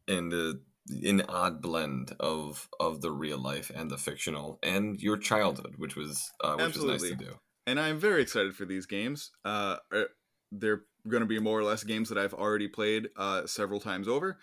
and 0.07 0.31
the 0.31 0.61
an 0.89 1.23
odd 1.29 1.63
blend 1.63 2.15
of 2.21 2.69
of 2.79 3.01
the 3.01 3.11
real 3.11 3.39
life 3.39 3.71
and 3.75 3.91
the 3.91 3.97
fictional 3.97 4.59
and 4.63 5.01
your 5.01 5.17
childhood, 5.17 5.75
which 5.79 5.97
was 5.97 6.31
uh, 6.43 6.57
which 6.57 6.77
was 6.77 6.85
nice 6.85 7.03
to 7.03 7.15
do. 7.15 7.35
and 7.67 7.81
I'm 7.81 7.99
very 7.99 8.23
excited 8.23 8.55
for 8.55 8.65
these 8.65 8.87
games. 8.87 9.31
Uh, 9.45 9.77
er, 9.93 10.09
they're 10.53 10.83
going 11.09 11.23
to 11.23 11.27
be 11.27 11.41
more 11.41 11.59
or 11.59 11.65
less 11.65 11.85
games 11.85 12.09
that 12.09 12.19
I've 12.19 12.35
already 12.35 12.69
played 12.69 13.09
uh, 13.17 13.47
several 13.47 13.81
times 13.81 14.09
over. 14.09 14.39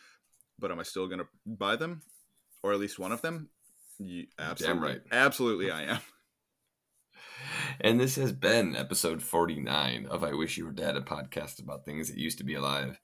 But 0.59 0.71
am 0.71 0.79
I 0.79 0.83
still 0.83 1.07
going 1.07 1.19
to 1.19 1.27
buy 1.45 1.75
them, 1.75 2.01
or 2.61 2.71
at 2.71 2.79
least 2.79 2.99
one 2.99 3.11
of 3.11 3.21
them? 3.21 3.49
Yeah, 3.99 4.23
absolutely, 4.37 4.87
right. 4.87 5.01
absolutely, 5.11 5.71
I 5.71 5.83
am. 5.83 5.99
And 7.79 7.99
this 7.99 8.15
has 8.15 8.31
been 8.31 8.75
episode 8.75 9.23
49 9.23 10.05
of 10.07 10.23
I 10.23 10.33
Wish 10.33 10.57
You 10.57 10.65
Were 10.65 10.71
Dead, 10.71 10.95
a 10.95 11.01
podcast 11.01 11.61
about 11.61 11.85
things 11.85 12.09
that 12.09 12.17
used 12.17 12.37
to 12.37 12.43
be 12.43 12.53
alive. 12.53 12.99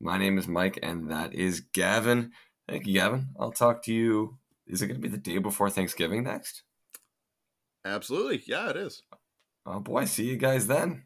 My 0.00 0.16
name 0.16 0.38
is 0.38 0.48
Mike, 0.48 0.78
and 0.82 1.10
that 1.10 1.34
is 1.34 1.60
Gavin. 1.60 2.32
Thank 2.68 2.86
you, 2.86 2.94
Gavin. 2.94 3.28
I'll 3.38 3.52
talk 3.52 3.82
to 3.84 3.92
you. 3.92 4.38
Is 4.66 4.82
it 4.82 4.86
going 4.86 5.00
to 5.00 5.02
be 5.02 5.08
the 5.08 5.18
day 5.18 5.38
before 5.38 5.68
Thanksgiving 5.70 6.24
next? 6.24 6.62
Absolutely, 7.84 8.42
yeah, 8.46 8.70
it 8.70 8.76
is. 8.76 9.02
Oh 9.66 9.80
boy, 9.80 10.04
see 10.04 10.24
you 10.24 10.36
guys 10.36 10.66
then. 10.66 11.04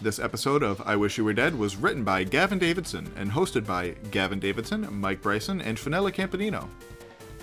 This 0.00 0.18
episode 0.18 0.62
of 0.62 0.80
I 0.86 0.96
Wish 0.96 1.18
You 1.18 1.24
Were 1.24 1.34
Dead 1.34 1.58
was 1.58 1.76
written 1.76 2.04
by 2.04 2.24
Gavin 2.24 2.58
Davidson 2.58 3.10
and 3.16 3.30
hosted 3.30 3.66
by 3.66 3.90
Gavin 4.10 4.38
Davidson, 4.38 4.88
Mike 4.98 5.20
Bryson, 5.20 5.60
and 5.60 5.76
Finella 5.76 6.12
Campanino. 6.12 6.68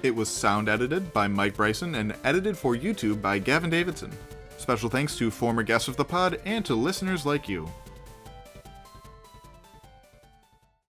It 0.02 0.16
was 0.16 0.30
sound 0.30 0.70
edited 0.70 1.14
by 1.14 1.28
Mike 1.28 1.56
Bryson 1.56 1.96
and 1.96 2.16
edited 2.24 2.58
for 2.58 2.76
YouTube 2.76 3.22
by 3.22 3.38
Gavin 3.38 3.70
Davidson. 3.70 4.12
Special 4.58 4.90
thanks 4.90 5.16
to 5.18 5.30
former 5.30 5.62
guests 5.62 5.88
of 5.88 5.98
the 5.98 6.06
pod 6.06 6.40
and 6.46 6.66
to 6.66 6.74
listeners 6.74 7.26
like 7.26 7.48
you. 7.48 7.70